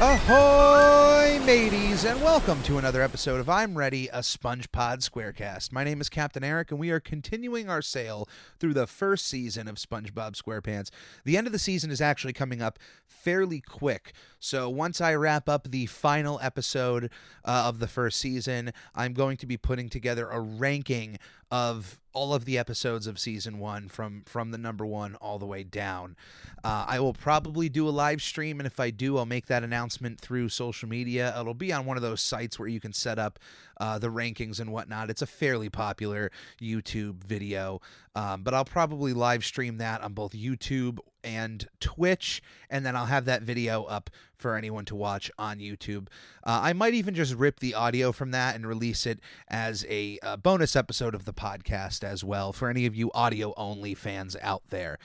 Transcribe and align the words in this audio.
Ahoy, 0.00 1.40
mateys, 1.44 2.04
and 2.04 2.22
welcome 2.22 2.62
to 2.62 2.78
another 2.78 3.02
episode 3.02 3.40
of 3.40 3.48
I'm 3.48 3.76
Ready, 3.76 4.06
a 4.06 4.20
SpongePod 4.20 4.98
Squarecast. 4.98 5.72
My 5.72 5.82
name 5.82 6.00
is 6.00 6.08
Captain 6.08 6.44
Eric, 6.44 6.70
and 6.70 6.78
we 6.78 6.92
are 6.92 7.00
continuing 7.00 7.68
our 7.68 7.82
sail 7.82 8.28
through 8.60 8.74
the 8.74 8.86
first 8.86 9.26
season 9.26 9.66
of 9.66 9.74
SpongeBob 9.74 10.40
SquarePants. 10.40 10.90
The 11.24 11.36
end 11.36 11.48
of 11.48 11.52
the 11.52 11.58
season 11.58 11.90
is 11.90 12.00
actually 12.00 12.32
coming 12.32 12.62
up 12.62 12.78
fairly 13.08 13.60
quick, 13.60 14.12
so 14.40 14.68
once 14.68 15.00
I 15.00 15.14
wrap 15.14 15.48
up 15.48 15.70
the 15.70 15.86
final 15.86 16.38
episode 16.42 17.10
uh, 17.44 17.64
of 17.66 17.78
the 17.78 17.88
first 17.88 18.18
season, 18.18 18.72
I'm 18.94 19.12
going 19.12 19.36
to 19.38 19.46
be 19.46 19.56
putting 19.56 19.88
together 19.88 20.28
a 20.28 20.40
ranking 20.40 21.18
of 21.50 21.98
all 22.12 22.34
of 22.34 22.44
the 22.44 22.58
episodes 22.58 23.06
of 23.06 23.18
season 23.18 23.58
one 23.58 23.88
from 23.88 24.22
from 24.26 24.50
the 24.50 24.58
number 24.58 24.84
one 24.84 25.14
all 25.16 25.38
the 25.38 25.46
way 25.46 25.62
down. 25.62 26.16
Uh, 26.64 26.84
I 26.88 27.00
will 27.00 27.14
probably 27.14 27.68
do 27.68 27.88
a 27.88 27.90
live 27.90 28.20
stream, 28.20 28.60
and 28.60 28.66
if 28.66 28.80
I 28.80 28.90
do, 28.90 29.18
I'll 29.18 29.26
make 29.26 29.46
that 29.46 29.62
announcement 29.62 30.20
through 30.20 30.48
social 30.48 30.88
media. 30.88 31.34
It'll 31.38 31.54
be 31.54 31.72
on 31.72 31.86
one 31.86 31.96
of 31.96 32.02
those 32.02 32.20
sites 32.20 32.58
where 32.58 32.68
you 32.68 32.80
can 32.80 32.92
set 32.92 33.18
up 33.18 33.38
uh, 33.80 33.98
the 33.98 34.08
rankings 34.08 34.60
and 34.60 34.72
whatnot. 34.72 35.10
It's 35.10 35.22
a 35.22 35.26
fairly 35.26 35.68
popular 35.68 36.30
YouTube 36.60 37.24
video, 37.24 37.80
um, 38.14 38.42
but 38.42 38.54
I'll 38.54 38.64
probably 38.64 39.12
live 39.12 39.44
stream 39.44 39.78
that 39.78 40.00
on 40.02 40.12
both 40.12 40.32
YouTube 40.32 40.98
and 41.24 41.66
Twitch, 41.80 42.42
and 42.70 42.86
then 42.86 42.96
I'll 42.96 43.06
have 43.06 43.24
that 43.26 43.42
video 43.42 43.84
up 43.84 44.10
for 44.36 44.56
anyone 44.56 44.84
to 44.86 44.94
watch 44.94 45.30
on 45.38 45.58
YouTube. 45.58 46.08
Uh, 46.44 46.60
I 46.62 46.72
might 46.72 46.94
even 46.94 47.14
just 47.14 47.34
rip 47.34 47.58
the 47.58 47.74
audio 47.74 48.12
from 48.12 48.30
that 48.30 48.54
and 48.54 48.66
release 48.66 49.04
it 49.04 49.18
as 49.48 49.84
a, 49.88 50.18
uh 50.22 50.36
bonus 50.36 50.76
episode 50.76 51.14
of 51.14 51.24
the 51.24 51.32
podcast 51.32 52.04
as 52.04 52.22
well 52.22 52.52
for 52.52 52.70
any 52.70 52.86
of 52.86 52.94
you 52.94 53.10
audio 53.12 53.52
only 53.56 53.94
fans 53.94 54.36
out 54.40 54.62
there. 54.70 54.98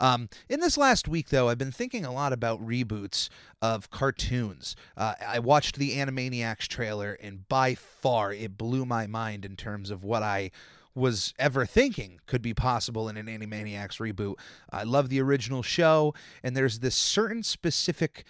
Um, 0.00 0.28
in 0.48 0.60
this 0.60 0.78
last 0.78 1.06
week, 1.06 1.28
though, 1.28 1.48
I've 1.48 1.58
been 1.58 1.70
thinking 1.70 2.04
a 2.04 2.12
lot 2.12 2.32
about 2.32 2.66
reboots 2.66 3.28
of 3.60 3.90
cartoons. 3.90 4.74
Uh, 4.96 5.14
I 5.24 5.38
watched 5.38 5.76
the 5.76 5.92
Animaniacs 5.92 6.66
trailer, 6.66 7.18
and 7.20 7.46
by 7.48 7.74
far 7.74 8.32
it 8.32 8.56
blew 8.56 8.86
my 8.86 9.06
mind 9.06 9.44
in 9.44 9.56
terms 9.56 9.90
of 9.90 10.02
what 10.02 10.22
I 10.22 10.50
was 10.94 11.34
ever 11.38 11.66
thinking 11.66 12.18
could 12.26 12.42
be 12.42 12.54
possible 12.54 13.08
in 13.08 13.16
an 13.16 13.26
Animaniacs 13.26 14.00
reboot. 14.00 14.34
I 14.72 14.82
love 14.82 15.08
the 15.08 15.20
original 15.20 15.62
show, 15.62 16.14
and 16.42 16.56
there's 16.56 16.80
this 16.80 16.96
certain 16.96 17.42
specific 17.42 18.24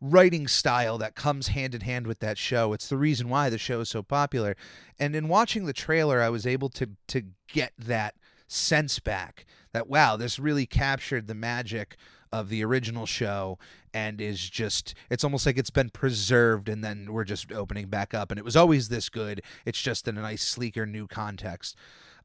writing 0.00 0.46
style 0.46 0.96
that 0.98 1.16
comes 1.16 1.48
hand 1.48 1.74
in 1.74 1.80
hand 1.80 2.06
with 2.06 2.20
that 2.20 2.38
show. 2.38 2.72
It's 2.72 2.88
the 2.88 2.96
reason 2.96 3.28
why 3.28 3.50
the 3.50 3.58
show 3.58 3.80
is 3.80 3.88
so 3.88 4.02
popular. 4.02 4.56
And 4.98 5.16
in 5.16 5.28
watching 5.28 5.66
the 5.66 5.72
trailer, 5.72 6.22
I 6.22 6.28
was 6.28 6.46
able 6.46 6.68
to 6.70 6.90
to 7.08 7.22
get 7.48 7.72
that 7.76 8.14
sense 8.48 8.98
back 8.98 9.46
that 9.72 9.88
wow, 9.88 10.16
this 10.16 10.38
really 10.38 10.66
captured 10.66 11.26
the 11.26 11.34
magic 11.34 11.96
of 12.32 12.48
the 12.48 12.64
original 12.64 13.06
show 13.06 13.58
and 13.94 14.20
is 14.20 14.50
just 14.50 14.94
it's 15.08 15.24
almost 15.24 15.46
like 15.46 15.56
it's 15.56 15.70
been 15.70 15.90
preserved 15.90 16.68
and 16.68 16.84
then 16.84 17.12
we're 17.12 17.24
just 17.24 17.50
opening 17.52 17.86
back 17.86 18.12
up 18.12 18.30
and 18.30 18.38
it 18.38 18.44
was 18.44 18.56
always 18.56 18.90
this 18.90 19.08
good 19.08 19.40
it's 19.64 19.80
just 19.80 20.06
in 20.06 20.18
a 20.18 20.20
nice 20.20 20.42
sleeker 20.42 20.84
new 20.84 21.06
context 21.06 21.74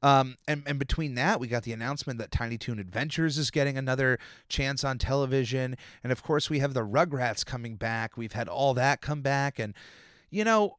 um, 0.03 0.35
and, 0.49 0.63
and 0.65 0.77
between 0.77 1.15
that, 1.15 1.39
we 1.39 1.47
got 1.47 1.63
the 1.63 1.71
announcement 1.71 2.19
that 2.19 2.29
Tiny 2.29 2.57
Toon 2.57 2.77
Adventures 2.77 3.37
is 3.37 3.49
getting 3.49 3.77
another 3.77 4.19
chance 4.49 4.83
on 4.83 4.97
television. 4.97 5.77
And 6.03 6.11
of 6.11 6.21
course, 6.21 6.49
we 6.49 6.59
have 6.59 6.73
the 6.73 6.85
Rugrats 6.85 7.45
coming 7.45 7.77
back. 7.77 8.17
We've 8.17 8.33
had 8.33 8.49
all 8.49 8.73
that 8.73 8.99
come 8.99 9.21
back. 9.21 9.59
And, 9.59 9.73
you 10.29 10.43
know, 10.43 10.75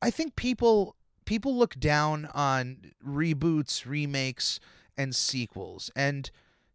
I 0.00 0.10
think 0.10 0.36
people 0.36 0.94
people 1.24 1.56
look 1.56 1.78
down 1.78 2.28
on 2.34 2.92
reboots, 3.06 3.86
remakes, 3.86 4.60
and 4.96 5.14
sequels. 5.14 5.90
And 5.96 6.30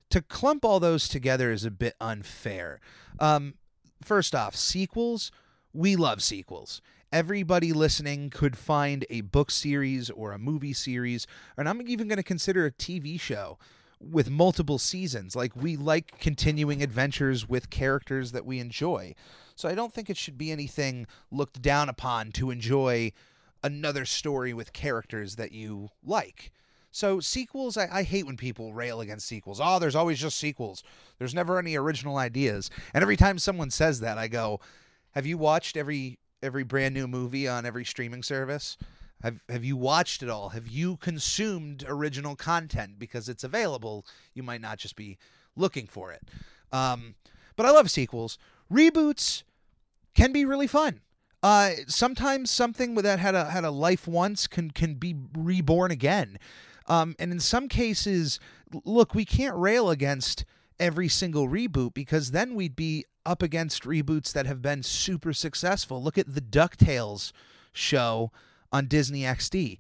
to 0.10 0.22
clump 0.22 0.66
all 0.66 0.80
those 0.80 1.08
together 1.08 1.52
is 1.52 1.66
a 1.66 1.72
bit 1.72 1.96
unfair. 2.02 2.80
Um, 3.20 3.56
first 4.04 4.34
off, 4.34 4.56
sequels, 4.56 5.32
we 5.74 5.96
love 5.96 6.22
sequels. 6.24 6.82
Everybody 7.12 7.74
listening 7.74 8.30
could 8.30 8.58
find 8.58 9.06
a 9.10 9.22
book 9.22 9.50
series 9.50 10.10
or 10.10 10.32
a 10.32 10.38
movie 10.40 10.74
series, 10.74 11.26
and 11.58 11.68
I'm 11.68 11.88
even 11.88 12.08
going 12.08 12.18
to 12.18 12.24
consider 12.24 12.66
a 12.66 12.72
TV 12.72 13.20
show 13.20 13.58
with 14.00 14.30
multiple 14.30 14.78
seasons. 14.78 15.36
Like, 15.36 15.56
we 15.56 15.76
like 15.76 16.20
continuing 16.20 16.84
adventures 16.84 17.50
with 17.50 17.70
characters 17.70 18.32
that 18.32 18.46
we 18.46 18.60
enjoy. 18.60 19.16
So 19.56 19.68
I 19.68 19.76
don't 19.76 19.94
think 19.94 20.10
it 20.10 20.18
should 20.18 20.38
be 20.38 20.52
anything 20.52 21.06
looked 21.32 21.62
down 21.62 21.90
upon 21.90 22.32
to 22.34 22.52
enjoy 22.52 23.12
another 23.64 24.06
story 24.06 24.54
with 24.54 24.74
characters 24.74 25.36
that 25.36 25.52
you 25.52 25.90
like. 26.04 26.52
So 26.92 27.20
sequels, 27.20 27.78
I, 27.78 27.88
I, 27.92 28.04
hate 28.04 28.26
when 28.26 28.38
people 28.38 28.74
rail 28.74 29.00
against 29.00 29.28
sequels. 29.28 29.60
Oh, 29.62 29.78
there's 29.78 29.96
always 29.96 30.20
just 30.20 30.38
sequels. 30.38 30.84
There's 31.20 31.36
never 31.36 31.60
any 31.60 31.76
original 31.76 32.18
ideas. 32.18 32.72
And 32.94 33.04
every 33.04 33.16
time 33.16 33.38
someone 33.38 33.70
says 33.70 34.00
that, 34.00 34.18
I 34.18 34.28
go, 34.28 34.60
"Have 35.12 35.28
you 35.28 35.38
watched 35.38 35.78
every 35.78 36.18
every 36.42 36.64
brand 36.64 36.96
new 36.96 37.08
movie 37.08 37.48
on 37.48 37.66
every 37.66 37.86
streaming 37.86 38.24
service? 38.24 38.76
Have 39.22 39.40
have 39.50 39.64
you 39.64 39.78
watched 39.78 40.24
it 40.24 40.30
all? 40.30 40.50
Have 40.50 40.68
you 40.68 40.98
consumed 40.98 41.86
original 41.88 42.36
content 42.36 42.98
because 42.98 43.30
it's 43.30 43.44
available? 43.44 44.06
You 44.34 44.42
might 44.42 44.62
not 44.62 44.80
just 44.80 44.96
be 44.96 45.20
looking 45.56 45.86
for 45.86 46.12
it. 46.12 46.24
Um, 46.72 47.16
but 47.56 47.66
I 47.66 47.72
love 47.72 47.92
sequels. 47.92 48.40
Reboots 48.72 49.44
can 50.16 50.32
be 50.32 50.46
really 50.46 50.68
fun. 50.68 51.02
Uh, 51.42 51.72
sometimes 51.88 52.52
something 52.52 52.96
that 52.96 53.20
had 53.20 53.34
a 53.34 53.46
had 53.50 53.64
a 53.64 53.72
life 53.72 54.08
once 54.08 54.48
can 54.48 54.72
can 54.72 54.96
be 54.96 55.16
reborn 55.38 55.92
again. 55.92 56.38
Um, 56.88 57.16
and 57.20 57.32
in 57.32 57.40
some 57.40 57.70
cases, 57.70 58.40
look, 58.84 59.14
we 59.14 59.24
can't 59.24 59.56
rail 59.56 59.90
against 59.90 60.44
every 60.80 61.08
single 61.08 61.48
reboot 61.48 61.94
because 61.94 62.32
then 62.32 62.56
we'd 62.56 62.76
be 62.76 63.06
up 63.26 63.44
against 63.44 63.84
reboots 63.84 64.34
that 64.34 64.48
have 64.48 64.62
been 64.62 64.82
super 64.82 65.34
successful. 65.34 66.02
Look 66.02 66.18
at 66.18 66.34
the 66.34 66.42
DuckTales 66.42 67.32
show 67.72 68.32
on 68.72 68.88
Disney 68.88 69.22
XD. 69.22 69.78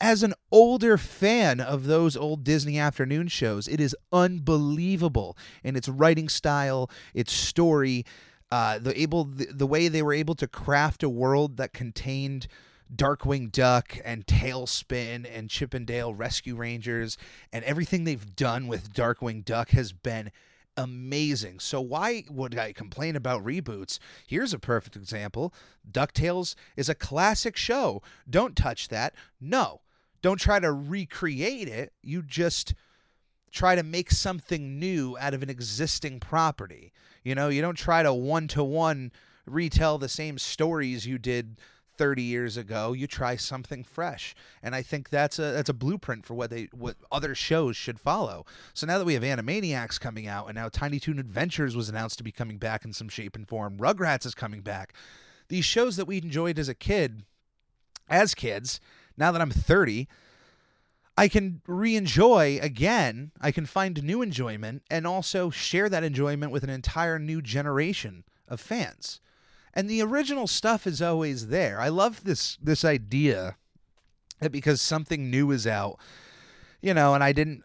As 0.00 0.22
an 0.22 0.34
older 0.50 0.98
fan 0.98 1.60
of 1.60 1.84
those 1.84 2.16
old 2.16 2.44
Disney 2.44 2.78
afternoon 2.78 3.28
shows, 3.28 3.68
it 3.68 3.80
is 3.80 3.96
unbelievable 4.12 5.36
in 5.62 5.76
its 5.76 5.88
writing 5.88 6.28
style, 6.28 6.90
its 7.14 7.32
story, 7.32 8.04
uh, 8.50 8.78
the 8.78 8.98
able 9.00 9.24
the, 9.24 9.46
the 9.46 9.66
way 9.66 9.88
they 9.88 10.02
were 10.02 10.12
able 10.12 10.34
to 10.36 10.46
craft 10.46 11.02
a 11.02 11.08
world 11.08 11.56
that 11.56 11.72
contained 11.72 12.46
Darkwing 12.94 13.52
Duck 13.52 13.98
and 14.04 14.26
TaleSpin 14.26 15.26
and 15.30 15.50
Chip 15.50 15.74
'n 15.74 15.84
Dale 15.84 16.14
Rescue 16.14 16.56
Rangers 16.56 17.18
and 17.52 17.64
everything 17.64 18.04
they've 18.04 18.34
done 18.34 18.66
with 18.66 18.94
Darkwing 18.94 19.44
Duck 19.44 19.70
has 19.70 19.92
been 19.92 20.30
amazing. 20.76 21.58
So 21.58 21.80
why 21.80 22.24
would 22.30 22.56
I 22.56 22.72
complain 22.72 23.16
about 23.16 23.44
reboots? 23.44 23.98
Here's 24.26 24.54
a 24.54 24.58
perfect 24.58 24.96
example. 24.96 25.52
DuckTales 25.90 26.54
is 26.76 26.88
a 26.88 26.94
classic 26.94 27.56
show. 27.56 28.00
Don't 28.30 28.56
touch 28.56 28.88
that. 28.88 29.14
No. 29.40 29.80
Don't 30.22 30.40
try 30.40 30.60
to 30.60 30.72
recreate 30.72 31.68
it. 31.68 31.92
You 32.02 32.22
just 32.22 32.74
try 33.50 33.74
to 33.74 33.82
make 33.82 34.10
something 34.10 34.78
new 34.78 35.16
out 35.18 35.34
of 35.34 35.42
an 35.42 35.50
existing 35.50 36.20
property. 36.20 36.92
You 37.24 37.34
know, 37.34 37.48
you 37.48 37.60
don't 37.62 37.76
try 37.76 38.02
to 38.02 38.12
one 38.12 38.48
to 38.48 38.64
one 38.64 39.12
retell 39.46 39.98
the 39.98 40.08
same 40.08 40.38
stories 40.38 41.06
you 41.06 41.18
did 41.18 41.58
30 41.96 42.22
years 42.22 42.56
ago. 42.56 42.92
You 42.92 43.06
try 43.06 43.36
something 43.36 43.82
fresh. 43.84 44.34
And 44.62 44.74
i 44.74 44.82
think 44.82 45.10
that's 45.10 45.38
a 45.38 45.42
that's 45.42 45.68
a 45.68 45.74
blueprint 45.74 46.24
for 46.24 46.34
what 46.34 46.50
they 46.50 46.68
what 46.72 46.96
other 47.10 47.34
shows 47.34 47.76
should 47.76 48.00
follow. 48.00 48.46
So 48.72 48.86
now 48.86 48.98
that 48.98 49.04
we 49.04 49.14
have 49.14 49.22
animaniacs 49.22 50.00
coming 50.00 50.26
out 50.26 50.46
and 50.46 50.54
now 50.54 50.68
tiny 50.68 51.00
toon 51.00 51.18
adventures 51.18 51.76
was 51.76 51.88
announced 51.88 52.18
to 52.18 52.24
be 52.24 52.32
coming 52.32 52.58
back 52.58 52.84
in 52.84 52.92
some 52.92 53.08
shape 53.08 53.36
and 53.36 53.46
form 53.46 53.78
rugrats 53.78 54.24
is 54.24 54.34
coming 54.34 54.60
back. 54.60 54.94
These 55.48 55.64
shows 55.64 55.96
that 55.96 56.06
we 56.06 56.18
enjoyed 56.18 56.58
as 56.58 56.68
a 56.68 56.74
kid 56.74 57.24
as 58.08 58.34
kids 58.34 58.80
now 59.18 59.30
that 59.32 59.42
i'm 59.42 59.50
30 59.50 60.08
I 61.18 61.28
can 61.28 61.60
re 61.66 61.96
enjoy 61.96 62.58
again. 62.62 63.32
I 63.40 63.50
can 63.50 63.66
find 63.66 64.02
new 64.02 64.22
enjoyment 64.22 64.82
and 64.90 65.06
also 65.06 65.50
share 65.50 65.88
that 65.88 66.04
enjoyment 66.04 66.52
with 66.52 66.64
an 66.64 66.70
entire 66.70 67.18
new 67.18 67.42
generation 67.42 68.24
of 68.48 68.60
fans 68.60 69.20
and 69.78 69.88
the 69.88 70.02
original 70.02 70.48
stuff 70.48 70.88
is 70.88 71.00
always 71.00 71.48
there. 71.48 71.80
I 71.80 71.88
love 71.88 72.24
this 72.24 72.58
this 72.60 72.84
idea 72.84 73.56
that 74.40 74.50
because 74.50 74.80
something 74.80 75.30
new 75.30 75.52
is 75.52 75.68
out, 75.68 75.98
you 76.80 76.92
know, 76.92 77.14
and 77.14 77.22
I 77.22 77.32
didn't 77.32 77.62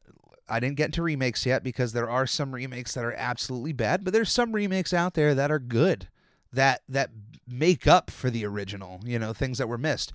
I 0.48 0.60
didn't 0.60 0.76
get 0.76 0.86
into 0.86 1.02
remakes 1.02 1.44
yet 1.44 1.64
because 1.64 1.94
there 1.94 2.10
are 2.10 2.28
some 2.28 2.54
remakes 2.54 2.94
that 2.94 3.04
are 3.04 3.14
absolutely 3.14 3.74
bad, 3.74 4.04
but 4.04 4.14
there's 4.14 4.32
some 4.32 4.52
remakes 4.52 4.94
out 4.94 5.16
there 5.16 5.34
that 5.34 5.52
are 5.52 5.58
good 5.58 6.08
that 6.52 6.82
that 6.88 7.10
make 7.48 7.88
up 7.88 8.12
for 8.12 8.30
the 8.30 8.46
original, 8.46 9.00
you 9.04 9.18
know, 9.18 9.34
things 9.34 9.58
that 9.58 9.68
were 9.68 9.80
missed. 9.80 10.14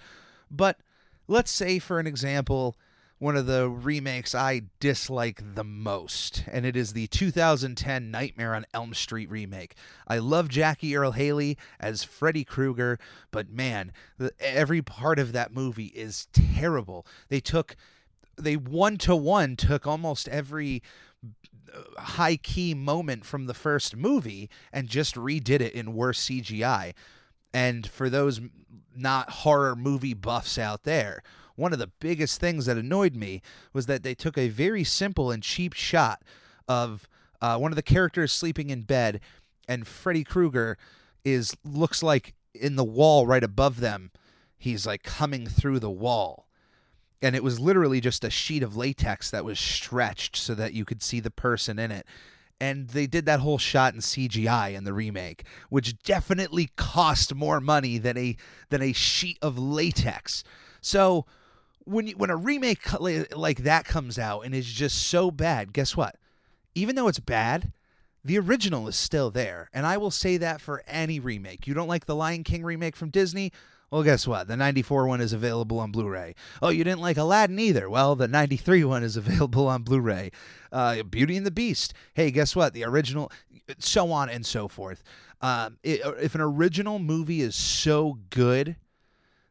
But 0.50 0.78
let's 1.26 1.50
say 1.50 1.80
for 1.80 1.98
an 1.98 2.06
example, 2.06 2.76
one 3.18 3.36
of 3.36 3.46
the 3.46 3.68
remakes 3.68 4.34
I 4.34 4.62
dislike 4.78 5.42
the 5.54 5.64
most, 5.64 6.44
and 6.50 6.64
it 6.64 6.76
is 6.76 6.92
the 6.92 7.08
2010 7.08 8.10
Nightmare 8.10 8.54
on 8.54 8.64
Elm 8.72 8.94
Street 8.94 9.28
remake. 9.28 9.74
I 10.06 10.18
love 10.18 10.48
Jackie 10.48 10.96
Earle 10.96 11.12
Haley 11.12 11.58
as 11.80 12.04
Freddy 12.04 12.44
Krueger, 12.44 12.98
but 13.30 13.50
man, 13.50 13.92
the, 14.18 14.32
every 14.38 14.82
part 14.82 15.18
of 15.18 15.32
that 15.32 15.52
movie 15.52 15.86
is 15.86 16.28
terrible. 16.32 17.06
They 17.28 17.40
took, 17.40 17.74
they 18.36 18.56
one 18.56 18.96
to 18.98 19.16
one 19.16 19.56
took 19.56 19.84
almost 19.84 20.28
every 20.28 20.82
uh, 21.74 22.00
high 22.00 22.36
key 22.36 22.72
moment 22.72 23.24
from 23.24 23.46
the 23.46 23.54
first 23.54 23.96
movie 23.96 24.48
and 24.72 24.88
just 24.88 25.16
redid 25.16 25.60
it 25.60 25.72
in 25.72 25.94
worse 25.94 26.24
CGI. 26.26 26.94
And 27.52 27.84
for 27.86 28.08
those 28.08 28.40
not 28.94 29.30
horror 29.30 29.74
movie 29.74 30.14
buffs 30.14 30.56
out 30.56 30.84
there, 30.84 31.22
one 31.58 31.72
of 31.72 31.78
the 31.78 31.90
biggest 32.00 32.40
things 32.40 32.66
that 32.66 32.78
annoyed 32.78 33.16
me 33.16 33.42
was 33.72 33.86
that 33.86 34.02
they 34.02 34.14
took 34.14 34.38
a 34.38 34.48
very 34.48 34.84
simple 34.84 35.30
and 35.30 35.42
cheap 35.42 35.74
shot 35.74 36.22
of 36.68 37.08
uh, 37.40 37.58
one 37.58 37.72
of 37.72 37.76
the 37.76 37.82
characters 37.82 38.32
sleeping 38.32 38.70
in 38.70 38.82
bed, 38.82 39.20
and 39.66 39.86
Freddy 39.86 40.24
Krueger 40.24 40.78
is 41.24 41.56
looks 41.64 42.02
like 42.02 42.34
in 42.54 42.76
the 42.76 42.84
wall 42.84 43.26
right 43.26 43.44
above 43.44 43.80
them. 43.80 44.10
He's 44.56 44.86
like 44.86 45.02
coming 45.02 45.46
through 45.46 45.80
the 45.80 45.90
wall. 45.90 46.46
And 47.20 47.34
it 47.34 47.42
was 47.42 47.58
literally 47.58 48.00
just 48.00 48.22
a 48.24 48.30
sheet 48.30 48.62
of 48.62 48.76
latex 48.76 49.30
that 49.30 49.44
was 49.44 49.58
stretched 49.58 50.36
so 50.36 50.54
that 50.54 50.72
you 50.72 50.84
could 50.84 51.02
see 51.02 51.18
the 51.18 51.30
person 51.30 51.78
in 51.78 51.90
it. 51.90 52.06
And 52.60 52.88
they 52.88 53.06
did 53.06 53.24
that 53.26 53.40
whole 53.40 53.58
shot 53.58 53.94
in 53.94 54.00
CGI 54.00 54.74
in 54.74 54.84
the 54.84 54.92
remake, 54.92 55.44
which 55.68 55.98
definitely 56.02 56.70
cost 56.76 57.34
more 57.34 57.60
money 57.60 57.98
than 57.98 58.16
a 58.16 58.36
than 58.68 58.82
a 58.82 58.92
sheet 58.92 59.38
of 59.42 59.58
latex. 59.58 60.44
So 60.80 61.26
when 61.88 62.06
you, 62.08 62.16
when 62.16 62.30
a 62.30 62.36
remake 62.36 63.00
like 63.00 63.58
that 63.58 63.84
comes 63.84 64.18
out 64.18 64.42
and 64.42 64.54
is 64.54 64.66
just 64.66 65.06
so 65.06 65.30
bad, 65.30 65.72
guess 65.72 65.96
what? 65.96 66.16
Even 66.74 66.94
though 66.94 67.08
it's 67.08 67.18
bad, 67.18 67.72
the 68.24 68.38
original 68.38 68.88
is 68.88 68.96
still 68.96 69.30
there. 69.30 69.70
And 69.72 69.86
I 69.86 69.96
will 69.96 70.10
say 70.10 70.36
that 70.36 70.60
for 70.60 70.82
any 70.86 71.18
remake. 71.18 71.66
You 71.66 71.74
don't 71.74 71.88
like 71.88 72.06
the 72.06 72.14
Lion 72.14 72.44
King 72.44 72.62
remake 72.62 72.94
from 72.94 73.10
Disney? 73.10 73.52
Well, 73.90 74.02
guess 74.02 74.26
what? 74.26 74.48
The 74.48 74.56
94 74.56 75.06
one 75.06 75.22
is 75.22 75.32
available 75.32 75.80
on 75.80 75.90
Blu 75.90 76.08
ray. 76.08 76.34
Oh, 76.60 76.68
you 76.68 76.84
didn't 76.84 77.00
like 77.00 77.16
Aladdin 77.16 77.58
either? 77.58 77.88
Well, 77.88 78.16
the 78.16 78.28
93 78.28 78.84
one 78.84 79.02
is 79.02 79.16
available 79.16 79.66
on 79.66 79.82
Blu 79.82 80.00
ray. 80.00 80.30
Uh, 80.70 81.02
Beauty 81.02 81.38
and 81.38 81.46
the 81.46 81.50
Beast. 81.50 81.94
Hey, 82.12 82.30
guess 82.30 82.54
what? 82.54 82.74
The 82.74 82.84
original, 82.84 83.32
so 83.78 84.12
on 84.12 84.28
and 84.28 84.44
so 84.44 84.68
forth. 84.68 85.02
Um, 85.40 85.78
it, 85.82 86.00
if 86.20 86.34
an 86.34 86.42
original 86.42 86.98
movie 86.98 87.40
is 87.40 87.54
so 87.54 88.18
good 88.28 88.76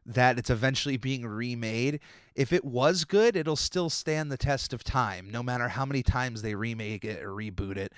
that 0.06 0.38
it's 0.38 0.50
eventually 0.50 0.96
being 0.96 1.26
remade, 1.26 2.00
if 2.38 2.52
it 2.52 2.64
was 2.64 3.04
good, 3.04 3.34
it'll 3.34 3.56
still 3.56 3.90
stand 3.90 4.30
the 4.30 4.36
test 4.36 4.72
of 4.72 4.84
time, 4.84 5.28
no 5.28 5.42
matter 5.42 5.66
how 5.66 5.84
many 5.84 6.04
times 6.04 6.40
they 6.40 6.54
remake 6.54 7.04
it 7.04 7.20
or 7.20 7.30
reboot 7.30 7.76
it. 7.76 7.92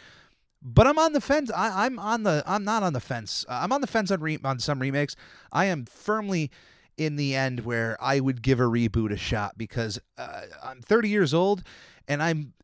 But 0.63 0.87
I'm 0.87 0.99
on 0.99 1.13
the 1.13 1.21
fence. 1.21 1.51
I, 1.55 1.85
am 1.85 1.99
on 1.99 2.23
the. 2.23 2.43
I'm 2.47 2.65
not 2.65 2.83
on 2.83 2.95
the 2.95 3.01
fence. 3.01 3.45
Uh, 3.51 3.61
I'm 3.63 3.71
on 3.71 3.83
the 3.83 3.87
fence 3.87 4.11
on 4.11 4.21
re, 4.21 4.39
on 4.43 4.59
some 4.59 4.79
remakes. 4.79 5.15
I 5.53 5.67
am 5.67 5.85
firmly 5.85 6.51
in 6.97 7.17
the 7.17 7.35
end 7.35 7.67
where 7.67 7.99
I 8.01 8.21
would 8.21 8.41
give 8.41 8.61
a 8.61 8.65
reboot 8.65 9.13
a 9.13 9.17
shot 9.19 9.59
because 9.59 10.01
uh, 10.17 10.43
I'm 10.65 10.81
30 10.81 11.11
years 11.11 11.35
old 11.35 11.63
and 12.09 12.23
I'm 12.23 12.55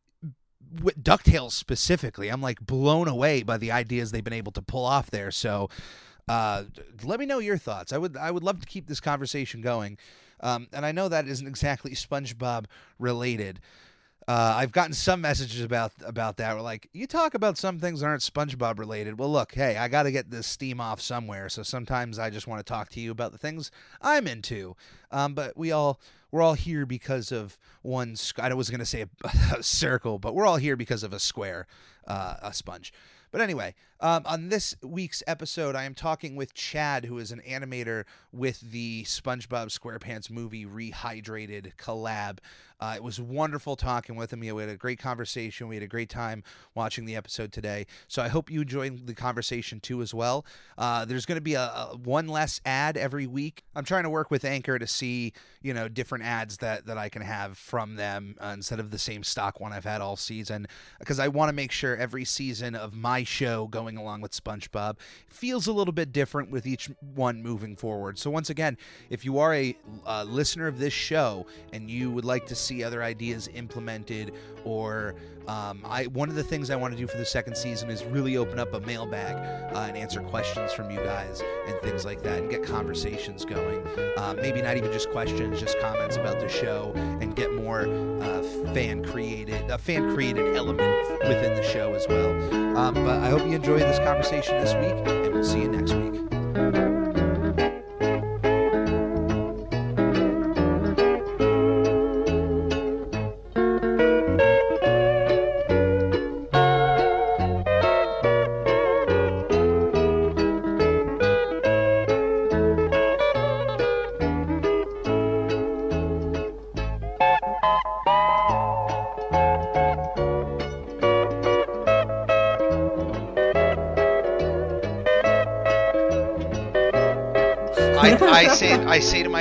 with 0.82 1.02
Ducktales 1.02 1.52
specifically. 1.52 2.30
I'm 2.30 2.40
like 2.40 2.60
blown 2.60 3.06
away 3.06 3.42
by 3.42 3.58
the 3.58 3.70
ideas 3.70 4.12
they've 4.12 4.24
been 4.24 4.32
able 4.32 4.52
to 4.52 4.62
pull 4.62 4.86
off 4.86 5.10
there. 5.10 5.30
So, 5.30 5.68
uh, 6.26 6.64
let 7.04 7.20
me 7.20 7.26
know 7.26 7.38
your 7.38 7.58
thoughts. 7.58 7.92
I 7.92 7.98
would 7.98 8.16
I 8.16 8.30
would 8.30 8.42
love 8.42 8.60
to 8.60 8.66
keep 8.66 8.86
this 8.86 9.00
conversation 9.00 9.60
going. 9.60 9.98
Um, 10.40 10.68
and 10.72 10.84
I 10.84 10.92
know 10.92 11.08
that 11.08 11.26
isn't 11.26 11.46
exactly 11.46 11.92
SpongeBob 11.92 12.66
related, 12.98 13.60
uh, 14.28 14.54
I've 14.56 14.72
gotten 14.72 14.92
some 14.92 15.20
messages 15.20 15.62
about 15.62 15.92
about 16.04 16.38
that. 16.38 16.56
We're 16.56 16.62
like, 16.62 16.88
you 16.92 17.06
talk 17.06 17.34
about 17.34 17.56
some 17.56 17.78
things 17.78 18.00
that 18.00 18.06
aren't 18.06 18.22
SpongeBob 18.22 18.78
related. 18.78 19.20
Well, 19.20 19.30
look, 19.30 19.54
hey, 19.54 19.76
I 19.76 19.86
got 19.86 20.02
to 20.02 20.10
get 20.10 20.30
this 20.30 20.48
steam 20.48 20.80
off 20.80 21.00
somewhere. 21.00 21.48
So 21.48 21.62
sometimes 21.62 22.18
I 22.18 22.30
just 22.30 22.48
want 22.48 22.58
to 22.58 22.68
talk 22.68 22.90
to 22.90 23.00
you 23.00 23.12
about 23.12 23.30
the 23.30 23.38
things 23.38 23.70
I'm 24.02 24.26
into. 24.26 24.74
Um, 25.12 25.34
but 25.34 25.56
we 25.56 25.70
all 25.70 26.00
we're 26.32 26.42
all 26.42 26.54
here 26.54 26.86
because 26.86 27.30
of 27.30 27.56
one. 27.82 28.16
I 28.36 28.52
was 28.54 28.68
going 28.68 28.80
to 28.80 28.86
say 28.86 29.02
a, 29.02 29.08
a, 29.58 29.62
circle, 29.62 30.18
but 30.18 30.34
we're 30.34 30.46
all 30.46 30.56
here 30.56 30.74
because 30.74 31.04
of 31.04 31.12
a 31.12 31.20
square, 31.20 31.68
uh, 32.08 32.34
a 32.42 32.52
sponge. 32.52 32.92
But 33.36 33.42
anyway, 33.42 33.74
um, 34.00 34.22
on 34.24 34.48
this 34.48 34.74
week's 34.82 35.22
episode, 35.26 35.76
I 35.76 35.84
am 35.84 35.92
talking 35.92 36.36
with 36.36 36.54
Chad, 36.54 37.04
who 37.04 37.18
is 37.18 37.32
an 37.32 37.42
animator 37.46 38.04
with 38.32 38.58
the 38.62 39.02
SpongeBob 39.04 39.68
SquarePants 39.78 40.30
movie 40.30 40.64
Rehydrated 40.64 41.74
collab. 41.76 42.38
Uh, 42.80 42.94
it 42.96 43.02
was 43.02 43.20
wonderful 43.20 43.76
talking 43.76 44.16
with 44.16 44.32
him. 44.32 44.40
We 44.40 44.48
had 44.48 44.68
a 44.68 44.76
great 44.76 44.98
conversation. 44.98 45.68
We 45.68 45.76
had 45.76 45.82
a 45.82 45.88
great 45.88 46.10
time 46.10 46.42
watching 46.74 47.04
the 47.04 47.16
episode 47.16 47.52
today. 47.52 47.86
So 48.08 48.22
I 48.22 48.28
hope 48.28 48.50
you 48.50 48.62
enjoyed 48.62 49.06
the 49.06 49.14
conversation 49.14 49.80
too 49.80 50.02
as 50.02 50.12
well. 50.12 50.44
Uh, 50.76 51.04
there's 51.04 51.26
going 51.26 51.36
to 51.36 51.42
be 51.42 51.54
a, 51.54 51.62
a, 51.62 51.96
one 52.02 52.28
less 52.28 52.60
ad 52.66 52.96
every 52.96 53.26
week. 53.26 53.64
I'm 53.74 53.84
trying 53.84 54.02
to 54.02 54.10
work 54.10 54.30
with 54.30 54.44
Anchor 54.44 54.78
to 54.78 54.86
see 54.86 55.32
you 55.62 55.74
know 55.74 55.88
different 55.88 56.24
ads 56.24 56.58
that 56.58 56.86
that 56.86 56.96
I 56.96 57.08
can 57.08 57.22
have 57.22 57.58
from 57.58 57.96
them 57.96 58.36
uh, 58.40 58.52
instead 58.54 58.78
of 58.78 58.90
the 58.90 58.98
same 58.98 59.24
stock 59.24 59.58
one 59.58 59.72
I've 59.72 59.84
had 59.84 60.00
all 60.00 60.16
season 60.16 60.68
because 60.98 61.18
I 61.18 61.28
want 61.28 61.48
to 61.48 61.52
make 61.52 61.72
sure 61.72 61.96
every 61.96 62.24
season 62.24 62.74
of 62.74 62.94
my 62.94 63.24
show 63.24 63.66
going 63.66 63.96
along 63.96 64.20
with 64.20 64.32
SpongeBob 64.32 64.96
feels 65.28 65.66
a 65.66 65.72
little 65.72 65.92
bit 65.92 66.12
different 66.12 66.50
with 66.50 66.66
each 66.66 66.90
one 67.14 67.42
moving 67.42 67.74
forward. 67.74 68.18
So 68.18 68.30
once 68.30 68.50
again, 68.50 68.76
if 69.10 69.24
you 69.24 69.38
are 69.38 69.54
a 69.54 69.76
uh, 70.06 70.24
listener 70.24 70.66
of 70.66 70.78
this 70.78 70.92
show 70.92 71.46
and 71.72 71.90
you 71.90 72.10
would 72.10 72.24
like 72.24 72.46
to 72.46 72.54
see 72.66 72.84
other 72.84 73.02
ideas 73.02 73.48
implemented 73.54 74.32
or 74.64 75.14
um, 75.48 75.80
I 75.84 76.06
one 76.06 76.28
of 76.28 76.34
the 76.34 76.42
things 76.42 76.70
I 76.70 76.76
want 76.76 76.92
to 76.92 76.98
do 76.98 77.06
for 77.06 77.18
the 77.18 77.24
second 77.24 77.56
season 77.56 77.88
is 77.88 78.04
really 78.04 78.36
open 78.36 78.58
up 78.58 78.74
a 78.74 78.80
mailbag 78.80 79.36
uh, 79.74 79.78
and 79.80 79.96
answer 79.96 80.20
questions 80.20 80.72
from 80.72 80.90
you 80.90 80.98
guys 80.98 81.42
and 81.68 81.78
things 81.80 82.04
like 82.04 82.22
that, 82.22 82.40
and 82.40 82.50
get 82.50 82.64
conversations 82.64 83.44
going. 83.44 83.86
Uh, 84.16 84.34
maybe 84.40 84.60
not 84.60 84.76
even 84.76 84.92
just 84.92 85.10
questions, 85.10 85.60
just 85.60 85.78
comments 85.78 86.16
about 86.16 86.40
the 86.40 86.48
show, 86.48 86.92
and 87.20 87.36
get 87.36 87.54
more 87.54 87.86
uh, 88.22 88.42
fan 88.74 89.04
created, 89.04 89.70
a 89.70 89.78
fan 89.78 90.12
created 90.14 90.56
element 90.56 91.08
within 91.20 91.54
the 91.54 91.62
show 91.62 91.94
as 91.94 92.06
well. 92.08 92.30
Um, 92.76 92.94
but 92.94 93.20
I 93.20 93.30
hope 93.30 93.46
you 93.46 93.54
enjoy 93.54 93.78
this 93.78 93.98
conversation 94.00 94.58
this 94.58 94.74
week, 94.74 95.06
and 95.06 95.32
we'll 95.32 95.44
see 95.44 95.62
you 95.62 95.68
next 95.68 95.92
week. 95.92 96.25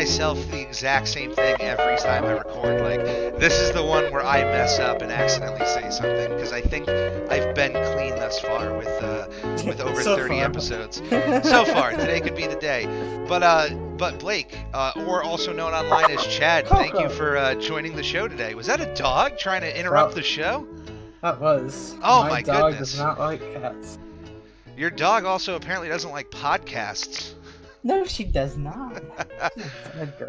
Myself 0.05 0.51
the 0.51 0.61
exact 0.61 1.07
same 1.07 1.31
thing 1.31 1.55
every 1.59 1.97
time 1.97 2.25
I 2.25 2.33
record. 2.33 2.79
Like 2.81 2.99
this 3.39 3.59
is 3.59 3.71
the 3.71 3.81
one 3.83 4.13
where 4.13 4.23
I 4.23 4.43
mess 4.43 4.77
up 4.77 5.01
and 5.01 5.11
accidentally 5.11 5.65
say 5.65 5.89
something 5.89 6.29
because 6.29 6.53
I 6.53 6.61
think 6.61 6.87
I've 6.87 7.55
been 7.55 7.71
clean 7.71 8.11
thus 8.11 8.39
far 8.39 8.77
with 8.77 8.87
uh, 9.01 9.27
with 9.65 9.81
over 9.81 10.03
so 10.03 10.15
30 10.15 10.35
far. 10.35 10.45
episodes. 10.45 10.97
so 11.49 11.65
far, 11.65 11.89
today 11.93 12.21
could 12.21 12.35
be 12.35 12.45
the 12.45 12.55
day. 12.55 12.85
But 13.27 13.41
uh, 13.41 13.69
but 13.97 14.19
Blake, 14.19 14.55
uh, 14.75 14.91
or 15.07 15.23
also 15.23 15.51
known 15.51 15.73
online 15.73 16.11
as 16.11 16.23
Chad, 16.27 16.67
thank 16.67 16.93
you 16.99 17.09
for 17.09 17.37
uh, 17.37 17.55
joining 17.55 17.95
the 17.95 18.03
show 18.03 18.27
today. 18.27 18.53
Was 18.53 18.67
that 18.67 18.79
a 18.79 18.93
dog 18.93 19.39
trying 19.39 19.61
to 19.61 19.75
interrupt 19.79 20.13
the 20.13 20.21
show? 20.21 20.67
That 21.23 21.41
was. 21.41 21.95
Oh 22.03 22.21
my, 22.21 22.29
my 22.29 22.41
dog 22.43 22.73
goodness! 22.73 22.91
Does 22.91 22.99
not 22.99 23.17
like 23.17 23.41
cats. 23.55 23.97
Your 24.77 24.91
dog 24.91 25.25
also 25.25 25.55
apparently 25.55 25.89
doesn't 25.89 26.11
like 26.11 26.29
podcasts. 26.29 27.33
No, 27.85 28.03
she 28.03 28.23
does 28.23 28.57
not. 28.57 28.99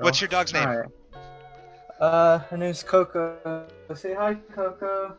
What's 0.00 0.20
your 0.20 0.28
dog's 0.28 0.52
name? 0.52 0.68
Right. 0.68 0.88
Uh, 1.98 2.38
her 2.40 2.56
name's 2.58 2.82
Coco. 2.82 3.66
Say 3.94 4.12
hi, 4.12 4.34
Coco. 4.52 5.16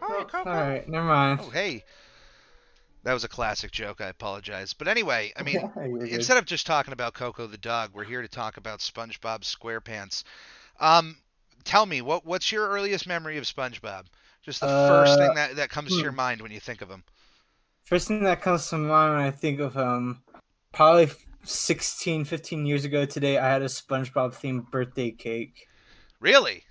Hi, 0.00 0.16
oh, 0.18 0.24
Coco. 0.24 0.50
All 0.50 0.56
right, 0.56 0.88
never 0.88 1.06
mind. 1.06 1.38
Oh, 1.40 1.50
hey. 1.50 1.84
That 3.04 3.12
was 3.12 3.22
a 3.22 3.28
classic 3.28 3.70
joke. 3.70 4.00
I 4.00 4.08
apologize. 4.08 4.72
But 4.72 4.88
anyway, 4.88 5.32
I 5.36 5.44
mean, 5.44 5.70
instead 6.10 6.38
of 6.38 6.44
just 6.44 6.66
talking 6.66 6.92
about 6.92 7.14
Coco 7.14 7.46
the 7.46 7.56
dog, 7.56 7.90
we're 7.94 8.02
here 8.02 8.20
to 8.20 8.28
talk 8.28 8.56
about 8.56 8.80
SpongeBob 8.80 9.42
SquarePants. 9.42 10.24
Um, 10.80 11.18
tell 11.62 11.86
me, 11.86 12.02
what 12.02 12.26
what's 12.26 12.50
your 12.50 12.68
earliest 12.68 13.06
memory 13.06 13.38
of 13.38 13.44
SpongeBob? 13.44 14.06
Just 14.42 14.60
the 14.60 14.66
uh, 14.66 14.88
first 14.88 15.18
thing 15.20 15.34
that, 15.34 15.54
that 15.54 15.70
comes 15.70 15.90
hmm. 15.92 15.98
to 15.98 16.02
your 16.02 16.12
mind 16.12 16.42
when 16.42 16.50
you 16.50 16.58
think 16.58 16.82
of 16.82 16.90
him. 16.90 17.04
First 17.84 18.08
thing 18.08 18.24
that 18.24 18.42
comes 18.42 18.68
to 18.70 18.76
mind 18.76 19.14
when 19.14 19.22
I 19.22 19.30
think 19.30 19.60
of 19.60 19.74
him, 19.74 20.24
probably 20.72 21.08
16, 21.44 22.24
15 22.24 22.66
years 22.66 22.84
ago 22.84 23.04
today, 23.04 23.38
I 23.38 23.48
had 23.48 23.62
a 23.62 23.66
SpongeBob 23.66 24.34
themed 24.34 24.70
birthday 24.70 25.10
cake. 25.10 25.68
Really? 26.20 26.64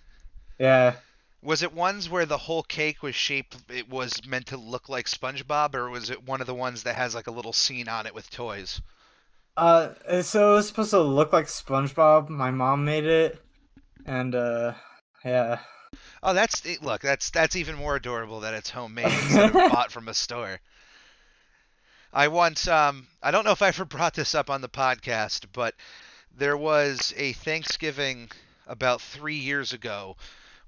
Yeah. 0.60 0.96
Was 1.42 1.64
it 1.64 1.74
ones 1.74 2.10
where 2.10 2.26
the 2.26 2.38
whole 2.38 2.64
cake 2.64 3.02
was 3.02 3.16
shaped? 3.16 3.58
It 3.70 3.90
was 3.90 4.26
meant 4.28 4.48
to 4.48 4.58
look 4.58 4.90
like 4.90 5.06
SpongeBob, 5.06 5.74
or 5.74 5.90
was 5.90 6.10
it 6.10 6.28
one 6.28 6.42
of 6.42 6.48
the 6.48 6.54
ones 6.54 6.84
that 6.84 6.96
has 6.96 7.16
like 7.16 7.28
a 7.28 7.32
little 7.32 7.54
scene 7.54 7.88
on 7.88 8.06
it 8.06 8.14
with 8.14 8.30
toys? 8.30 8.82
Uh, 9.56 9.90
so 10.22 10.52
it 10.52 10.56
was 10.56 10.68
supposed 10.68 10.92
to 10.92 11.02
look 11.02 11.34
like 11.34 11.46
SpongeBob. 11.46 12.30
My 12.30 12.52
mom 12.52 12.86
made 12.86 13.06
it, 13.06 13.42
and 14.06 14.36
uh, 14.36 14.74
yeah. 15.24 15.60
Oh, 16.22 16.34
that's 16.34 16.82
look. 16.82 17.02
That's 17.02 17.30
that's 17.30 17.56
even 17.56 17.76
more 17.76 17.96
adorable 17.96 18.42
that 18.42 18.54
it's 18.54 18.70
homemade 18.70 19.06
instead 19.24 19.48
of 19.48 19.54
bought 19.54 19.92
from 19.92 20.08
a 20.08 20.14
store. 20.14 20.60
I 22.12 22.28
once, 22.28 22.68
um, 22.68 23.08
I 23.22 23.30
don't 23.32 23.46
know 23.46 23.52
if 23.52 23.62
I 23.62 23.68
ever 23.68 23.86
brought 23.98 24.16
this 24.16 24.34
up 24.34 24.50
on 24.50 24.62
the 24.62 24.70
podcast, 24.70 25.46
but 25.54 25.76
there 26.36 26.58
was 26.58 27.14
a 27.18 27.34
Thanksgiving 27.34 28.32
about 28.68 29.02
three 29.02 29.36
years 29.36 29.74
ago 29.74 30.16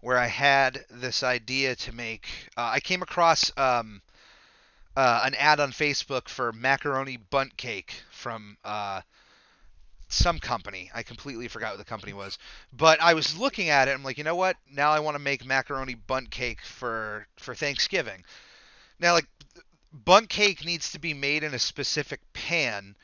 where 0.01 0.17
I 0.17 0.27
had 0.27 0.86
this 0.89 1.24
idea 1.24 1.75
to 1.75 1.93
make. 1.93 2.27
Uh, 2.57 2.71
I 2.74 2.79
came 2.79 3.01
across 3.01 3.51
um, 3.57 4.01
uh, 4.95 5.21
an 5.24 5.36
ad 5.36 5.60
on 5.60 5.71
Facebook 5.71 6.27
for 6.29 6.51
macaroni 6.51 7.17
Bundt 7.17 7.57
cake 7.57 7.95
from 8.12 8.57
uh, 8.63 9.01
some 10.10 10.39
company. 10.39 10.91
I 10.93 11.03
completely 11.03 11.48
forgot 11.48 11.71
what 11.71 11.77
the 11.77 11.86
company 11.86 12.13
was, 12.13 12.38
but 12.74 13.01
I 13.01 13.13
was 13.13 13.38
looking 13.38 13.69
at 13.69 13.88
it. 13.88 13.91
I'm 13.91 14.03
like, 14.03 14.17
you 14.17 14.24
know 14.24 14.36
what? 14.36 14.57
Now 14.71 14.91
I 14.91 15.00
want 15.00 15.15
to 15.15 15.19
make 15.19 15.45
macaroni 15.45 15.95
Bundt 15.95 16.29
cake 16.29 16.62
for 16.62 17.27
for 17.38 17.55
Thanksgiving. 17.55 18.24
Now, 19.00 19.13
like, 19.13 19.27
Bundt 19.93 20.29
cake 20.29 20.63
needs 20.65 20.91
to 20.91 21.00
be 21.00 21.13
made 21.13 21.43
in 21.43 21.53
a 21.53 21.60
specific 21.60 22.21
pan. 22.33 22.95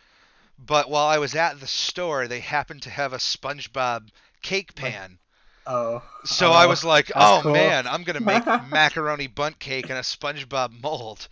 But 0.57 0.89
while 0.89 1.07
I 1.07 1.17
was 1.17 1.35
at 1.35 1.59
the 1.59 1.67
store, 1.67 2.27
they 2.27 2.39
happened 2.39 2.81
to 2.83 2.89
have 2.89 3.13
a 3.13 3.17
SpongeBob 3.17 4.09
cake 4.41 4.73
pan. 4.75 5.19
Oh. 5.65 6.01
So 6.23 6.47
oh, 6.49 6.53
I 6.53 6.65
was 6.65 6.83
like, 6.83 7.11
oh 7.13 7.41
cool. 7.43 7.53
man, 7.53 7.87
I'm 7.87 8.03
gonna 8.03 8.21
make 8.21 8.45
macaroni 8.69 9.27
Bundt 9.27 9.59
cake 9.59 9.89
in 9.89 9.97
a 9.97 10.01
SpongeBob 10.01 10.81
mold. 10.81 11.27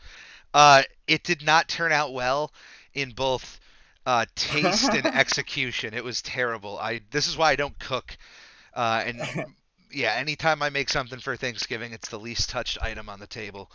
Uh, 0.53 0.83
it 1.07 1.23
did 1.23 1.43
not 1.43 1.69
turn 1.69 1.91
out 1.91 2.13
well 2.13 2.51
in 2.93 3.11
both 3.11 3.59
uh, 4.05 4.25
taste 4.35 4.93
and 4.93 5.05
execution. 5.15 5.93
It 5.93 6.03
was 6.03 6.21
terrible. 6.21 6.77
I 6.77 7.01
this 7.11 7.27
is 7.27 7.37
why 7.37 7.51
I 7.51 7.55
don't 7.55 7.77
cook. 7.79 8.17
Uh, 8.73 9.03
and 9.05 9.45
yeah, 9.91 10.13
anytime 10.13 10.61
I 10.61 10.69
make 10.69 10.89
something 10.89 11.19
for 11.19 11.35
Thanksgiving, 11.35 11.93
it's 11.93 12.09
the 12.09 12.19
least 12.19 12.49
touched 12.49 12.77
item 12.81 13.09
on 13.09 13.19
the 13.19 13.27
table. 13.27 13.71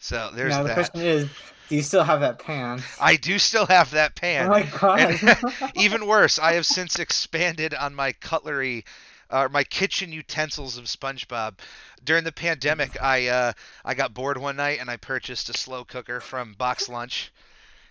So 0.00 0.30
there's 0.34 0.50
now 0.50 0.62
the 0.62 0.68
that. 0.68 0.74
question 0.74 1.02
is, 1.02 1.28
do 1.68 1.76
you 1.76 1.82
still 1.82 2.02
have 2.02 2.20
that 2.20 2.40
pan? 2.40 2.82
I 3.00 3.16
do 3.16 3.38
still 3.38 3.66
have 3.66 3.92
that 3.92 4.16
pan. 4.16 4.46
oh 4.46 4.50
my 4.50 4.62
god. 4.62 5.18
And 5.22 5.72
even 5.76 6.06
worse, 6.06 6.38
I 6.38 6.54
have 6.54 6.66
since 6.66 6.98
expanded 6.98 7.74
on 7.74 7.94
my 7.94 8.12
cutlery, 8.12 8.84
uh, 9.30 9.48
my 9.52 9.62
kitchen 9.62 10.10
utensils 10.10 10.78
of 10.78 10.86
SpongeBob. 10.86 11.58
During 12.02 12.24
the 12.24 12.32
pandemic, 12.32 13.00
I 13.00 13.28
uh, 13.28 13.52
I 13.84 13.94
got 13.94 14.14
bored 14.14 14.38
one 14.38 14.56
night 14.56 14.80
and 14.80 14.90
I 14.90 14.96
purchased 14.96 15.50
a 15.50 15.52
slow 15.52 15.84
cooker 15.84 16.20
from 16.20 16.54
BoxLunch, 16.58 17.28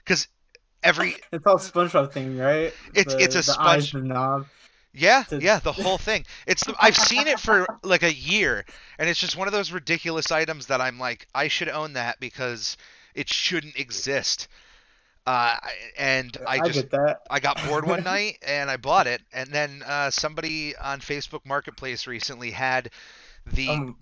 because 0.04 0.28
every 0.84 1.16
it's 1.32 1.46
all 1.46 1.58
SpongeBob 1.58 2.12
thing, 2.12 2.38
right? 2.38 2.74
It's- 2.96 3.14
the, 3.14 3.24
it's 3.24 3.36
a 3.36 3.44
sponge- 3.44 3.94
knob. 3.94 4.48
Yeah 4.94 5.24
To- 5.30 5.40
yeah 5.42 5.60
the 5.60 5.72
whole 5.74 5.98
thing. 5.98 6.26
It's 6.48 6.66
the, 6.66 6.76
I've 6.80 6.98
seen 6.98 7.28
it 7.28 7.40
for 7.40 7.66
like 7.84 8.04
a 8.04 8.14
year, 8.14 8.66
and 8.98 9.10
it's 9.10 9.20
just 9.20 9.38
one 9.38 9.48
of 9.48 9.54
those 9.54 9.72
ridiculous 9.72 10.32
items 10.32 10.68
that 10.68 10.82
I'm 10.82 11.00
like 11.00 11.28
I 11.34 11.48
should 11.48 11.70
own 11.70 11.94
that 11.94 12.20
because 12.20 12.78
it 13.16 13.30
shouldn't 13.30 13.78
exist. 13.80 14.48
Uh, 15.28 15.56
and 15.98 16.36
I 16.48 16.60
I, 16.60 16.60
just 16.62 16.90
that. 16.92 17.20
I 17.30 17.40
got 17.40 17.64
bored 17.68 17.86
one 17.86 18.04
night 18.16 18.40
and 18.46 18.70
I 18.70 18.78
bought 18.78 19.08
it, 19.08 19.22
and 19.32 19.50
then 19.52 19.84
uh, 19.86 20.10
somebody 20.10 20.76
on 20.78 21.00
Facebook 21.02 21.46
Marketplace 21.46 22.08
recently 22.08 22.52
had 22.52 22.90
the 23.54 23.70
Um, 23.70 23.96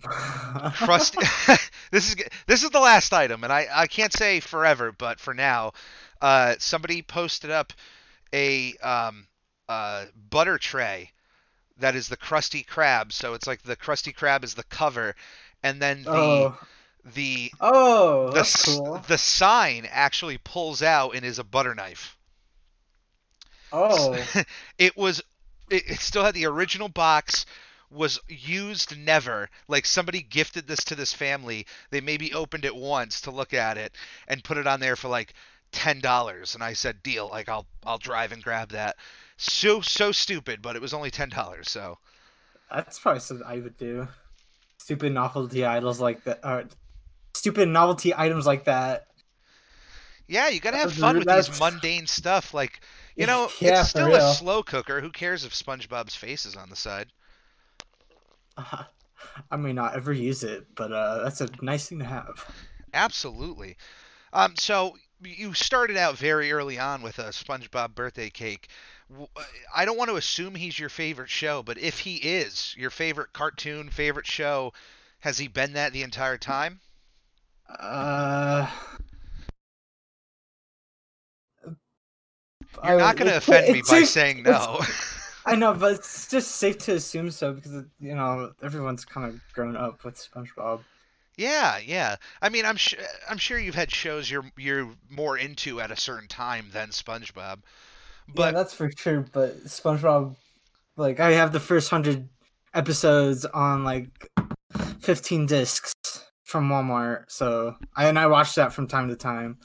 crust. 0.74 1.16
this 1.90 2.08
is 2.10 2.16
this 2.46 2.62
is 2.64 2.70
the 2.70 2.80
last 2.80 3.12
item, 3.12 3.44
and 3.44 3.52
I 3.52 3.66
I 3.72 3.86
can't 3.86 4.12
say 4.12 4.40
forever, 4.40 4.92
but 4.92 5.20
for 5.20 5.34
now, 5.34 5.72
uh, 6.20 6.54
somebody 6.58 7.02
posted 7.02 7.50
up 7.50 7.72
a 8.34 8.74
um 8.78 9.27
uh 9.68 10.06
butter 10.30 10.58
tray 10.58 11.12
that 11.78 11.94
is 11.94 12.08
the 12.08 12.16
Krusty 12.16 12.66
Krab. 12.66 13.12
So 13.12 13.34
it's 13.34 13.46
like 13.46 13.62
the 13.62 13.76
Krusty 13.76 14.14
Krab 14.14 14.44
is 14.44 14.54
the 14.54 14.64
cover, 14.64 15.14
and 15.62 15.80
then 15.80 16.02
the 16.02 16.10
oh, 16.10 16.58
the 17.14 17.52
oh, 17.60 18.30
the 18.32 18.62
cool. 18.64 19.04
the 19.06 19.18
sign 19.18 19.86
actually 19.90 20.38
pulls 20.38 20.82
out 20.82 21.14
and 21.14 21.24
is 21.24 21.38
a 21.38 21.44
butter 21.44 21.74
knife. 21.74 22.16
Oh, 23.72 24.16
it 24.78 24.96
was 24.96 25.22
it, 25.70 25.84
it 25.88 26.00
still 26.00 26.24
had 26.24 26.34
the 26.34 26.46
original 26.46 26.88
box 26.88 27.46
was 27.90 28.20
used 28.28 28.98
never. 28.98 29.48
Like 29.66 29.86
somebody 29.86 30.20
gifted 30.20 30.66
this 30.66 30.84
to 30.84 30.94
this 30.94 31.12
family. 31.12 31.66
They 31.90 32.00
maybe 32.00 32.34
opened 32.34 32.64
it 32.64 32.76
once 32.76 33.22
to 33.22 33.30
look 33.30 33.54
at 33.54 33.78
it 33.78 33.94
and 34.26 34.44
put 34.44 34.58
it 34.58 34.66
on 34.66 34.80
there 34.80 34.96
for 34.96 35.08
like 35.08 35.32
ten 35.70 36.00
dollars. 36.00 36.54
And 36.54 36.62
i 36.62 36.72
said 36.72 37.02
deal. 37.02 37.28
Like 37.28 37.48
i'll 37.48 37.66
i'll 37.84 37.98
drive 37.98 38.32
and 38.32 38.42
grab 38.42 38.70
that 38.70 38.96
so 39.38 39.80
so 39.80 40.12
stupid 40.12 40.60
but 40.60 40.76
it 40.76 40.82
was 40.82 40.92
only 40.92 41.10
ten 41.10 41.28
dollars 41.30 41.70
so 41.70 41.96
that's 42.70 42.98
probably 42.98 43.20
something 43.20 43.46
I 43.46 43.60
would 43.60 43.78
do. 43.78 44.06
Stupid 44.76 45.12
novelty 45.12 45.64
idols 45.64 46.00
like 46.00 46.24
that, 46.24 46.40
or 46.44 46.64
stupid 47.34 47.68
novelty 47.68 48.14
items 48.14 48.46
like 48.46 48.64
that. 48.64 49.06
yeah 50.26 50.48
you 50.48 50.60
gotta 50.60 50.76
have 50.76 50.92
fun 50.92 51.16
with 51.16 51.26
these 51.26 51.58
mundane 51.58 52.06
stuff 52.06 52.52
like 52.52 52.80
you 53.16 53.26
know 53.26 53.48
Yeah, 53.60 53.80
it's 53.80 53.90
still 53.90 54.14
a 54.14 54.34
slow 54.34 54.62
cooker 54.62 55.00
who 55.00 55.10
cares 55.10 55.44
if 55.44 55.52
spongebob's 55.54 56.14
face 56.14 56.44
is 56.44 56.56
on 56.56 56.68
the 56.68 56.76
side 56.76 57.08
I 59.50 59.56
may 59.56 59.72
not 59.72 59.94
ever 59.94 60.12
use 60.12 60.42
it, 60.44 60.66
but 60.74 60.92
uh, 60.92 61.22
that's 61.22 61.40
a 61.40 61.48
nice 61.62 61.88
thing 61.88 61.98
to 62.00 62.04
have. 62.04 62.44
Absolutely. 62.92 63.76
Um, 64.32 64.54
so 64.56 64.96
you 65.22 65.54
started 65.54 65.96
out 65.96 66.16
very 66.16 66.52
early 66.52 66.78
on 66.78 67.02
with 67.02 67.18
a 67.18 67.28
SpongeBob 67.28 67.94
birthday 67.94 68.30
cake. 68.30 68.68
I 69.74 69.84
don't 69.84 69.96
want 69.98 70.10
to 70.10 70.16
assume 70.16 70.54
he's 70.54 70.78
your 70.78 70.88
favorite 70.88 71.30
show, 71.30 71.62
but 71.62 71.78
if 71.78 72.00
he 72.00 72.16
is 72.16 72.74
your 72.76 72.90
favorite 72.90 73.32
cartoon, 73.32 73.90
favorite 73.90 74.26
show, 74.26 74.72
has 75.20 75.38
he 75.38 75.48
been 75.48 75.74
that 75.74 75.92
the 75.92 76.02
entire 76.02 76.38
time? 76.38 76.80
Uh, 77.68 78.66
You're 82.82 82.96
not 82.96 83.16
going 83.16 83.28
to 83.28 83.36
offend 83.36 83.70
me 83.70 83.82
by 83.82 84.02
saying 84.02 84.42
no. 84.42 84.80
I 85.44 85.54
know, 85.56 85.72
but 85.74 85.94
it's 85.94 86.28
just 86.28 86.52
safe 86.56 86.78
to 86.80 86.94
assume 86.94 87.30
so 87.30 87.52
because 87.54 87.72
you 87.98 88.14
know 88.14 88.52
everyone's 88.62 89.04
kind 89.04 89.26
of 89.32 89.40
grown 89.52 89.76
up 89.76 90.04
with 90.04 90.16
SpongeBob. 90.16 90.84
yeah, 91.36 91.78
yeah. 91.78 92.16
I 92.42 92.48
mean, 92.48 92.66
I'm 92.66 92.76
sure 92.76 92.98
I'm 93.28 93.38
sure 93.38 93.58
you've 93.58 93.74
had 93.74 93.90
shows 93.92 94.30
you're 94.30 94.50
you're 94.56 94.90
more 95.08 95.38
into 95.38 95.80
at 95.80 95.90
a 95.90 95.96
certain 95.96 96.28
time 96.28 96.70
than 96.72 96.90
SpongeBob. 96.90 97.60
Yeah, 98.28 98.34
But 98.34 98.54
that's 98.54 98.74
for 98.74 98.90
sure. 98.96 99.24
But 99.32 99.64
SpongeBob, 99.64 100.36
like 100.96 101.20
I 101.20 101.32
have 101.32 101.52
the 101.52 101.60
first 101.60 101.90
hundred 101.90 102.28
episodes 102.74 103.44
on 103.44 103.84
like 103.84 104.28
fifteen 105.00 105.46
discs 105.46 105.92
from 106.44 106.68
Walmart, 106.68 107.24
so 107.28 107.76
I 107.96 108.08
and 108.08 108.18
I 108.18 108.26
watch 108.26 108.54
that 108.54 108.72
from 108.72 108.86
time 108.86 109.08
to 109.08 109.16
time, 109.16 109.58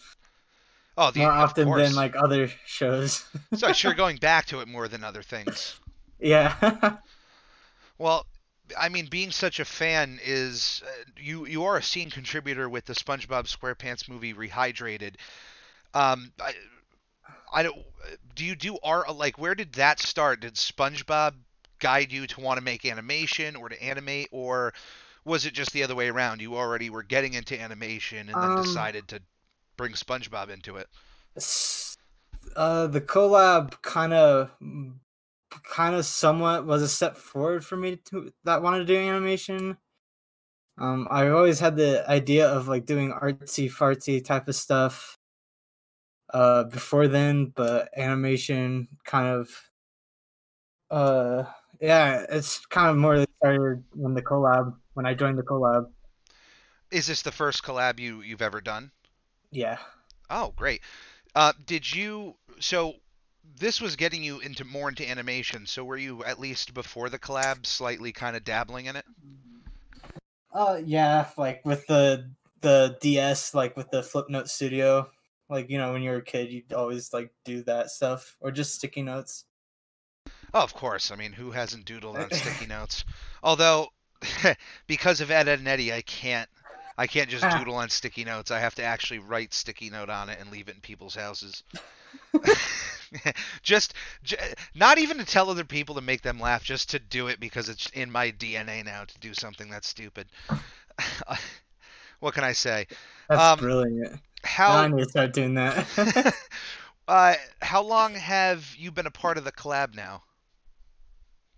oh, 0.97 1.11
the, 1.11 1.19
more 1.19 1.31
often 1.31 1.65
course. 1.65 1.87
than 1.87 1.95
like 1.95 2.15
other 2.15 2.49
shows. 2.65 3.25
so 3.53 3.71
you're 3.77 3.93
going 3.93 4.17
back 4.17 4.45
to 4.47 4.59
it 4.59 4.67
more 4.67 4.87
than 4.87 5.03
other 5.03 5.23
things. 5.23 5.79
yeah. 6.19 6.97
Well, 7.97 8.25
I 8.77 8.89
mean, 8.89 9.07
being 9.07 9.31
such 9.31 9.59
a 9.59 9.65
fan 9.65 10.19
is 10.23 10.81
uh, 10.85 11.11
you 11.17 11.45
you 11.45 11.63
are 11.63 11.77
a 11.77 11.83
scene 11.83 12.09
contributor 12.09 12.69
with 12.69 12.85
the 12.85 12.93
SpongeBob 12.93 13.45
SquarePants 13.45 14.09
movie 14.09 14.33
Rehydrated. 14.33 15.15
Um, 15.93 16.31
I, 16.41 16.53
I 17.51 17.63
don't. 17.63 17.77
Do 18.35 18.45
you 18.45 18.55
do 18.55 18.77
art? 18.83 19.13
Like, 19.15 19.37
where 19.37 19.55
did 19.55 19.73
that 19.73 19.99
start? 19.99 20.41
Did 20.41 20.55
SpongeBob 20.55 21.35
guide 21.79 22.11
you 22.11 22.27
to 22.27 22.41
want 22.41 22.57
to 22.57 22.63
make 22.63 22.85
animation 22.85 23.55
or 23.55 23.69
to 23.69 23.81
animate, 23.83 24.29
or 24.31 24.73
was 25.25 25.45
it 25.45 25.53
just 25.53 25.71
the 25.73 25.83
other 25.83 25.95
way 25.95 26.09
around? 26.09 26.41
You 26.41 26.55
already 26.55 26.89
were 26.89 27.03
getting 27.03 27.33
into 27.33 27.59
animation 27.59 28.29
and 28.29 28.41
then 28.41 28.49
Um, 28.49 28.63
decided 28.63 29.07
to 29.09 29.21
bring 29.77 29.93
SpongeBob 29.93 30.49
into 30.49 30.77
it. 30.77 30.87
Uh 32.55 32.87
the 32.87 33.01
collab 33.01 33.81
kind 33.81 34.13
of 34.13 34.51
kind 35.63 35.95
of 35.95 36.05
somewhat 36.05 36.65
was 36.65 36.81
a 36.81 36.87
step 36.87 37.15
forward 37.15 37.63
for 37.65 37.77
me 37.77 37.95
to 37.97 38.33
that 38.43 38.61
wanted 38.61 38.79
to 38.79 38.85
do 38.85 38.97
animation 38.97 39.77
um 40.77 41.07
i 41.11 41.27
always 41.27 41.59
had 41.59 41.75
the 41.75 42.09
idea 42.09 42.47
of 42.47 42.67
like 42.67 42.85
doing 42.85 43.11
artsy 43.11 43.69
fartsy 43.71 44.23
type 44.23 44.47
of 44.47 44.55
stuff 44.55 45.17
uh 46.33 46.63
before 46.65 47.07
then 47.07 47.45
but 47.55 47.89
animation 47.97 48.87
kind 49.05 49.27
of 49.27 49.49
uh 50.91 51.43
yeah 51.81 52.25
it's 52.29 52.65
kind 52.67 52.89
of 52.89 52.97
more 52.97 53.25
started 53.37 53.83
when 53.93 54.13
the 54.13 54.21
collab 54.21 54.75
when 54.93 55.05
i 55.05 55.13
joined 55.13 55.37
the 55.37 55.43
collab 55.43 55.85
Is 56.91 57.07
this 57.07 57.21
the 57.23 57.31
first 57.33 57.61
collab 57.63 57.99
you 57.99 58.21
you've 58.21 58.41
ever 58.41 58.61
done? 58.61 58.91
yeah 59.51 59.77
Oh, 60.29 60.53
great. 60.55 60.81
Uh, 61.35 61.53
did 61.65 61.93
you? 61.93 62.35
So 62.59 62.95
this 63.59 63.79
was 63.81 63.95
getting 63.95 64.23
you 64.23 64.39
into 64.39 64.63
more 64.65 64.89
into 64.89 65.07
animation. 65.07 65.65
So 65.67 65.83
were 65.83 65.97
you 65.97 66.23
at 66.23 66.39
least 66.39 66.73
before 66.73 67.09
the 67.09 67.19
collab 67.19 67.65
slightly 67.65 68.11
kind 68.11 68.35
of 68.35 68.43
dabbling 68.43 68.85
in 68.87 68.95
it? 68.95 69.05
Uh, 70.51 70.79
yeah, 70.85 71.29
like 71.37 71.65
with 71.65 71.85
the 71.87 72.31
the 72.61 72.97
DS, 73.01 73.53
like 73.53 73.75
with 73.75 73.91
the 73.91 74.01
Flipnote 74.01 74.47
Studio, 74.47 75.09
like 75.53 75.69
you 75.69 75.77
know 75.77 75.93
when 75.93 76.01
you 76.01 76.09
were 76.11 76.17
a 76.17 76.23
kid, 76.23 76.51
you'd 76.51 76.73
always 76.73 77.13
like 77.13 77.31
do 77.45 77.63
that 77.63 77.89
stuff, 77.91 78.35
or 78.41 78.51
just 78.51 78.75
sticky 78.75 79.03
notes. 79.03 79.45
Oh, 80.53 80.61
of 80.61 80.73
course. 80.73 81.11
I 81.11 81.15
mean, 81.15 81.31
who 81.33 81.51
hasn't 81.51 81.85
doodled 81.85 82.15
on 82.15 82.31
sticky 82.31 82.65
notes? 82.77 83.05
Although 83.41 83.87
because 84.87 85.21
of 85.21 85.31
Ed, 85.31 85.47
Edd 85.47 85.59
and 85.59 85.67
Eddy, 85.67 85.93
I 85.93 86.01
can't. 86.01 86.49
I 86.95 87.07
can't 87.07 87.27
just 87.29 87.43
Ah. 87.43 87.57
doodle 87.57 87.73
on 87.75 87.89
sticky 87.89 88.23
notes. 88.23 88.51
I 88.51 88.59
have 88.59 88.75
to 88.75 88.83
actually 88.83 89.17
write 89.19 89.51
sticky 89.53 89.89
note 89.89 90.09
on 90.09 90.29
it 90.29 90.37
and 90.39 90.51
leave 90.51 90.67
it 90.69 90.75
in 90.75 90.81
people's 90.81 91.15
houses. 91.15 91.63
just, 93.63 93.95
j- 94.23 94.37
not 94.75 94.99
even 94.99 95.17
to 95.17 95.25
tell 95.25 95.49
other 95.49 95.63
people 95.63 95.95
to 95.95 96.01
make 96.01 96.21
them 96.21 96.39
laugh, 96.39 96.63
just 96.63 96.91
to 96.91 96.99
do 96.99 97.27
it 97.29 97.39
because 97.39 97.67
it's 97.67 97.89
in 97.95 98.11
my 98.11 98.31
DNA 98.31 98.85
now 98.85 99.05
to 99.05 99.19
do 99.19 99.33
something 99.33 99.71
that's 99.71 99.87
stupid. 99.87 100.27
what 102.19 102.35
can 102.35 102.43
I 102.43 102.53
say? 102.53 102.85
That's 103.27 103.41
Um, 103.41 103.59
brilliant. 103.59 104.19
Now 104.57 104.67
I 104.77 104.81
How 104.81 104.87
need 104.87 105.03
to 105.03 105.09
start 105.09 105.33
doing 105.33 105.53
that. 105.55 106.35
uh, 107.07 107.33
how 107.61 107.81
long 107.83 108.15
have 108.15 108.75
you 108.77 108.91
been 108.91 109.07
a 109.07 109.11
part 109.11 109.37
of 109.37 109.43
the 109.45 109.51
collab 109.51 109.95
now? 109.95 110.23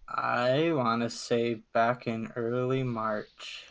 I 0.07 0.71
want 0.71 1.01
to 1.01 1.09
say 1.09 1.55
back 1.73 2.07
in 2.07 2.31
early 2.35 2.83
March, 2.83 3.65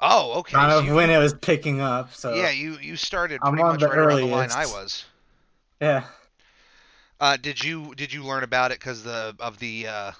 Oh, 0.00 0.38
okay. 0.40 0.54
kind 0.56 0.72
so 0.72 0.78
of 0.80 0.84
you- 0.86 0.94
when 0.94 1.10
it 1.10 1.18
was 1.18 1.34
picking 1.34 1.80
up. 1.80 2.12
So 2.14 2.34
yeah, 2.34 2.50
you 2.50 2.78
you 2.78 2.96
started 2.96 3.40
I'm 3.42 3.52
pretty 3.52 3.62
on 3.64 3.70
much 3.72 3.80
the 3.80 3.88
right 3.88 3.98
around 3.98 4.20
the 4.20 4.26
line 4.26 4.50
earliest. 4.50 4.56
I 4.56 4.66
was. 4.66 5.04
yeah. 5.80 6.04
Uh, 7.20 7.36
did 7.36 7.62
you 7.62 7.94
did 7.94 8.12
you 8.12 8.24
learn 8.24 8.42
about 8.42 8.72
it 8.72 8.78
because 8.78 9.02
the 9.04 9.34
of 9.40 9.58
the 9.58 9.86
uh, 9.86 10.12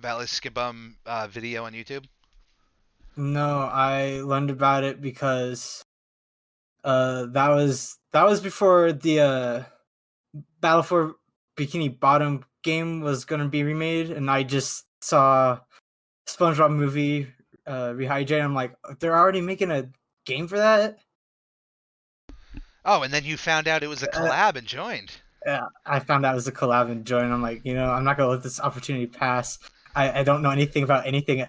Valiskibum 0.00 0.94
uh, 1.04 1.26
video 1.26 1.64
on 1.64 1.72
YouTube? 1.72 2.04
No, 3.16 3.68
I 3.72 4.20
learned 4.24 4.50
about 4.50 4.84
it 4.84 5.00
because 5.00 5.84
uh 6.84 7.26
that 7.26 7.48
was 7.48 7.98
that 8.12 8.24
was 8.24 8.40
before 8.40 8.92
the 8.92 9.20
uh 9.20 9.62
Battle 10.60 10.82
for 10.82 11.14
Bikini 11.56 11.98
Bottom 11.98 12.44
game 12.62 13.00
was 13.00 13.24
gonna 13.24 13.48
be 13.48 13.62
remade 13.62 14.10
and 14.10 14.30
I 14.30 14.42
just 14.42 14.84
saw 15.00 15.58
SpongeBob 16.28 16.74
movie 16.74 17.28
uh 17.66 17.90
rehydrate. 17.90 18.42
I'm 18.42 18.54
like, 18.54 18.74
they're 19.00 19.16
already 19.16 19.40
making 19.40 19.70
a 19.70 19.88
game 20.26 20.46
for 20.48 20.58
that? 20.58 20.98
Oh, 22.84 23.02
and 23.02 23.12
then 23.12 23.24
you 23.24 23.36
found 23.36 23.66
out 23.66 23.82
it 23.82 23.88
was 23.88 24.02
a 24.02 24.14
Uh, 24.14 24.28
collab 24.28 24.56
and 24.56 24.66
joined. 24.66 25.12
Yeah, 25.46 25.66
I 25.86 26.00
found 26.00 26.24
out 26.26 26.32
it 26.32 26.36
was 26.36 26.48
a 26.48 26.52
collab 26.52 26.90
and 26.90 27.06
join. 27.06 27.30
I'm 27.30 27.42
like, 27.42 27.62
you 27.64 27.74
know, 27.74 27.90
I'm 27.90 28.04
not 28.04 28.16
gonna 28.16 28.30
let 28.30 28.42
this 28.42 28.60
opportunity 28.60 29.06
pass. 29.06 29.58
I, 29.94 30.20
I 30.20 30.22
don't 30.24 30.42
know 30.42 30.50
anything 30.50 30.82
about 30.82 31.06
anything 31.06 31.46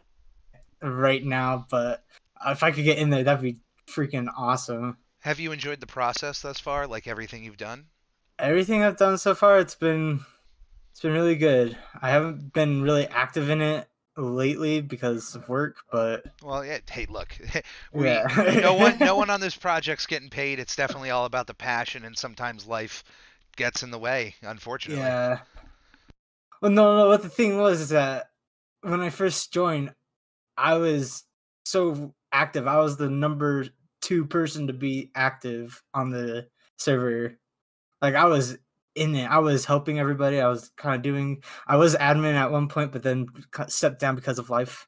right 0.81 1.23
now, 1.23 1.65
but 1.69 2.03
if 2.45 2.61
I 2.63 2.71
could 2.71 2.83
get 2.83 2.97
in 2.99 3.09
there, 3.09 3.23
that'd 3.23 3.41
be 3.41 3.57
freaking 3.87 4.27
awesome. 4.37 4.97
Have 5.25 5.39
you 5.39 5.51
enjoyed 5.51 5.79
the 5.79 5.87
process 5.87 6.41
thus 6.41 6.59
far? 6.59 6.85
Like 6.85 7.07
everything 7.07 7.43
you've 7.43 7.57
done? 7.57 7.87
everything 8.39 8.83
I've 8.83 8.97
done 8.97 9.17
so 9.17 9.35
far, 9.35 9.59
it's 9.59 9.73
been 9.73 10.19
it's 10.91 11.01
been 11.01 11.13
really 11.13 11.35
good. 11.35 11.75
I 11.99 12.09
haven't 12.09 12.53
been 12.53 12.83
really 12.83 13.07
active 13.07 13.49
in 13.49 13.59
it 13.59 13.87
lately 14.17 14.81
because 14.81 15.35
of 15.35 15.49
work, 15.49 15.77
but 15.91 16.25
Well, 16.43 16.63
yeah. 16.63 16.77
Hey, 16.89 17.07
look, 17.09 17.37
we 17.93 18.05
yeah, 18.05 18.59
no 18.61 18.75
one 18.75 18.97
no 18.99 19.15
one 19.17 19.29
on 19.29 19.41
this 19.41 19.55
project's 19.55 20.05
getting 20.05 20.29
paid. 20.29 20.59
It's 20.59 20.75
definitely 20.75 21.09
all 21.09 21.25
about 21.25 21.47
the 21.47 21.53
passion, 21.53 22.05
and 22.05 22.17
sometimes 22.17 22.67
life 22.67 23.03
gets 23.55 23.83
in 23.83 23.91
the 23.91 23.99
way. 23.99 24.35
Unfortunately. 24.41 25.03
Yeah. 25.03 25.39
Well, 26.61 26.71
no, 26.71 26.97
no. 26.97 27.07
What 27.07 27.23
the 27.23 27.29
thing 27.29 27.57
was 27.57 27.81
is 27.81 27.89
that 27.89 28.29
when 28.81 29.01
I 29.01 29.09
first 29.09 29.51
joined, 29.51 29.93
I 30.57 30.75
was 30.75 31.23
so 31.65 32.13
active. 32.31 32.67
I 32.67 32.77
was 32.77 32.97
the 32.97 33.09
number 33.09 33.65
two 34.05 34.25
person 34.25 34.67
to 34.67 34.73
be 34.73 35.11
active 35.15 35.81
on 35.93 36.11
the 36.11 36.47
server. 36.77 37.39
Like 38.01 38.15
I 38.15 38.25
was 38.25 38.57
in 38.93 39.15
it. 39.15 39.25
I 39.25 39.39
was 39.39 39.65
helping 39.65 39.99
everybody. 39.99 40.39
I 40.39 40.47
was 40.47 40.69
kind 40.77 40.95
of 40.95 41.01
doing. 41.01 41.43
I 41.67 41.77
was 41.77 41.95
admin 41.95 42.35
at 42.35 42.51
one 42.51 42.67
point, 42.69 42.91
but 42.91 43.03
then 43.03 43.27
stepped 43.67 43.99
down 43.99 44.15
because 44.15 44.37
of 44.39 44.49
life. 44.51 44.87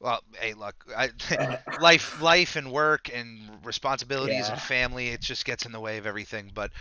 Well, 0.00 0.22
hey, 0.38 0.54
look, 0.54 0.84
I, 0.94 1.10
life, 1.80 2.20
life, 2.20 2.56
and 2.56 2.70
work, 2.70 3.10
and 3.14 3.64
responsibilities 3.64 4.48
and 4.50 4.60
family, 4.60 5.08
it 5.08 5.20
just 5.20 5.44
gets 5.46 5.64
in 5.64 5.72
the 5.72 5.80
way 5.80 5.96
of 5.98 6.06
everything. 6.06 6.50
But 6.54 6.72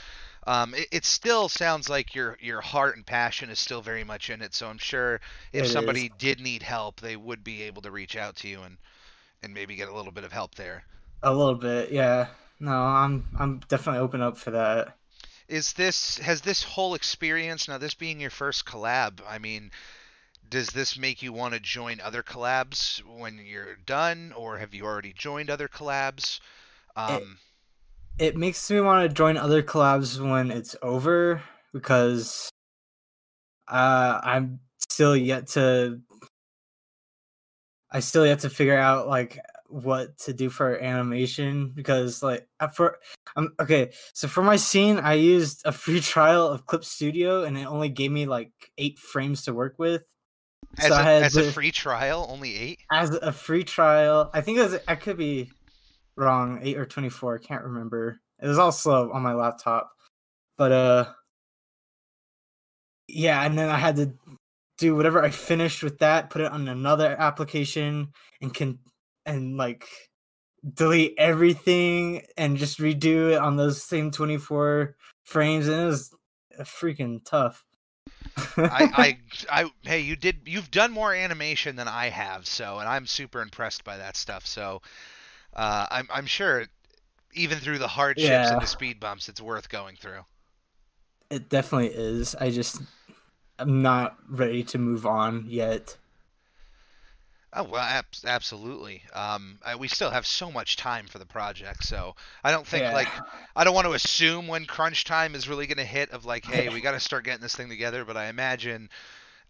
um, 0.45 0.74
it, 0.74 0.88
it 0.91 1.05
still 1.05 1.48
sounds 1.48 1.89
like 1.89 2.16
your 2.16 2.37
your 2.42 2.61
heart 2.61 2.98
and 2.98 3.05
passion 3.05 3.50
is 3.50 3.59
still 3.59 3.81
very 3.81 4.03
much 4.03 4.29
in 4.29 4.42
it. 4.42 4.53
So 4.53 4.68
I'm 4.68 4.77
sure 4.77 5.22
if 5.53 5.66
It 5.66 5.72
is. 5.72 5.74
somebody 5.74 6.09
did 6.09 6.42
need 6.42 6.63
help, 6.63 7.00
they 7.00 7.16
would 7.16 7.44
be 7.44 7.63
able 7.63 7.81
to 7.83 7.92
reach 7.92 8.18
out 8.18 8.35
to 8.37 8.48
you 8.50 8.61
and 8.61 8.77
and 9.44 9.53
maybe 9.53 9.75
get 9.75 9.90
a 9.90 9.96
little 9.96 10.12
bit 10.12 10.24
of 10.24 10.32
help 10.32 10.56
there. 10.56 10.86
A 11.22 11.34
little 11.34 11.56
bit, 11.56 11.92
yeah. 11.92 12.27
No, 12.60 12.72
I'm 12.72 13.27
I'm 13.38 13.62
definitely 13.68 14.00
open 14.00 14.22
up 14.22 14.38
for 14.38 14.51
that. 14.51 14.98
Is 15.48 15.74
this 15.74 16.18
has 16.20 16.42
this 16.42 16.64
whole 16.64 16.96
experience 16.96 17.68
now? 17.68 17.77
This 17.77 17.94
being 17.94 18.20
your 18.20 18.29
first 18.29 18.66
collab, 18.66 19.20
I 19.27 19.38
mean. 19.38 19.72
Does 20.50 20.68
this 20.68 21.00
make 21.00 21.24
you 21.24 21.34
want 21.34 21.56
to 21.56 21.60
join 21.60 22.00
other 22.00 22.22
collabs 22.22 23.00
when 23.00 23.40
you're 23.44 23.75
done, 23.88 24.34
or 24.38 24.60
have 24.60 24.75
you 24.75 24.86
already 24.86 25.12
joined 25.12 25.50
other 25.50 25.68
collabs? 25.68 26.42
Um, 26.96 27.40
it 28.20 28.36
makes 28.38 28.70
me 28.70 28.79
want 28.79 29.10
to 29.10 29.14
join 29.14 29.38
other 29.38 29.64
collabs 29.64 30.20
when 30.20 30.51
it's 30.51 30.75
over 30.84 31.42
because 31.74 32.50
uh 33.68 34.20
I'm 34.24 34.60
still 34.77 35.18
yet 35.18 35.48
to 35.50 36.01
I 37.94 38.00
still 38.01 38.25
yet 38.25 38.40
to 38.40 38.50
figure 38.50 38.77
out 38.77 39.08
like 39.08 39.40
what 39.68 40.18
to 40.20 40.34
do 40.34 40.50
for 40.50 40.77
animation 40.77 41.72
because 41.74 42.22
like 42.22 42.48
uh, 42.60 42.68
for 42.68 43.00
um 43.36 43.50
okay 43.60 43.92
so 44.14 44.27
for 44.27 44.44
my 44.44 44.56
scene 44.56 44.98
I 45.00 45.14
used 45.14 45.62
a 45.66 45.72
free 45.72 46.00
trial 46.14 46.48
of 46.48 46.66
Clip 46.66 46.84
Studio 46.84 47.44
and 47.44 47.58
it 47.58 47.66
only 47.66 47.90
gave 47.90 48.12
me 48.12 48.25
like 48.25 48.51
8 48.77 49.00
frames 49.00 49.44
to 49.46 49.53
work 49.53 49.75
with 49.79 50.03
As, 50.77 50.88
So 50.90 50.94
a, 50.96 51.22
as 51.22 51.36
a 51.38 51.51
free 51.51 51.72
trial, 51.72 52.27
only 52.29 52.56
eight. 52.56 52.79
as 52.92 53.12
a 53.12 53.32
free 53.32 53.64
trial. 53.64 54.29
I 54.34 54.42
think 54.42 54.58
it 54.60 54.64
was 54.64 54.77
I 54.88 54.96
could 54.96 55.18
be 55.18 55.51
wrong, 56.16 56.60
8 56.62 56.77
or 56.77 56.86
24, 56.86 57.36
I 57.36 57.46
can't 57.48 57.64
remember. 57.64 58.20
It 58.42 58.48
was 58.48 58.60
all 58.60 58.72
slow 58.72 59.12
on 59.12 59.22
my 59.24 59.34
laptop. 59.34 59.92
But 60.58 60.72
uh 60.72 61.06
yeah, 63.08 63.44
and 63.44 63.58
then 63.58 63.70
I 63.70 63.77
had 63.77 63.96
to 63.98 64.14
do 64.77 64.96
whatever 64.96 65.24
I 65.24 65.29
finished 65.29 65.83
with 65.83 66.00
that, 66.00 66.29
put 66.29 66.42
it 66.42 66.51
on 66.51 66.68
another 66.68 67.16
application 67.20 68.09
and 68.42 68.53
can 68.53 68.79
and 69.25 69.57
like 69.57 69.86
delete 70.74 71.14
everything 71.18 72.24
and 72.38 72.57
just 72.57 72.79
redo 72.79 73.31
it 73.31 73.38
on 73.38 73.57
those 73.57 73.83
same 73.83 74.12
24 74.12 74.96
frames 75.24 75.68
and 75.68 75.81
it 75.81 75.86
was 75.86 76.14
freaking 76.62 77.24
tough. 77.24 77.64
I, 78.38 78.88
I, 78.94 79.18
I, 79.64 79.72
hey, 79.83 80.00
you 80.00 80.16
did, 80.16 80.42
you've 80.46 80.72
done 80.72 80.92
more 80.92 81.14
animation 81.14 81.75
than 81.75 81.88
I 81.88 82.09
have, 82.09 82.48
so, 82.48 82.79
and 82.79 82.88
I'm 82.88 83.05
super 83.05 83.42
impressed 83.42 83.83
by 83.83 83.98
that 83.98 84.16
stuff. 84.16 84.46
So, 84.46 84.81
uh, 85.53 85.86
I'm, 85.92 86.07
I'm 86.12 86.25
sure, 86.25 86.66
even 87.33 87.57
through 87.59 87.79
the 87.79 87.88
hardships 87.88 88.29
Yeah. 88.29 88.53
and 88.53 88.62
the 88.62 88.68
speed 88.68 89.00
bumps, 89.00 89.29
it's 89.29 89.42
worth 89.42 89.70
going 89.70 89.96
through. 89.98 90.22
It 91.29 91.50
definitely 91.50 91.88
is. 91.88 92.36
I 92.36 92.51
just 92.51 92.81
I'm 93.57 93.81
not 93.81 94.18
ready 94.29 94.63
to 94.66 94.77
move 94.77 95.05
on 95.07 95.46
yet. 95.48 95.98
Oh 97.55 97.63
well, 97.63 97.81
ab- 97.81 98.05
absolutely. 98.25 99.03
Um, 99.13 99.59
I, 99.63 99.75
we 99.75 99.87
still 99.87 100.09
have 100.09 100.25
so 100.25 100.51
much 100.51 100.75
time 100.75 101.05
for 101.07 101.20
the 101.20 101.25
project, 101.25 101.83
so 101.83 102.16
I 102.44 102.51
don't 102.51 102.66
think 102.66 102.81
Yeah. 102.81 102.92
like 102.92 103.22
I 103.55 103.63
don't 103.63 103.75
want 103.75 103.85
to 103.85 103.94
assume 103.94 104.48
when 104.48 104.66
crunch 104.66 105.03
time 105.05 105.35
is 105.35 105.48
really 105.48 105.68
going 105.68 105.77
to 105.77 105.85
hit 105.85 106.09
of 106.11 106.25
like, 106.25 106.46
hey, 106.46 106.70
we 106.70 106.81
got 106.81 106.94
to 106.94 107.00
start 107.00 107.25
getting 107.25 107.42
this 107.42 107.55
thing 107.55 107.70
together. 107.70 108.05
But 108.05 108.18
I 108.18 108.27
imagine 108.27 108.89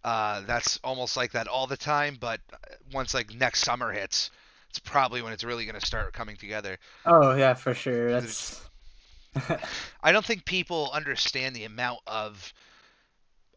uh, 0.04 0.42
that's 0.42 0.78
almost 0.84 1.16
like 1.16 1.32
that 1.32 1.48
all 1.48 1.66
the 1.66 1.76
time. 1.78 2.18
But 2.20 2.40
uh, 2.52 2.56
once 2.92 3.14
like 3.14 3.34
next 3.34 3.62
summer 3.62 3.92
hits, 3.92 4.30
it's 4.70 4.78
probably 4.80 5.22
when 5.22 5.32
it's 5.32 5.44
really 5.44 5.66
going 5.66 5.80
to 5.80 5.86
start 5.86 6.12
coming 6.14 6.36
together. 6.36 6.78
Oh 7.06 7.34
yeah, 7.34 7.54
for 7.54 7.74
sure. 7.74 8.10
That's 8.10 8.68
I 10.02 10.12
don't 10.12 10.24
think 10.24 10.44
people 10.44 10.90
understand 10.92 11.54
the 11.56 11.64
amount 11.64 12.00
of 12.06 12.52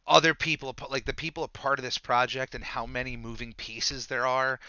other 0.07 0.33
people, 0.33 0.75
like 0.89 1.05
the 1.05 1.13
people 1.13 1.43
a 1.43 1.47
part 1.47 1.79
of 1.79 1.83
this 1.85 1.97
project, 1.97 2.55
and 2.55 2.63
how 2.63 2.85
many 2.85 3.17
moving 3.17 3.53
pieces 3.53 4.07
there 4.07 4.25
are. 4.25 4.59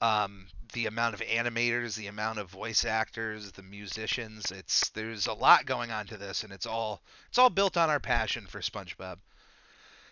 Um, 0.00 0.46
the 0.72 0.86
amount 0.86 1.14
of 1.14 1.20
animators, 1.20 1.94
the 1.94 2.08
amount 2.08 2.40
of 2.40 2.50
voice 2.50 2.84
actors, 2.84 3.52
the 3.52 3.62
musicians. 3.62 4.50
It's 4.50 4.90
there's 4.90 5.28
a 5.28 5.32
lot 5.32 5.66
going 5.66 5.90
on 5.92 6.06
to 6.08 6.16
this, 6.16 6.42
and 6.42 6.52
it's 6.52 6.66
all 6.66 7.00
it's 7.28 7.38
all 7.38 7.48
built 7.50 7.76
on 7.76 7.88
our 7.90 8.00
passion 8.00 8.46
for 8.46 8.60
SpongeBob. 8.60 9.18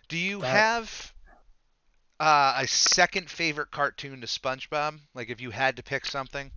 Do 0.09 0.17
you 0.17 0.41
That- 0.41 0.47
have 0.49 1.13
uh, 2.21 2.55
a 2.59 2.67
second 2.69 3.29
favorite 3.29 3.73
cartoon 3.73 4.21
to 4.21 4.27
SpongeBob? 4.29 5.01
Like 5.15 5.31
if 5.31 5.41
you 5.41 5.51
had 5.51 5.77
to 5.77 5.83
pick 5.83 6.07
something, 6.07 6.53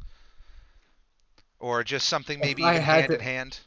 or 1.59 1.83
just 1.83 2.07
something 2.07 2.39
maybe 2.39 2.61
even 2.61 2.81
hand 2.81 3.07
to- 3.07 3.15
in 3.15 3.19
hand. 3.21 3.59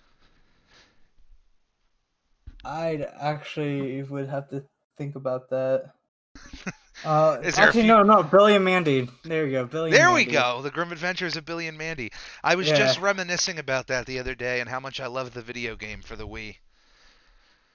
I'd 2.68 3.02
actually 3.20 4.02
would 4.02 4.28
have 4.28 4.48
to 4.50 4.62
think 4.96 5.16
about 5.16 5.50
that. 5.50 5.92
Uh, 7.04 7.40
actually, 7.44 7.82
few- 7.82 7.86
no, 7.86 8.02
no, 8.02 8.24
Billy 8.24 8.56
and 8.56 8.64
Mandy. 8.64 9.08
There 9.22 9.46
you 9.46 9.52
go, 9.52 9.66
Billy. 9.66 9.90
and 9.90 9.96
There 9.96 10.12
we 10.12 10.24
go. 10.24 10.62
The 10.62 10.70
Grim 10.72 10.90
Adventures 10.90 11.36
of 11.36 11.44
Billy 11.44 11.68
and 11.68 11.78
Mandy. 11.78 12.10
I 12.42 12.56
was 12.56 12.66
Yeah. 12.66 12.76
just 12.76 13.00
reminiscing 13.00 13.56
about 13.60 13.86
that 13.86 14.04
the 14.06 14.18
other 14.18 14.34
day 14.34 14.58
and 14.58 14.68
how 14.68 14.80
much 14.80 14.98
I 14.98 15.06
love 15.06 15.32
the 15.32 15.40
video 15.40 15.76
game 15.76 16.02
for 16.02 16.16
the 16.16 16.26
Wii. 16.26 16.56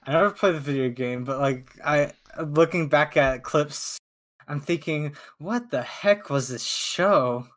I 0.06 0.12
never 0.12 0.32
played 0.32 0.56
the 0.56 0.60
video 0.60 0.90
game, 0.90 1.24
but 1.24 1.40
like 1.40 1.72
I, 1.86 2.12
looking 2.46 2.90
back 2.90 3.16
at 3.16 3.44
clips, 3.44 3.98
I'm 4.46 4.60
thinking, 4.60 5.16
what 5.38 5.72
the 5.72 5.84
heck 5.84 6.30
was 6.30 6.50
this 6.50 6.66
show? 6.66 7.48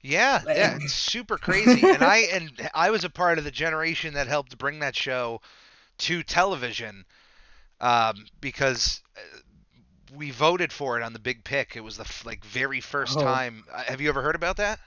Yeah, 0.00 0.42
yeah, 0.48 0.78
it's 0.80 0.92
super 0.92 1.38
crazy. 1.38 1.86
and 1.88 2.02
I 2.02 2.16
and 2.32 2.50
I 2.74 2.90
was 2.90 3.04
a 3.04 3.10
part 3.10 3.38
of 3.38 3.44
the 3.44 3.52
generation 3.52 4.14
that 4.14 4.26
helped 4.26 4.58
bring 4.58 4.80
that 4.80 4.96
show 4.96 5.40
to 5.98 6.22
television 6.22 7.04
um, 7.80 8.26
because 8.40 9.02
uh, 9.16 9.20
we 10.16 10.30
voted 10.30 10.72
for 10.72 10.98
it 10.98 11.02
on 11.02 11.12
the 11.12 11.18
Big 11.18 11.44
Pick. 11.44 11.76
It 11.76 11.80
was 11.84 11.96
the 11.96 12.06
like 12.24 12.44
very 12.44 12.80
first 12.80 13.18
Oh. 13.18 13.22
time. 13.22 13.64
Uh, 13.72 13.84
Have 13.84 14.00
you 14.00 14.08
ever 14.08 14.22
heard 14.22 14.34
about 14.36 14.56
that? 14.58 14.80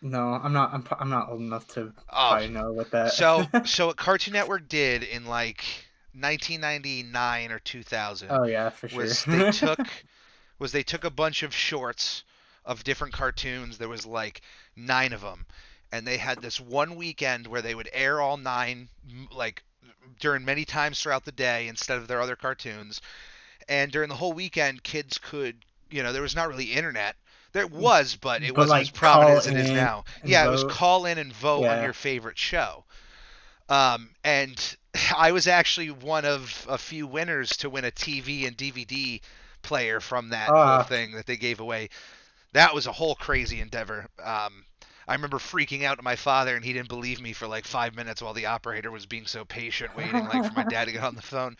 No, 0.00 0.32
I'm 0.34 0.52
not. 0.52 0.72
I'm, 0.74 0.84
I'm 1.00 1.10
not 1.10 1.28
old 1.28 1.40
enough 1.40 1.66
to 1.74 1.92
Oh, 2.08 2.46
know 2.46 2.72
what 2.72 2.90
that. 2.92 3.12
so 3.12 3.44
so 3.64 3.88
what 3.88 3.96
Cartoon 3.96 4.32
Network 4.34 4.68
did 4.68 5.02
in 5.02 5.24
like 5.26 5.64
1999 6.14 7.52
or 7.52 7.58
2000 7.58 8.30
oh 8.30 8.44
yeah, 8.44 8.70
for 8.70 8.88
sure. 8.88 9.02
was 9.04 9.24
they 9.24 9.44
took 9.50 9.88
was 10.58 10.72
they 10.72 10.82
took 10.82 11.04
a 11.04 11.10
bunch 11.10 11.42
of 11.42 11.54
shorts 11.54 12.24
of 12.64 12.84
different 12.84 13.12
cartoons. 13.14 13.78
There 13.78 13.88
was 13.88 14.06
like 14.06 14.40
nine 14.76 15.12
of 15.12 15.20
them, 15.20 15.46
and 15.92 16.06
they 16.06 16.18
had 16.18 16.40
this 16.40 16.60
one 16.60 16.96
weekend 16.96 17.46
where 17.46 17.62
they 17.62 17.74
would 17.74 17.88
air 17.92 18.20
all 18.20 18.36
nine 18.36 18.88
like 19.32 19.64
during 20.20 20.44
many 20.44 20.64
times 20.64 21.00
throughout 21.00 21.24
the 21.24 21.32
day 21.32 21.68
instead 21.68 21.98
of 21.98 22.08
their 22.08 22.20
other 22.20 22.36
cartoons. 22.36 23.00
And 23.68 23.92
during 23.92 24.08
the 24.08 24.16
whole 24.16 24.32
weekend, 24.32 24.82
kids 24.82 25.18
could 25.18 25.64
you 25.90 26.02
know 26.02 26.12
there 26.12 26.22
was 26.22 26.36
not 26.36 26.48
really 26.48 26.72
internet. 26.72 27.16
There 27.52 27.66
was, 27.66 28.16
but 28.16 28.42
it 28.42 28.54
But, 28.54 28.62
wasn't 28.62 28.82
as 28.82 28.90
prominent 28.90 29.38
as 29.38 29.46
it 29.46 29.56
is 29.56 29.70
now. 29.70 30.04
Yeah, 30.24 30.46
it 30.46 30.50
was 30.50 30.64
call 30.64 31.06
in 31.06 31.18
and 31.18 31.32
vote 31.32 31.64
on 31.66 31.82
your 31.82 31.94
favorite 31.94 32.38
show. 32.38 32.84
Um, 33.68 34.10
and 34.24 34.76
I 35.16 35.32
was 35.32 35.46
actually 35.46 35.90
one 35.90 36.24
of 36.24 36.66
a 36.68 36.78
few 36.78 37.06
winners 37.06 37.56
to 37.58 37.70
win 37.70 37.84
a 37.84 37.90
TV 37.90 38.46
and 38.46 38.56
DVD 38.56 39.20
player 39.62 40.00
from 40.00 40.30
that 40.30 40.48
whole 40.48 40.82
thing 40.82 41.12
that 41.12 41.26
they 41.26 41.36
gave 41.36 41.60
away. 41.60 41.88
That 42.52 42.74
was 42.74 42.86
a 42.86 42.92
whole 42.92 43.14
crazy 43.14 43.60
endeavor. 43.60 44.08
Um, 44.22 44.64
I 45.08 45.14
remember 45.14 45.38
freaking 45.38 45.84
out 45.84 45.96
to 45.96 46.02
my 46.02 46.16
father, 46.16 46.54
and 46.54 46.62
he 46.62 46.74
didn't 46.74 46.88
believe 46.88 47.20
me 47.20 47.32
for 47.32 47.46
like 47.48 47.64
five 47.64 47.96
minutes 47.96 48.20
while 48.20 48.34
the 48.34 48.46
operator 48.46 48.90
was 48.90 49.06
being 49.06 49.24
so 49.24 49.46
patient, 49.46 49.96
waiting 49.96 50.26
like 50.26 50.44
for 50.44 50.52
my 50.52 50.64
dad 50.64 50.84
to 50.84 50.92
get 50.92 51.02
on 51.02 51.14
the 51.14 51.22
phone. 51.22 51.56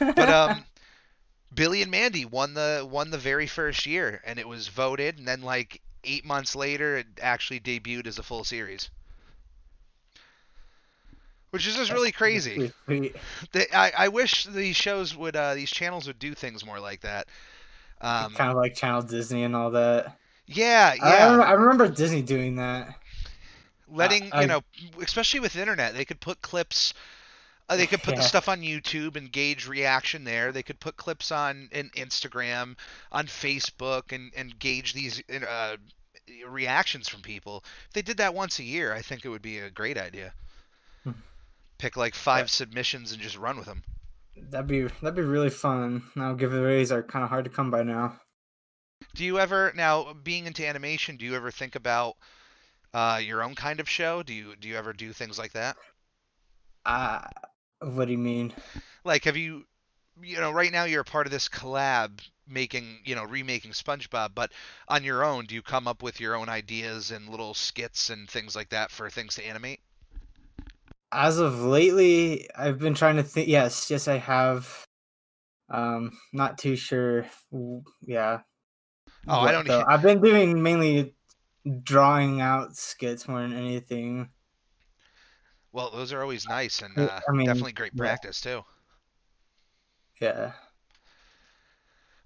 But 0.00 0.28
um, 0.28 0.64
Billy 1.54 1.82
and 1.82 1.90
Mandy 1.90 2.24
won 2.24 2.54
the 2.54 2.86
won 2.90 3.10
the 3.10 3.18
very 3.18 3.46
first 3.46 3.86
year, 3.86 4.20
and 4.26 4.40
it 4.40 4.48
was 4.48 4.66
voted, 4.66 5.18
and 5.18 5.28
then 5.28 5.42
like 5.42 5.80
eight 6.02 6.24
months 6.24 6.56
later, 6.56 6.96
it 6.96 7.06
actually 7.22 7.60
debuted 7.60 8.08
as 8.08 8.18
a 8.18 8.24
full 8.24 8.42
series, 8.42 8.90
which 11.50 11.68
is 11.68 11.76
just 11.76 11.92
really 11.92 12.12
crazy. 12.12 12.72
They, 13.52 13.66
I, 13.72 13.92
I 13.96 14.08
wish 14.08 14.46
these 14.46 14.74
shows 14.74 15.16
would 15.16 15.36
uh, 15.36 15.54
these 15.54 15.70
channels 15.70 16.08
would 16.08 16.18
do 16.18 16.34
things 16.34 16.66
more 16.66 16.80
like 16.80 17.02
that. 17.02 17.28
Um, 18.00 18.34
kind 18.34 18.50
of 18.50 18.56
like 18.56 18.74
Channel 18.74 19.02
Disney 19.02 19.44
and 19.44 19.54
all 19.54 19.70
that. 19.70 20.16
Yeah, 20.50 20.94
I, 21.02 21.08
yeah. 21.08 21.30
rem- 21.36 21.40
I 21.48 21.52
remember 21.52 21.88
Disney 21.88 22.22
doing 22.22 22.56
that. 22.56 22.94
letting 23.88 24.32
I- 24.32 24.42
you 24.42 24.46
know 24.48 24.62
especially 25.02 25.40
with 25.40 25.56
internet 25.56 25.94
they 25.94 26.04
could 26.04 26.20
put 26.20 26.40
clips 26.42 26.94
uh, 27.68 27.76
they 27.76 27.86
could 27.86 28.02
put 28.02 28.16
the 28.16 28.22
stuff 28.22 28.48
on 28.48 28.60
youtube 28.60 29.16
and 29.16 29.30
gauge 29.32 29.66
reaction 29.66 30.22
there 30.24 30.52
they 30.52 30.62
could 30.62 30.78
put 30.80 30.96
clips 30.96 31.32
on 31.32 31.68
in 31.72 31.88
instagram 31.90 32.76
on 33.10 33.26
facebook 33.26 34.12
and, 34.12 34.32
and 34.36 34.58
gauge 34.58 34.92
these 34.92 35.22
uh, 35.48 35.76
reactions 36.48 37.08
from 37.08 37.20
people 37.22 37.64
if 37.88 37.92
they 37.94 38.02
did 38.02 38.18
that 38.18 38.32
once 38.34 38.58
a 38.60 38.64
year 38.64 38.92
i 38.94 39.00
think 39.02 39.24
it 39.24 39.28
would 39.28 39.42
be 39.42 39.58
a 39.58 39.70
great 39.70 39.98
idea 39.98 40.32
Hmm. 41.04 41.12
pick 41.78 41.96
like 41.96 42.14
five 42.14 42.50
submissions 42.50 43.10
and 43.12 43.20
just 43.20 43.36
run 43.38 43.56
with 43.56 43.66
them 43.66 43.82
That'd 44.50 44.68
be 44.68 44.82
that'd 45.02 45.16
be 45.16 45.22
really 45.22 45.50
fun. 45.50 46.02
Now 46.16 46.34
giveaways 46.34 46.90
are 46.92 47.02
kind 47.02 47.24
of 47.24 47.28
hard 47.28 47.44
to 47.44 47.50
come 47.50 47.70
by 47.70 47.82
now. 47.82 48.18
Do 49.14 49.24
you 49.24 49.38
ever 49.38 49.72
now 49.74 50.12
being 50.12 50.46
into 50.46 50.66
animation 50.66 51.16
do 51.16 51.24
you 51.24 51.34
ever 51.34 51.50
think 51.50 51.74
about 51.74 52.16
uh, 52.94 53.20
your 53.22 53.42
own 53.42 53.54
kind 53.54 53.80
of 53.80 53.88
show 53.88 54.22
do 54.22 54.32
you 54.34 54.56
do 54.56 54.68
you 54.68 54.76
ever 54.76 54.92
do 54.92 55.12
things 55.12 55.38
like 55.38 55.52
that 55.52 55.76
Uh, 56.84 57.20
what 57.80 58.06
do 58.06 58.12
you 58.12 58.18
mean? 58.18 58.52
like 59.04 59.24
have 59.24 59.36
you 59.36 59.66
you 60.22 60.38
know 60.38 60.50
right 60.50 60.72
now 60.72 60.84
you're 60.84 61.00
a 61.02 61.04
part 61.04 61.26
of 61.26 61.30
this 61.32 61.48
collab 61.48 62.20
making 62.46 63.00
you 63.04 63.14
know 63.14 63.24
remaking 63.24 63.70
spongebob 63.72 64.30
but 64.34 64.52
on 64.88 65.04
your 65.04 65.24
own 65.24 65.46
do 65.46 65.54
you 65.54 65.62
come 65.62 65.86
up 65.86 66.02
with 66.02 66.20
your 66.20 66.34
own 66.34 66.48
ideas 66.48 67.10
and 67.10 67.28
little 67.28 67.54
skits 67.54 68.10
and 68.10 68.28
things 68.28 68.56
like 68.56 68.68
that 68.70 68.90
for 68.90 69.08
things 69.10 69.34
to 69.34 69.44
animate 69.44 69.80
As 71.12 71.38
of 71.38 71.60
lately, 71.60 72.48
I've 72.54 72.78
been 72.78 72.94
trying 72.94 73.16
to 73.16 73.22
think. 73.22 73.48
Yes, 73.48 73.90
yes, 73.90 74.06
I 74.06 74.18
have. 74.18 74.84
Um, 75.70 76.18
not 76.32 76.58
too 76.58 76.76
sure. 76.76 77.26
Yeah. 78.02 78.42
Oh, 79.28 79.40
I 79.40 79.52
don't 79.52 79.66
though. 79.66 79.80
e- 79.80 79.84
I've 79.86 80.02
been 80.02 80.20
doing 80.20 80.62
mainly 80.62 81.14
drawing 81.82 82.40
out 82.40 82.76
skits 82.76 83.28
more 83.28 83.40
than 83.42 83.52
anything. 83.52 84.30
well 85.72 85.90
those 85.90 86.12
are 86.12 86.22
always 86.22 86.48
nice 86.48 86.80
and 86.82 86.98
uh, 86.98 87.20
I 87.28 87.32
mean, 87.32 87.46
definitely 87.46 87.72
great 87.72 87.92
yeah. 87.94 88.00
practice 88.02 88.40
too 88.40 88.64
Yeah. 90.20 90.52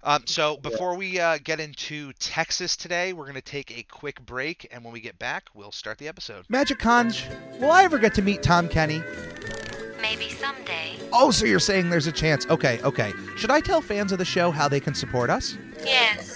um, 0.03 0.23
so 0.25 0.57
before 0.57 0.95
we 0.95 1.19
uh, 1.19 1.37
get 1.43 1.59
into 1.59 2.13
texas 2.13 2.75
today 2.77 3.11
we're 3.13 3.25
going 3.25 3.35
to 3.35 3.41
take 3.41 3.77
a 3.77 3.83
quick 3.83 4.25
break 4.25 4.67
and 4.71 4.83
when 4.83 4.93
we 4.93 5.01
get 5.01 5.19
back 5.19 5.49
we'll 5.53 5.71
start 5.73 5.97
the 5.97 6.07
episode 6.07 6.45
Magic 6.49 6.79
Conch, 6.79 7.25
will 7.59 7.71
I 7.71 7.83
ever 7.83 7.97
get 7.99 8.13
to 8.15 8.21
meet 8.21 8.41
Tom 8.41 8.67
Kenny? 8.69 9.03
Maybe 10.01 10.29
someday. 10.29 10.97
Oh, 11.11 11.31
so 11.31 11.45
you're 11.45 11.59
saying 11.59 11.89
there's 11.89 12.05
a 12.05 12.11
chance. 12.11 12.45
Okay, 12.47 12.79
okay. 12.83 13.11
Should 13.37 13.49
I 13.49 13.59
tell 13.59 13.81
fans 13.81 14.11
of 14.11 14.19
the 14.19 14.25
show 14.25 14.51
how 14.51 14.67
they 14.67 14.79
can 14.79 14.93
support 14.93 15.31
us? 15.31 15.57
Yes. 15.83 16.34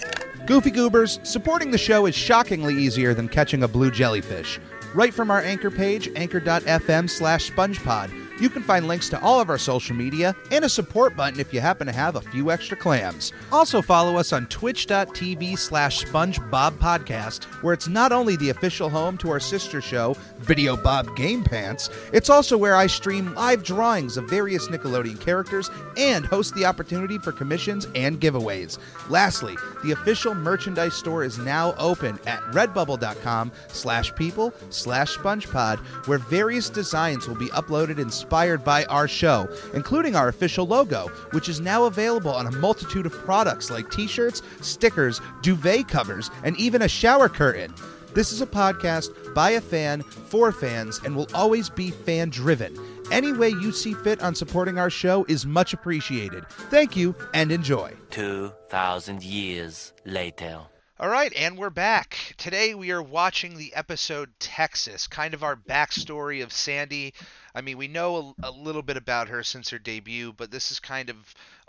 Goofy 0.50 0.72
Goobers, 0.72 1.20
supporting 1.22 1.70
the 1.70 1.78
show 1.78 2.08
is 2.08 2.16
shockingly 2.16 2.74
easier 2.74 3.14
than 3.14 3.30
catching 3.30 3.62
a 3.62 3.68
blue 3.68 3.92
jellyfish. 3.92 4.60
Right 4.96 5.14
from 5.14 5.30
our 5.30 5.42
anchor 5.42 5.70
page, 5.70 6.10
anchor.fm 6.16 7.08
slash 7.08 7.52
spongepod, 7.52 8.10
you 8.40 8.50
can 8.50 8.64
find 8.64 8.88
links 8.88 9.10
to 9.10 9.22
all 9.22 9.40
of 9.40 9.50
our 9.50 9.58
social 9.58 9.96
media 9.96 10.36
and 10.52 10.66
a 10.66 10.70
support 10.70 11.16
button 11.16 11.40
if 11.40 11.54
you 11.54 11.60
happen 11.60 11.88
to 11.88 11.94
have 11.94 12.16
a 12.16 12.22
few 12.22 12.52
extra 12.52 12.78
clams. 12.78 13.34
Also 13.52 13.82
follow 13.82 14.18
us 14.18 14.34
on 14.34 14.48
twitch.tv 14.48 15.58
slash 15.58 16.04
spongebobpodcast, 16.04 17.44
where 17.64 17.74
it's 17.74 17.88
not 17.88 18.12
only 18.12 18.36
the 18.36 18.50
official 18.50 18.90
home 18.90 19.18
to 19.18 19.30
our 19.30 19.40
sister 19.40 19.82
show, 19.82 20.16
Video 20.40 20.76
Bob 20.76 21.16
Game 21.16 21.44
Pants, 21.44 21.90
it's 22.14 22.30
also 22.30 22.58
where 22.58 22.76
I 22.76 22.88
stream 22.88 23.34
live 23.36 23.64
drawings 23.64 24.18
of 24.18 24.30
various 24.30 24.68
Nickelodeon 24.68 25.20
characters 25.20 25.70
and 25.98 26.26
host 26.26 26.56
the 26.56 26.66
opportunity 26.66 27.18
for 27.18 27.32
commissions 27.32 27.88
and 27.96 28.20
giveaways. 28.20 28.78
Lastly, 29.10 29.56
the 29.84 29.92
official 29.92 30.36
merchandise 30.36 30.94
store 30.94 31.24
is 31.24 31.38
now 31.38 31.74
open 31.78 32.20
at 32.26 32.42
redbubble.com 32.52 33.52
slash 33.68 34.14
people 34.16 34.54
slash 34.70 35.18
spongepod, 35.18 35.80
where 36.08 36.20
various 36.20 36.70
designs 36.70 37.28
will 37.28 37.36
be 37.36 37.48
uploaded 37.50 38.00
inspired 38.30 38.64
by 38.64 38.86
our 38.86 39.08
show, 39.08 39.50
including 39.74 40.16
our 40.16 40.28
official 40.28 40.68
logo, 40.68 41.08
which 41.32 41.50
is 41.50 41.60
now 41.60 41.86
available 41.86 42.30
on 42.30 42.46
a 42.46 42.52
multitude 42.52 43.08
of 43.08 43.12
products 43.12 43.72
like 43.72 43.90
t-shirts, 43.90 44.44
stickers, 44.62 45.20
duvet 45.42 45.88
covers, 45.88 46.30
and 46.44 46.56
even 46.58 46.84
a 46.84 46.88
shower 46.88 47.28
curtain. 47.28 47.74
This 48.14 48.32
is 48.32 48.40
a 48.40 48.46
podcast 48.46 49.34
by 49.34 49.52
a 49.52 49.62
fan 49.62 50.04
for 50.04 50.52
fans 50.52 51.02
and 51.04 51.16
will 51.16 51.28
always 51.34 51.72
be 51.72 51.90
fan 51.90 52.30
driven. 52.30 52.78
Any 53.12 53.34
way 53.34 53.50
you 53.50 53.72
see 53.72 53.96
fit 53.96 54.22
on 54.22 54.36
supporting 54.36 54.78
our 54.78 54.92
show 54.92 55.26
is 55.28 55.48
much 55.48 55.74
appreciated. 55.74 56.48
Thank 56.70 56.96
you 56.96 57.16
and 57.34 57.52
enjoy. 57.52 57.94
2,000 58.12 59.24
years 59.24 59.94
later. 60.06 60.60
All 61.02 61.08
right, 61.08 61.32
and 61.34 61.58
we're 61.58 61.70
back. 61.70 62.18
Today 62.36 62.76
we 62.76 62.92
are 62.92 63.02
watching 63.02 63.56
the 63.56 63.74
episode 63.74 64.32
Texas, 64.38 65.08
kind 65.08 65.34
of 65.34 65.44
our 65.44 65.56
backstory 65.56 66.44
of 66.44 66.52
Sandy. 66.52 67.14
I 67.56 67.62
mean, 67.62 67.78
we 67.78 67.88
know 67.88 68.36
a, 68.44 68.50
a 68.50 68.52
little 68.52 68.82
bit 68.82 68.98
about 68.98 69.30
her 69.30 69.42
since 69.42 69.70
her 69.70 69.80
debut, 69.80 70.34
but 70.34 70.52
this 70.52 70.72
is 70.72 70.82
kind 70.82 71.10
of 71.10 71.16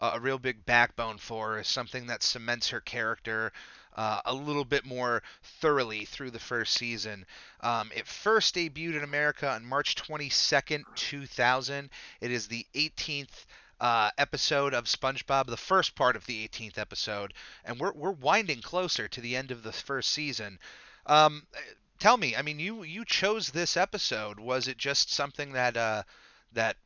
a, 0.01 0.15
a 0.15 0.21
real 0.21 0.39
big 0.39 0.67
backbone 0.67 1.19
for 1.19 1.55
her, 1.55 1.63
something 1.63 2.09
that 2.09 2.25
cements 2.25 2.71
her 2.71 2.81
character 2.81 3.53
uh, 3.97 4.21
a 4.25 4.35
little 4.35 4.65
bit 4.65 4.85
more 4.85 5.23
thoroughly 5.61 6.07
through 6.07 6.33
the 6.33 6.41
first 6.41 6.75
season. 6.75 7.25
Um, 7.61 7.93
it 7.95 8.09
first 8.09 8.57
debuted 8.57 8.97
in 8.97 9.05
America 9.05 9.49
on 9.49 9.65
March 9.65 9.95
22nd, 9.95 10.83
2000. 10.97 11.91
It 12.21 12.33
is 12.33 12.49
the 12.49 12.67
18th 12.75 13.47
uh, 13.81 14.11
episode 14.19 14.75
of 14.75 14.85
SpongeBob, 14.85 15.47
the 15.47 15.57
first 15.57 15.95
part 15.95 16.17
of 16.17 16.27
the 16.27 16.47
18th 16.47 16.79
episode, 16.79 17.33
and 17.65 17.81
we're 17.81 17.93
we're 17.93 18.11
winding 18.11 18.61
closer 18.61 19.09
to 19.09 19.21
the 19.21 19.37
end 19.37 19.51
of 19.51 19.63
the 19.63 19.73
first 19.73 20.11
season. 20.11 20.59
Um, 21.07 21.47
tell 21.99 22.17
me, 22.17 22.37
I 22.37 22.43
mean, 22.43 22.59
you 22.59 22.83
you 22.83 23.05
chose 23.05 23.51
this 23.51 23.77
episode. 23.77 24.39
Was 24.39 24.69
it 24.69 24.77
just 24.77 25.13
something 25.13 25.53
that 25.53 25.77
uh, 25.77 26.03
that 26.53 26.77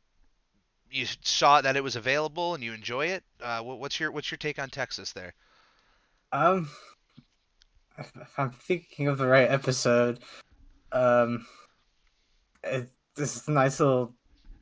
you 0.89 1.05
saw 1.21 1.61
that 1.61 1.75
it 1.75 1.83
was 1.83 1.95
available 1.95 2.53
and 2.53 2.63
you 2.63 2.73
enjoy 2.73 3.07
it? 3.07 3.23
Uh, 3.41 3.61
what's 3.61 3.99
your 3.99 4.11
what's 4.11 4.31
your 4.31 4.37
take 4.37 4.59
on 4.59 4.69
Texas 4.69 5.11
there? 5.11 5.33
Um, 6.31 6.69
if 7.97 8.11
I'm 8.37 8.51
thinking 8.51 9.07
of 9.07 9.17
the 9.17 9.27
right 9.27 9.49
episode, 9.49 10.19
um, 10.91 11.45
it, 12.63 12.89
this 13.15 13.35
is 13.35 13.47
a 13.47 13.51
nice 13.51 13.79
little 13.79 14.13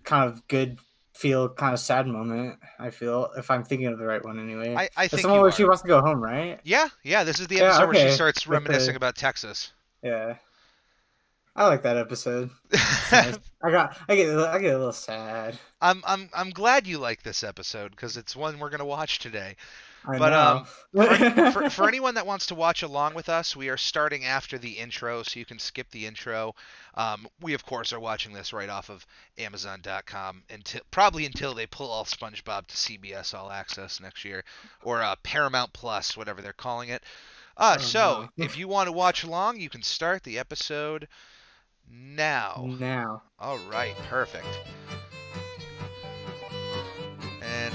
kind 0.03 0.29
of 0.29 0.47
good 0.47 0.79
feel 1.13 1.49
kind 1.49 1.73
of 1.73 1.79
sad 1.79 2.07
moment. 2.07 2.59
I 2.79 2.89
feel 2.89 3.29
if 3.37 3.49
I'm 3.51 3.63
thinking 3.63 3.87
of 3.87 3.97
the 3.99 4.05
right 4.05 4.23
one 4.23 4.39
anyway. 4.39 4.75
I, 4.75 4.89
I 4.97 5.07
think 5.07 5.21
the 5.21 5.29
one 5.29 5.41
where 5.41 5.51
she 5.51 5.63
wants 5.63 5.81
to 5.83 5.87
go 5.87 6.01
home, 6.01 6.21
right? 6.21 6.59
Yeah, 6.63 6.89
yeah. 7.03 7.23
This 7.23 7.39
is 7.39 7.47
the 7.47 7.55
Yeah, 7.57 7.63
episode 7.65 7.87
where 7.93 8.09
she 8.09 8.13
starts 8.15 8.47
With 8.47 8.59
the- 8.59 8.63
reminiscing 8.69 8.95
about 8.95 9.15
Texas. 9.15 9.71
Yeah. 10.01 10.35
I 11.55 11.67
like 11.67 11.83
that 11.83 11.97
episode. 11.97 12.49
Nice. 13.11 13.37
I 13.63 13.69
got 13.69 13.95
I 14.09 14.15
get 14.15 14.29
I 14.39 14.57
get 14.57 14.73
a 14.73 14.77
little 14.79 14.91
sad. 14.91 15.55
I'm 15.81 16.01
I'm 16.07 16.27
I'm 16.33 16.49
glad 16.49 16.87
you 16.87 16.97
like 16.97 17.21
this 17.21 17.43
episode 17.43 17.91
because 17.91 18.17
it's 18.17 18.35
one 18.35 18.57
we're 18.57 18.71
gonna 18.71 18.85
watch 18.85 19.19
today. 19.19 19.55
I 20.05 20.17
But, 20.17 20.33
um, 20.33 20.65
know. 20.93 21.51
for, 21.51 21.69
for 21.69 21.87
anyone 21.87 22.15
that 22.15 22.25
wants 22.27 22.47
to 22.47 22.55
watch 22.55 22.83
along 22.83 23.13
with 23.13 23.29
us, 23.29 23.55
we 23.55 23.69
are 23.69 23.77
starting 23.77 24.25
after 24.25 24.57
the 24.57 24.71
intro, 24.71 25.23
so 25.23 25.39
you 25.39 25.45
can 25.45 25.59
skip 25.59 25.89
the 25.91 26.05
intro. 26.05 26.55
Um, 26.95 27.27
we 27.41 27.53
of 27.53 27.65
course 27.65 27.93
are 27.93 27.99
watching 27.99 28.33
this 28.33 28.53
right 28.53 28.69
off 28.69 28.89
of 28.89 29.05
Amazon.com 29.37 30.43
until 30.49 30.81
probably 30.91 31.25
until 31.25 31.53
they 31.53 31.65
pull 31.67 31.89
all 31.89 32.05
SpongeBob 32.05 32.67
to 32.67 32.75
CBS 32.75 33.33
All 33.33 33.49
Access 33.51 33.99
next 33.99 34.25
year, 34.25 34.43
or 34.83 35.01
uh, 35.01 35.15
Paramount 35.23 35.73
Plus, 35.73 36.15
whatever 36.17 36.41
they're 36.41 36.53
calling 36.53 36.89
it. 36.89 37.03
Uh, 37.55 37.75
Oh, 37.79 37.81
so 37.81 38.29
no. 38.37 38.45
if 38.45 38.57
you 38.57 38.67
want 38.67 38.87
to 38.87 38.91
watch 38.91 39.23
along, 39.23 39.59
you 39.59 39.69
can 39.69 39.83
start 39.83 40.23
the 40.23 40.39
episode 40.39 41.07
now. 41.89 42.65
now. 42.79 43.21
All 43.39 43.57
right, 43.69 43.95
perfect. 44.09 44.47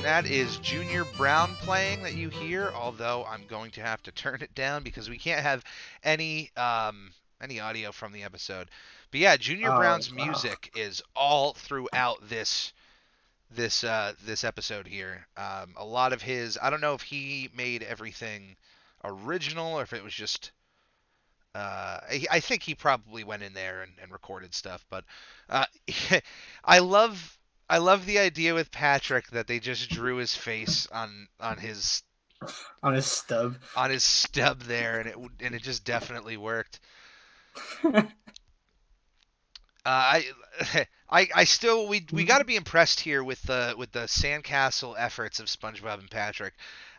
That 0.09 0.25
is 0.25 0.57
Junior 0.61 1.05
Brown 1.19 1.55
playing 1.57 2.03
that 2.05 2.15
you 2.15 2.31
hear, 2.31 2.73
although 2.75 3.27
I'm 3.29 3.45
going 3.47 3.73
to 3.73 3.83
have 3.83 4.03
to 4.05 4.11
turn 4.13 4.41
it 4.41 4.55
down 4.55 4.83
because 4.83 5.11
we 5.11 5.19
can't 5.19 5.43
have 5.43 5.63
any 6.03 6.51
um, 6.57 7.13
any 7.43 7.61
audio 7.61 7.93
from 7.93 8.13
the 8.13 8.23
episode. 8.23 8.71
But 9.11 9.21
yeah, 9.21 9.37
Junior 9.37 9.71
Oh, 9.71 9.77
Brown's 9.77 10.11
wow. 10.11 10.25
music 10.25 10.73
is 10.75 11.03
all 11.15 11.53
throughout 11.53 12.27
this 12.27 12.73
this 13.51 13.85
uh, 13.85 14.15
this 14.25 14.45
episode 14.45 14.87
here. 14.87 15.27
Um, 15.37 15.75
a 15.77 15.85
lot 15.85 16.15
of 16.15 16.23
his, 16.23 16.59
I 16.61 16.71
don't 16.71 16.81
know 16.81 16.95
if 16.95 17.03
he 17.03 17.51
made 17.55 17.83
everything 17.83 18.57
original 19.05 19.79
or 19.79 19.83
if 19.83 19.93
it 19.93 20.03
was 20.03 20.15
just 20.15 20.53
uh, 21.55 22.01
I, 22.11 22.25
I 22.31 22.41
think 22.41 22.63
he 22.63 22.75
probably 22.75 23.25
went 23.25 23.43
in 23.43 23.53
there 23.53 23.83
and, 23.83 23.93
and 24.01 24.11
recorded 24.11 24.55
stuff, 24.55 24.87
but 24.89 25.05
uh, 25.51 25.67
I 26.65 26.79
love 26.79 27.38
I 27.69 27.79
love 27.79 28.07
the 28.07 28.19
idea 28.19 28.55
with 28.55 28.71
Patrick 28.73 29.29
that 29.31 29.47
they 29.47 29.61
just 29.61 29.91
drew 29.91 30.17
his 30.17 30.35
face 30.35 30.87
on 30.93 31.29
on 31.41 31.59
his 31.59 32.03
On 32.83 32.95
his 32.95 33.07
stub. 33.07 33.57
on 33.75 33.91
his 33.91 34.05
stub 34.05 34.63
there, 34.63 35.01
and 35.01 35.09
it 35.09 35.17
and 35.41 35.55
it 35.55 35.63
just 35.63 35.85
definitely 35.85 36.37
worked. 36.37 36.81
Uh, 39.85 40.21
I, 40.21 40.87
I, 41.11 41.29
I 41.35 41.45
still 41.45 41.89
we 41.89 42.05
we 42.13 42.25
got 42.25 42.39
to 42.41 42.45
be 42.45 42.57
impressed 42.57 43.01
here 43.01 43.25
with 43.25 43.43
the 43.45 43.75
with 43.79 43.93
the 43.93 44.01
sandcastle 44.01 44.95
efforts 44.99 45.41
of 45.41 45.47
SpongeBob 45.47 46.01
and 46.01 46.11
Patrick. 46.11 46.55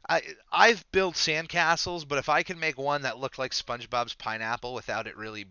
I 0.07 0.23
I've 0.51 0.89
built 0.91 1.15
sandcastles, 1.15 2.07
but 2.07 2.17
if 2.17 2.29
I 2.29 2.41
can 2.43 2.59
make 2.59 2.77
one 2.79 3.03
that 3.03 3.19
looked 3.19 3.37
like 3.37 3.51
SpongeBob's 3.51 4.15
pineapple 4.15 4.73
without 4.73 5.05
it 5.07 5.17
really, 5.17 5.45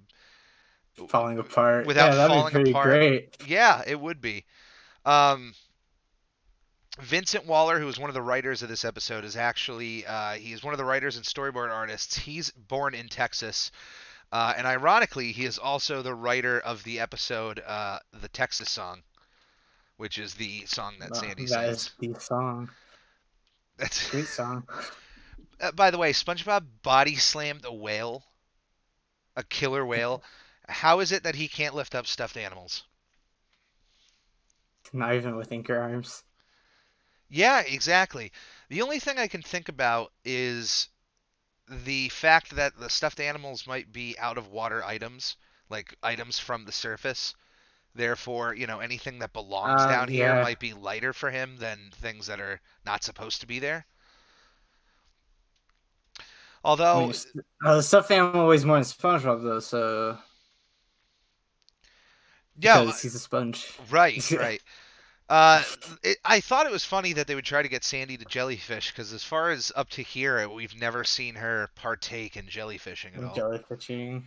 falling 1.08 1.38
apart. 1.38 1.86
Without 1.86 2.14
yeah, 2.14 2.26
falling 2.26 2.56
apart. 2.56 2.86
great. 2.88 3.36
yeah, 3.46 3.82
it 3.86 4.00
would 4.00 4.20
be. 4.20 4.44
Um, 5.08 5.54
Vincent 7.00 7.46
Waller, 7.46 7.80
who 7.80 7.88
is 7.88 7.98
one 7.98 8.10
of 8.10 8.14
the 8.14 8.22
writers 8.22 8.62
of 8.62 8.68
this 8.68 8.84
episode, 8.84 9.24
is 9.24 9.36
actually 9.36 10.04
uh, 10.04 10.34
is 10.34 10.62
one 10.62 10.74
of 10.74 10.78
the 10.78 10.84
writers 10.84 11.16
and 11.16 11.24
storyboard 11.24 11.70
artists. 11.70 12.16
He's 12.18 12.50
born 12.50 12.94
in 12.94 13.08
Texas. 13.08 13.70
Uh, 14.30 14.52
and 14.54 14.66
ironically, 14.66 15.32
he 15.32 15.46
is 15.46 15.56
also 15.56 16.02
the 16.02 16.14
writer 16.14 16.60
of 16.60 16.84
the 16.84 17.00
episode 17.00 17.62
uh, 17.66 18.00
"The 18.20 18.28
Texas 18.28 18.70
Song," 18.70 19.02
which 19.96 20.18
is 20.18 20.34
the 20.34 20.66
song 20.66 20.96
that 21.00 21.16
Sandy 21.16 21.46
that 21.46 21.76
sings. 21.76 21.76
is 21.76 22.14
the 22.14 22.20
song. 22.20 22.70
That's 23.78 24.10
Great 24.10 24.26
song. 24.26 24.68
Uh, 25.60 25.72
by 25.72 25.90
the 25.90 25.98
way, 25.98 26.12
SpongeBob 26.12 26.64
body 26.84 27.16
slammed 27.16 27.64
a 27.64 27.74
whale, 27.74 28.22
a 29.34 29.42
killer 29.42 29.84
whale. 29.84 30.22
How 30.68 31.00
is 31.00 31.10
it 31.10 31.24
that 31.24 31.34
he 31.34 31.48
can't 31.48 31.74
lift 31.74 31.96
up 31.96 32.06
stuffed 32.06 32.36
animals? 32.36 32.84
Not 34.92 35.14
even 35.14 35.36
with 35.36 35.52
anchor 35.52 35.78
arms. 35.78 36.24
Yeah, 37.30 37.60
exactly. 37.60 38.32
The 38.68 38.82
only 38.82 39.00
thing 39.00 39.18
I 39.18 39.28
can 39.28 39.40
think 39.40 39.70
about 39.70 40.12
is 40.26 40.88
the 41.68 42.08
fact 42.10 42.50
that 42.56 42.78
the 42.78 42.90
stuffed 42.90 43.20
animals 43.20 43.66
might 43.66 43.92
be 43.92 44.18
out 44.18 44.38
of 44.38 44.48
water 44.48 44.84
items, 44.84 45.36
like 45.70 45.96
items 46.02 46.38
from 46.38 46.64
the 46.66 46.72
surface. 46.72 47.34
Therefore, 47.94 48.54
you 48.54 48.66
know, 48.66 48.80
anything 48.80 49.20
that 49.20 49.32
belongs 49.34 49.86
Uh, 49.86 49.86
down 49.86 50.08
here 50.08 50.36
yeah. 50.36 50.38
might 50.38 50.60
be 50.60 50.74
lighter 50.74 51.12
for 51.12 51.30
him 51.30 51.58
than 51.58 51.90
things 51.92 52.26
that 52.28 52.40
are 52.40 52.60
not 52.84 53.04
supposed 53.04 53.40
to 53.42 53.46
be 53.48 53.58
there. 53.60 53.86
I 56.92 56.96
Although, 56.96 56.96
mean, 56.96 57.10
s- 57.10 57.26
uh, 57.64 57.76
the 57.76 57.82
stuffed 57.82 58.10
animal 58.10 58.46
weighs 58.46 58.64
more 58.64 58.76
than 58.76 58.84
SpongeBob 58.84 59.42
though, 59.42 59.60
so 59.60 60.18
yeah, 62.60 62.80
because 62.80 63.02
he's 63.02 63.14
a 63.14 63.18
sponge. 63.18 63.72
Right, 63.90 64.30
right. 64.32 64.62
Uh, 65.28 65.62
it, 66.02 66.16
I 66.24 66.40
thought 66.40 66.66
it 66.66 66.72
was 66.72 66.84
funny 66.84 67.12
that 67.14 67.26
they 67.26 67.34
would 67.34 67.44
try 67.44 67.60
to 67.60 67.68
get 67.68 67.84
Sandy 67.84 68.16
to 68.16 68.24
jellyfish 68.24 68.90
because, 68.90 69.12
as 69.12 69.22
far 69.22 69.50
as 69.50 69.70
up 69.76 69.90
to 69.90 70.02
here, 70.02 70.48
we've 70.48 70.78
never 70.78 71.04
seen 71.04 71.34
her 71.34 71.68
partake 71.74 72.36
in 72.36 72.46
jellyfishing 72.46 73.16
at 73.16 73.24
all. 73.24 73.34
Jellyfishing. 73.34 74.22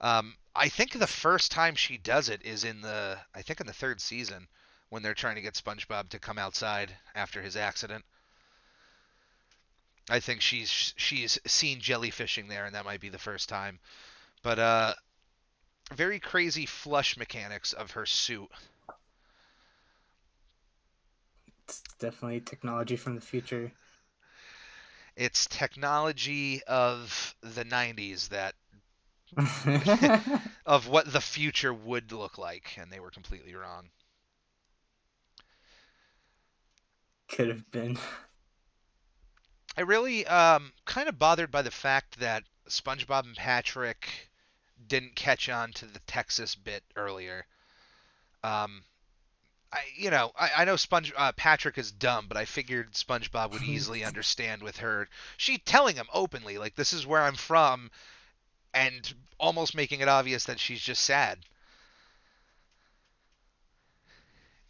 Um, 0.00 0.34
I 0.54 0.68
think 0.68 0.92
the 0.92 1.06
first 1.06 1.52
time 1.52 1.74
she 1.74 1.98
does 1.98 2.28
it 2.28 2.42
is 2.44 2.64
in 2.64 2.80
the, 2.80 3.18
I 3.34 3.42
think 3.42 3.60
in 3.60 3.66
the 3.66 3.72
third 3.72 4.00
season 4.00 4.48
when 4.88 5.02
they're 5.02 5.14
trying 5.14 5.36
to 5.36 5.42
get 5.42 5.54
SpongeBob 5.54 6.08
to 6.08 6.18
come 6.18 6.38
outside 6.38 6.96
after 7.14 7.42
his 7.42 7.56
accident. 7.56 8.04
I 10.08 10.18
think 10.18 10.40
she's 10.40 10.92
she's 10.96 11.38
seen 11.46 11.78
jellyfishing 11.78 12.48
there, 12.48 12.64
and 12.64 12.74
that 12.74 12.84
might 12.84 13.00
be 13.00 13.10
the 13.10 13.18
first 13.18 13.48
time. 13.48 13.78
But 14.42 14.58
uh, 14.58 14.94
very 15.94 16.20
crazy 16.20 16.66
flush 16.66 17.16
mechanics 17.16 17.72
of 17.72 17.92
her 17.92 18.06
suit. 18.06 18.48
It's 21.64 21.82
definitely 21.98 22.40
technology 22.40 22.96
from 22.96 23.14
the 23.14 23.20
future. 23.20 23.72
It's 25.16 25.46
technology 25.46 26.62
of 26.64 27.34
the 27.42 27.64
90s 27.64 28.28
that 28.28 28.54
of 30.66 30.88
what 30.88 31.12
the 31.12 31.20
future 31.20 31.72
would 31.72 32.10
look 32.12 32.38
like, 32.38 32.76
and 32.76 32.90
they 32.90 33.00
were 33.00 33.10
completely 33.10 33.54
wrong. 33.54 33.90
Could 37.28 37.48
have 37.48 37.70
been. 37.70 37.96
I 39.76 39.82
really 39.82 40.26
um 40.26 40.72
kind 40.84 41.08
of 41.08 41.18
bothered 41.18 41.50
by 41.50 41.62
the 41.62 41.70
fact 41.70 42.18
that 42.18 42.44
SpongeBob 42.68 43.24
and 43.24 43.36
Patrick 43.36 44.29
didn't 44.88 45.14
catch 45.16 45.48
on 45.48 45.72
to 45.74 45.86
the 45.86 46.00
Texas 46.06 46.54
bit 46.54 46.82
earlier. 46.96 47.46
Um, 48.42 48.82
I 49.72 49.80
you 49.96 50.10
know 50.10 50.32
I, 50.38 50.50
I 50.58 50.64
know 50.64 50.76
Sponge 50.76 51.12
uh, 51.16 51.32
Patrick 51.32 51.78
is 51.78 51.90
dumb, 51.92 52.26
but 52.28 52.36
I 52.36 52.44
figured 52.44 52.92
SpongeBob 52.92 53.52
would 53.52 53.62
easily 53.66 54.04
understand 54.04 54.62
with 54.62 54.78
her. 54.78 55.08
She 55.36 55.58
telling 55.58 55.96
him 55.96 56.06
openly 56.12 56.58
like 56.58 56.74
this 56.74 56.92
is 56.92 57.06
where 57.06 57.22
I'm 57.22 57.34
from, 57.36 57.90
and 58.74 59.12
almost 59.38 59.74
making 59.74 60.00
it 60.00 60.08
obvious 60.08 60.44
that 60.44 60.58
she's 60.58 60.80
just 60.80 61.02
sad. 61.02 61.38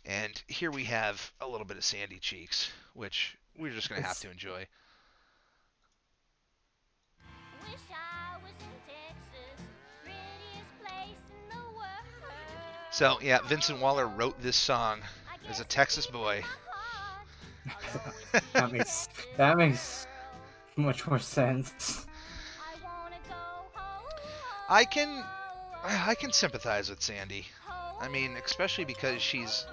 And 0.04 0.42
here 0.48 0.70
we 0.70 0.84
have 0.84 1.32
a 1.40 1.46
little 1.48 1.66
bit 1.66 1.76
of 1.76 1.84
Sandy 1.84 2.18
Cheeks, 2.18 2.70
which 2.94 3.36
we're 3.56 3.72
just 3.72 3.88
gonna 3.88 4.00
have 4.02 4.10
It's- 4.12 4.22
to 4.22 4.30
enjoy. 4.30 4.66
So 13.00 13.18
yeah, 13.22 13.38
Vincent 13.48 13.80
Waller 13.80 14.06
wrote 14.06 14.38
this 14.42 14.58
song 14.58 15.00
as 15.48 15.58
a 15.58 15.64
Texas 15.64 16.06
boy. 16.06 16.42
That 18.52 18.70
makes 18.70 19.08
that 19.38 19.56
makes 19.56 20.06
much 20.76 21.06
more 21.06 21.18
sense. 21.18 22.06
I 22.60 22.74
wanna 22.84 23.16
go 23.26 23.34
home, 23.72 24.12
I 24.68 24.84
can 24.84 25.24
I 25.82 26.14
can 26.14 26.30
sympathize 26.30 26.90
with 26.90 27.00
Sandy. 27.00 27.46
I 27.98 28.08
mean, 28.08 28.36
especially 28.44 28.84
because 28.84 29.22
she's 29.22 29.66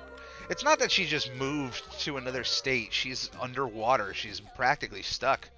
it's 0.50 0.64
not 0.64 0.80
that 0.80 0.90
she 0.90 1.04
just 1.04 1.34
moved 1.36 1.84
to 2.04 2.16
another 2.16 2.46
state. 2.46 2.94
She's 2.94 3.30
underwater. 3.42 4.14
She's 4.14 4.40
practically 4.40 5.02
stuck. 5.02 5.50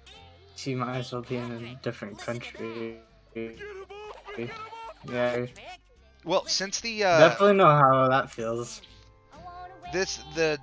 She 0.56 0.74
might 0.74 0.98
as 0.98 1.12
well 1.12 1.22
be 1.22 1.36
in 1.36 1.52
a 1.52 1.80
different 1.84 2.18
country. 2.18 2.96
Yeah, 5.08 5.46
Well, 6.24 6.46
since 6.46 6.80
the 6.80 7.04
uh, 7.04 7.18
definitely 7.18 7.56
know 7.56 7.66
how 7.66 8.08
that 8.08 8.30
feels. 8.30 8.82
I 9.32 9.36
wanna 9.38 9.72
wake 9.82 9.92
this 9.92 10.16
the 10.34 10.58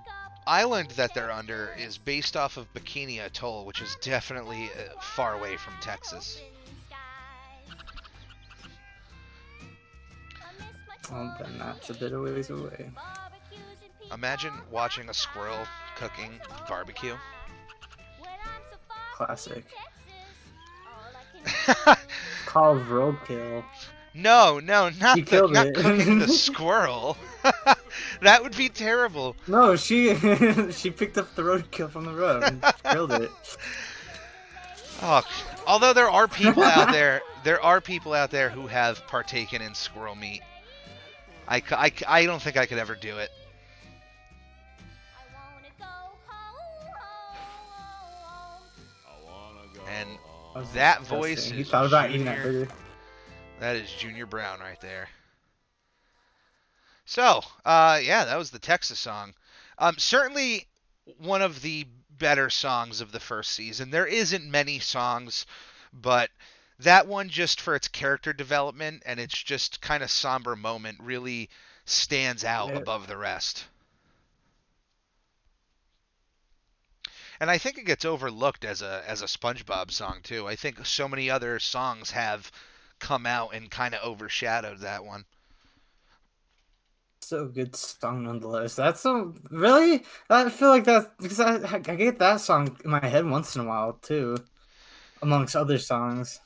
island 0.46 0.91
that 0.91 1.13
they're 1.13 1.32
under 1.32 1.74
is 1.78 1.98
based 1.98 2.38
off 2.38 2.58
of 2.58 2.72
Bikini 2.74 3.20
Atoll, 3.20 3.65
which 3.65 3.82
is 3.82 3.98
definitely 4.02 4.65
uh, 4.65 5.00
far 5.02 5.34
away 5.34 5.58
from 5.58 5.74
Texas. 5.82 6.41
Well, 11.12 11.36
then 11.39 11.58
that's 11.58 11.89
a 11.89 11.93
bit 11.93 12.12
of 12.12 12.22
ways 12.22 12.50
away. 12.50 12.89
Imagine 14.13 14.54
watching 14.72 15.10
a 15.10 15.13
squirrel 15.13 15.65
cooking 15.96 16.39
barbecue. 16.67 17.15
When 18.20 18.30
I'm 18.30 18.62
so 18.72 18.78
far 18.88 19.28
Classic. 19.28 19.65
Texas, 21.46 21.78
all 21.86 21.93
I 21.93 21.98
Called 22.46 22.82
roadkill. 22.88 23.63
No, 24.17 24.60
no, 24.60 24.89
not 24.99 25.15
the, 25.25 25.47
not 25.47 25.73
cooking 25.75 26.19
the 26.19 26.27
squirrel. 26.45 27.17
that 28.21 28.41
would 28.41 28.58
be 28.58 28.67
terrible. 28.67 29.36
No, 29.47 29.75
she 29.75 30.15
she 30.71 30.89
picked 30.89 31.17
up 31.19 31.36
the 31.36 31.43
roadkill 31.43 31.89
from 31.91 32.06
the 32.06 32.13
road 32.13 32.43
and 32.43 32.65
killed 32.91 33.12
it. 33.13 33.30
Oh, 35.03 35.21
although 35.67 35.93
there 35.93 36.10
are 36.10 36.27
people 36.27 36.63
out 36.63 36.91
there, 36.91 37.21
there 37.43 37.62
are 37.62 37.80
people 37.80 38.13
out 38.13 38.32
there 38.32 38.49
who 38.49 38.65
have 38.65 39.06
partaken 39.06 39.62
in 39.62 39.75
squirrel 39.75 40.15
meat. 40.15 40.41
I 41.47 41.62
I 42.08 42.25
don't 42.25 42.41
think 42.41 42.58
I 42.58 42.65
could 42.65 42.80
ever 42.80 42.95
do 42.95 43.19
it. 43.19 43.30
I 45.15 45.21
wanna 45.53 45.69
go 45.77 45.86
home. 49.75 49.88
And 49.88 50.10
That 50.56 50.60
was 50.60 50.71
That 50.73 51.01
voice 51.03 51.45
He 51.51 51.63
thought 51.63 51.86
about 51.86 52.10
eating 52.10 52.25
that 52.25 52.41
burger. 52.41 52.67
That 53.60 53.76
is 53.76 53.91
Junior 53.91 54.26
Brown 54.26 54.60
right 54.60 54.80
there. 54.82 55.10
So, 57.06 57.41
uh, 57.65 58.00
yeah, 58.04 58.26
that 58.26 58.38
was 58.38 58.52
the 58.52 58.60
Texas 58.60 59.00
song. 59.00 59.34
Um, 59.78 59.98
certainly 59.98 60.67
one 61.20 61.41
of 61.41 61.62
the 61.62 61.88
better 62.17 62.50
songs 62.50 63.02
of 63.02 63.12
the 63.12 63.20
first 63.20 63.52
season. 63.52 63.91
There 63.91 64.06
isn't 64.06 64.50
many 64.50 64.80
songs, 64.80 65.46
but 65.93 66.30
that 66.80 67.08
one, 67.08 67.30
just 67.30 67.62
for 67.62 67.76
its 67.76 67.88
character 67.88 68.34
development 68.34 69.04
and 69.06 69.20
its 69.20 69.41
just 69.41 69.82
kind 69.82 70.04
of 70.04 70.12
somber 70.12 70.56
moment, 70.56 71.00
really 71.02 71.50
stands 71.86 72.43
out 72.43 72.76
above 72.76 73.08
the 73.08 73.17
rest. 73.17 73.65
And 77.39 77.52
I 77.52 77.58
think 77.58 77.78
it 77.78 77.86
gets 77.86 78.04
overlooked 78.04 78.65
as 78.65 78.82
a 78.82 79.04
as 79.08 79.22
a 79.22 79.26
SpongeBob 79.26 79.91
song 79.91 80.22
too. 80.24 80.48
I 80.48 80.56
think 80.56 80.86
so 80.86 81.08
many 81.08 81.30
other 81.30 81.60
songs 81.60 82.12
have 82.12 82.52
come 82.99 83.25
out 83.25 83.53
and 83.53 83.69
kind 83.69 83.93
of 83.93 84.03
overshadowed 84.03 84.79
that 84.79 85.03
one. 85.05 85.25
So 87.21 87.47
good 87.47 87.75
song 87.75 88.23
nonetheless. 88.23 88.75
That's 88.75 89.03
a 89.05 89.31
really. 89.51 90.03
I 90.29 90.49
feel 90.49 90.69
like 90.69 90.86
that 90.86 91.17
because 91.17 91.39
I, 91.39 91.55
I 91.75 91.79
get 91.79 92.19
that 92.19 92.39
song 92.41 92.77
in 92.86 92.89
my 92.91 93.05
head 93.05 93.25
once 93.25 93.55
in 93.55 93.62
a 93.62 93.65
while 93.65 93.93
too, 94.01 94.38
amongst 95.21 95.55
other 95.55 95.77
songs. 95.77 96.39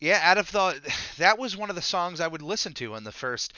Yeah, 0.00 0.20
out 0.22 0.38
of 0.38 0.52
the 0.52 0.80
that 1.18 1.38
was 1.38 1.56
one 1.56 1.70
of 1.70 1.76
the 1.76 1.82
songs 1.82 2.20
I 2.20 2.28
would 2.28 2.42
listen 2.42 2.74
to 2.74 2.94
in 2.94 3.02
the 3.04 3.10
first 3.12 3.54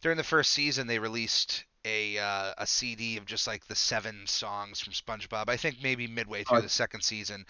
during 0.00 0.16
the 0.16 0.22
first 0.24 0.52
season. 0.52 0.86
They 0.86 0.98
released 1.00 1.64
a 1.84 2.18
uh, 2.18 2.52
a 2.58 2.66
CD 2.66 3.16
of 3.16 3.26
just 3.26 3.48
like 3.48 3.66
the 3.66 3.74
seven 3.74 4.20
songs 4.26 4.80
from 4.80 4.92
SpongeBob. 4.92 5.48
I 5.48 5.56
think 5.56 5.76
maybe 5.82 6.06
midway 6.06 6.44
through 6.44 6.58
Oh. 6.58 6.60
the 6.60 6.68
second 6.68 7.02
season, 7.02 7.46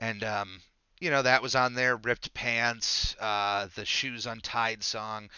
and 0.00 0.22
um, 0.22 0.60
you 1.00 1.10
know 1.10 1.22
that 1.22 1.42
was 1.42 1.54
on 1.54 1.74
there. 1.74 1.96
Ripped 1.96 2.32
pants, 2.34 3.16
uh, 3.20 3.68
the 3.74 3.84
shoes 3.84 4.26
untied 4.26 4.82
song, 4.82 5.30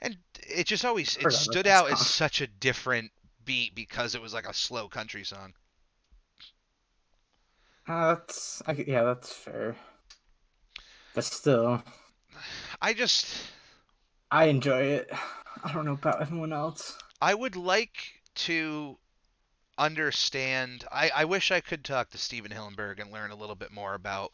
and 0.00 0.16
it 0.48 0.66
just 0.66 0.84
always 0.84 1.16
it 1.16 1.32
stood 1.32 1.66
out 1.66 1.90
as 1.90 2.06
such 2.06 2.40
a 2.40 2.46
different 2.46 3.10
beat 3.44 3.74
because 3.74 4.14
it 4.14 4.22
was 4.22 4.32
like 4.32 4.48
a 4.48 4.54
slow 4.54 4.88
country 4.88 5.24
song. 5.24 5.54
Uh, 7.88 8.14
that's 8.14 8.62
I, 8.66 8.72
yeah, 8.72 9.02
that's 9.02 9.32
fair. 9.32 9.74
But 11.14 11.24
still, 11.24 11.82
I 12.80 12.92
just 12.94 13.26
I 14.30 14.44
enjoy 14.44 14.82
it. 14.82 15.10
I 15.64 15.72
don't 15.72 15.84
know 15.84 15.92
about 15.92 16.22
everyone 16.22 16.52
else. 16.52 16.96
I 17.20 17.34
would 17.34 17.56
like 17.56 18.22
to 18.46 18.98
understand. 19.78 20.84
I, 20.92 21.10
I 21.14 21.24
wish 21.24 21.50
I 21.50 21.60
could 21.60 21.84
talk 21.84 22.10
to 22.10 22.18
Stephen 22.18 22.52
Hillenburg 22.52 23.00
and 23.00 23.10
learn 23.10 23.30
a 23.30 23.36
little 23.36 23.56
bit 23.56 23.72
more 23.72 23.94
about 23.94 24.32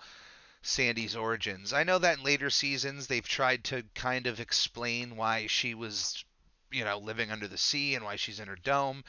Sandy's 0.67 1.15
origins. 1.15 1.73
I 1.73 1.85
know 1.85 1.99
that 1.99 2.19
in 2.19 2.25
later 2.25 2.51
seasons 2.51 3.07
they've 3.07 3.27
tried 3.27 3.65
to 3.65 3.85
kind 3.95 4.27
of 4.27 4.41
explain 4.41 5.17
why 5.17 5.47
she 5.47 5.75
was, 5.75 6.25
you 6.73 6.85
know, 6.85 6.99
living 6.99 7.31
under 7.31 7.47
the 7.47 7.59
sea 7.59 7.95
and 7.95 8.05
why 8.05 8.17
she's 8.17 8.41
in 8.41 8.49
her 8.49 8.57
dome. 8.57 9.05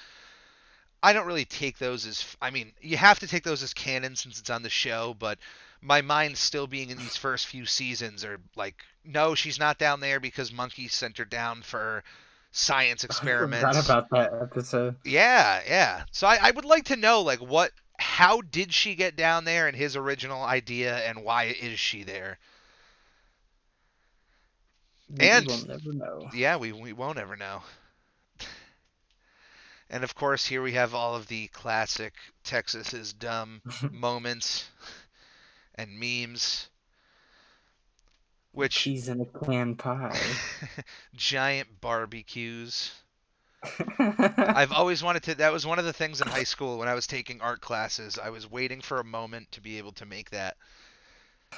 I 1.02 1.14
don't 1.14 1.28
really 1.28 1.46
take 1.46 1.78
those 1.78 2.06
as. 2.06 2.36
I 2.42 2.50
mean, 2.50 2.74
you 2.82 2.98
have 2.98 3.20
to 3.20 3.28
take 3.28 3.44
those 3.44 3.64
as 3.64 3.74
canon 3.74 4.16
since 4.16 4.40
it's 4.40 4.50
on 4.50 4.64
the 4.64 4.70
show, 4.70 5.16
but 5.18 5.38
my 5.82 6.02
mind 6.02 6.38
still 6.38 6.68
being 6.68 6.90
in 6.90 6.98
these 6.98 7.16
first 7.16 7.48
few 7.48 7.66
seasons 7.66 8.26
are 8.26 8.40
like, 8.56 8.76
no, 9.04 9.36
she's 9.36 9.60
not 9.60 9.78
down 9.78 10.00
there 10.00 10.20
because 10.20 10.52
monkeys 10.52 10.94
sent 10.94 11.20
her 11.20 11.26
down 11.26 11.62
for 11.62 12.04
science 12.52 13.04
I 13.06 13.08
experiments. 13.08 13.78
forgot 13.78 13.86
about 13.86 14.10
that 14.10 14.42
episode. 14.42 14.96
Yeah, 15.06 15.62
yeah. 15.68 16.04
So 16.12 16.28
I, 16.28 16.38
I 16.42 16.52
would 16.52 16.66
like 16.66 16.86
to 16.86 16.96
know 16.96 17.22
like 17.22 17.40
what 17.40 17.72
how 18.00 18.42
did 18.42 18.74
she 18.74 18.96
get 18.96 19.16
down 19.16 19.46
there 19.46 19.68
and 19.68 19.76
his 19.76 19.96
original 19.96 20.44
idea 20.44 20.98
and 20.98 21.24
why 21.24 21.46
is 21.46 21.80
she 21.80 22.04
there? 22.04 22.40
We 25.10 25.30
And- 25.30 25.46
will 25.46 25.66
never 25.68 25.94
know. 25.94 26.30
Yeah, 26.34 26.58
we 26.58 26.72
we 26.72 26.94
won't 26.94 27.18
ever 27.20 27.36
know. 27.36 27.64
And 29.90 30.04
of 30.04 30.16
course 30.16 30.46
here 30.48 30.62
we 30.62 30.74
have 30.74 30.94
all 30.96 31.16
of 31.16 31.28
the 31.28 31.48
classic 31.50 32.14
Texas 32.44 32.94
is 32.94 33.14
dumb 33.14 33.62
moments 33.92 34.70
and 35.76 36.00
memes. 36.00 36.70
Which 38.52 38.76
Cheese 38.76 39.10
in 39.10 39.22
a 39.22 39.26
can 39.26 39.76
pie. 39.76 40.20
giant 41.16 41.82
barbecues. 41.82 42.92
I've 43.98 44.72
always 44.74 45.04
wanted 45.04 45.24
to. 45.24 45.36
That 45.36 45.52
was 45.54 45.66
one 45.66 45.80
of 45.80 45.86
the 45.86 45.94
things 45.94 46.22
in 46.22 46.28
high 46.28 46.44
school 46.44 46.78
when 46.78 46.88
I 46.88 46.94
was 46.94 47.08
taking 47.08 47.42
art 47.42 47.62
classes. 47.62 48.20
I 48.22 48.30
was 48.30 48.50
waiting 48.50 48.82
for 48.82 49.00
a 49.00 49.04
moment 49.04 49.52
to 49.54 49.62
be 49.62 49.78
able 49.78 49.94
to 49.94 50.06
make 50.06 50.30
that. 50.32 50.58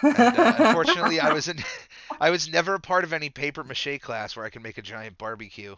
And, 0.01 0.17
uh, 0.17 0.55
unfortunately, 0.59 1.19
I 1.19 1.33
was 1.33 1.47
in. 1.47 1.57
I 2.21 2.29
was 2.29 2.49
never 2.49 2.75
a 2.75 2.79
part 2.79 3.03
of 3.03 3.13
any 3.13 3.29
paper 3.29 3.63
mache 3.63 3.99
class 4.01 4.35
where 4.35 4.45
I 4.45 4.49
could 4.49 4.63
make 4.63 4.77
a 4.77 4.81
giant 4.81 5.17
barbecue. 5.17 5.75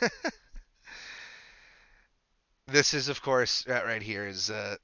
this 2.66 2.94
is, 2.94 3.08
of 3.08 3.22
course, 3.22 3.64
right 3.68 4.02
here 4.02 4.26
is. 4.26 4.50
Uh, 4.50 4.76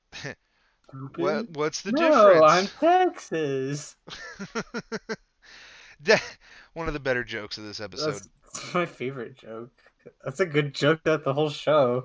what 1.17 1.51
what's 1.51 1.83
the 1.83 1.93
no, 1.93 2.43
I'm 2.43 2.65
difference? 2.65 2.79
Texas. 2.81 3.97
That- 6.05 6.23
one 6.73 6.89
of 6.89 6.95
the 6.95 7.01
better 7.01 7.25
jokes 7.25 7.59
of 7.59 7.65
this 7.65 7.81
episode. 7.81 8.13
That's, 8.13 8.29
that's 8.53 8.75
my 8.75 8.87
favorite 8.87 9.37
joke. 9.37 9.71
That's 10.25 10.41
a 10.41 10.47
good 10.47 10.75
joke 10.75 11.01
that 11.05 11.25
the 11.25 11.35
whole 11.35 11.51
show. 11.51 12.05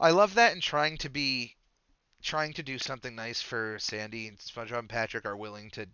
I 0.00 0.10
love 0.10 0.34
that 0.34 0.52
and 0.52 0.62
trying 0.62 0.98
to 0.98 1.08
be 1.08 1.56
trying 2.22 2.52
to 2.54 2.62
do 2.62 2.78
something 2.78 3.14
nice 3.14 3.40
for 3.40 3.78
Sandy 3.78 4.26
and 4.28 4.38
SpongeBob 4.38 4.80
and 4.80 4.88
Patrick 4.88 5.24
are 5.24 5.36
willing 5.36 5.70
to 5.70 5.86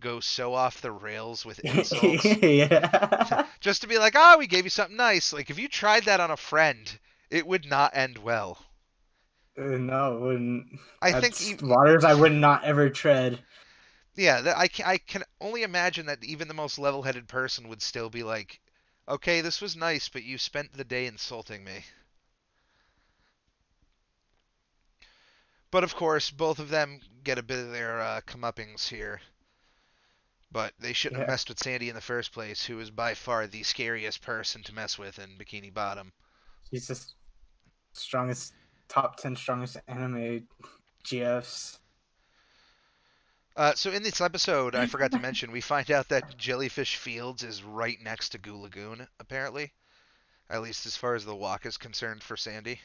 go 0.00 0.20
so 0.20 0.54
off 0.54 0.80
the 0.80 0.90
rails 0.92 1.44
with 1.44 1.58
insults 1.64 2.24
yeah. 2.24 3.46
just 3.60 3.82
to 3.82 3.88
be 3.88 3.98
like, 3.98 4.16
"Ah, 4.16 4.36
we 4.38 4.46
gave 4.46 4.64
you 4.64 4.70
something 4.70 4.96
nice." 4.96 5.32
Like 5.32 5.50
if 5.50 5.58
you 5.58 5.68
tried 5.68 6.04
that 6.04 6.20
on 6.20 6.30
a 6.30 6.36
friend, 6.36 6.98
it 7.30 7.46
would 7.46 7.68
not 7.68 7.96
end 7.96 8.18
well. 8.18 8.58
Uh, 9.56 9.78
no, 9.78 10.16
it 10.16 10.20
wouldn't. 10.20 10.66
I 11.00 11.12
That's 11.12 11.48
think 11.48 11.62
e- 11.62 11.66
waters 11.66 12.04
I 12.04 12.14
would 12.14 12.32
not 12.32 12.64
ever 12.64 12.90
tread. 12.90 13.38
Yeah, 14.16 14.54
I 14.56 14.68
can 14.68 14.86
I 14.86 14.98
can 14.98 15.22
only 15.40 15.62
imagine 15.62 16.06
that 16.06 16.24
even 16.24 16.48
the 16.48 16.54
most 16.54 16.78
level-headed 16.78 17.28
person 17.28 17.68
would 17.68 17.82
still 17.82 18.10
be 18.10 18.22
like, 18.22 18.60
"Okay, 19.08 19.40
this 19.40 19.60
was 19.60 19.76
nice, 19.76 20.08
but 20.08 20.24
you 20.24 20.38
spent 20.38 20.72
the 20.72 20.84
day 20.84 21.06
insulting 21.06 21.64
me." 21.64 21.84
But 25.70 25.82
of 25.82 25.96
course, 25.96 26.30
both 26.30 26.60
of 26.60 26.68
them 26.68 27.00
get 27.24 27.38
a 27.38 27.42
bit 27.42 27.58
of 27.58 27.72
their 27.72 28.00
uh, 28.00 28.20
comeuppings 28.26 28.88
here. 28.88 29.20
But 30.52 30.72
they 30.78 30.92
shouldn't 30.92 31.18
have 31.18 31.28
messed 31.28 31.48
with 31.48 31.58
Sandy 31.58 31.88
in 31.88 31.96
the 31.96 32.00
first 32.00 32.30
place, 32.32 32.64
who 32.64 32.78
is 32.78 32.92
by 32.92 33.14
far 33.14 33.48
the 33.48 33.64
scariest 33.64 34.22
person 34.22 34.62
to 34.62 34.72
mess 34.72 34.96
with 34.96 35.18
in 35.18 35.36
Bikini 35.36 35.74
Bottom. 35.74 36.12
He's 36.70 36.86
just 36.86 37.16
strongest, 37.92 38.52
top 38.86 39.16
ten 39.16 39.34
strongest 39.34 39.78
anime 39.88 40.46
GFs. 41.04 41.80
Uh, 43.56 43.72
so 43.74 43.92
in 43.92 44.02
this 44.02 44.20
episode, 44.20 44.74
I 44.74 44.86
forgot 44.86 45.12
to 45.12 45.18
mention, 45.20 45.52
we 45.52 45.60
find 45.60 45.90
out 45.90 46.08
that 46.08 46.36
Jellyfish 46.36 46.96
Fields 46.96 47.44
is 47.44 47.62
right 47.62 48.00
next 48.02 48.30
to 48.30 48.38
Goo 48.38 48.56
Lagoon, 48.56 49.06
apparently. 49.20 49.72
At 50.50 50.62
least 50.62 50.86
as 50.86 50.96
far 50.96 51.14
as 51.14 51.24
the 51.24 51.36
walk 51.36 51.64
is 51.64 51.76
concerned 51.76 52.22
for 52.22 52.36
Sandy. 52.36 52.80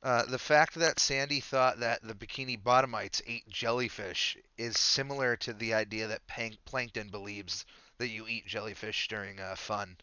Uh, 0.00 0.24
the 0.26 0.38
fact 0.38 0.74
that 0.74 1.00
Sandy 1.00 1.40
thought 1.40 1.80
that 1.80 2.02
the 2.02 2.14
Bikini 2.14 2.62
Bottomites 2.62 3.20
ate 3.26 3.48
jellyfish 3.48 4.36
is 4.56 4.78
similar 4.78 5.36
to 5.36 5.52
the 5.52 5.74
idea 5.74 6.06
that 6.06 6.26
Plankton 6.64 7.08
believes 7.08 7.64
that 7.96 8.08
you 8.08 8.28
eat 8.28 8.46
jellyfish 8.46 9.08
during 9.08 9.40
uh, 9.40 9.56
fun. 9.56 9.96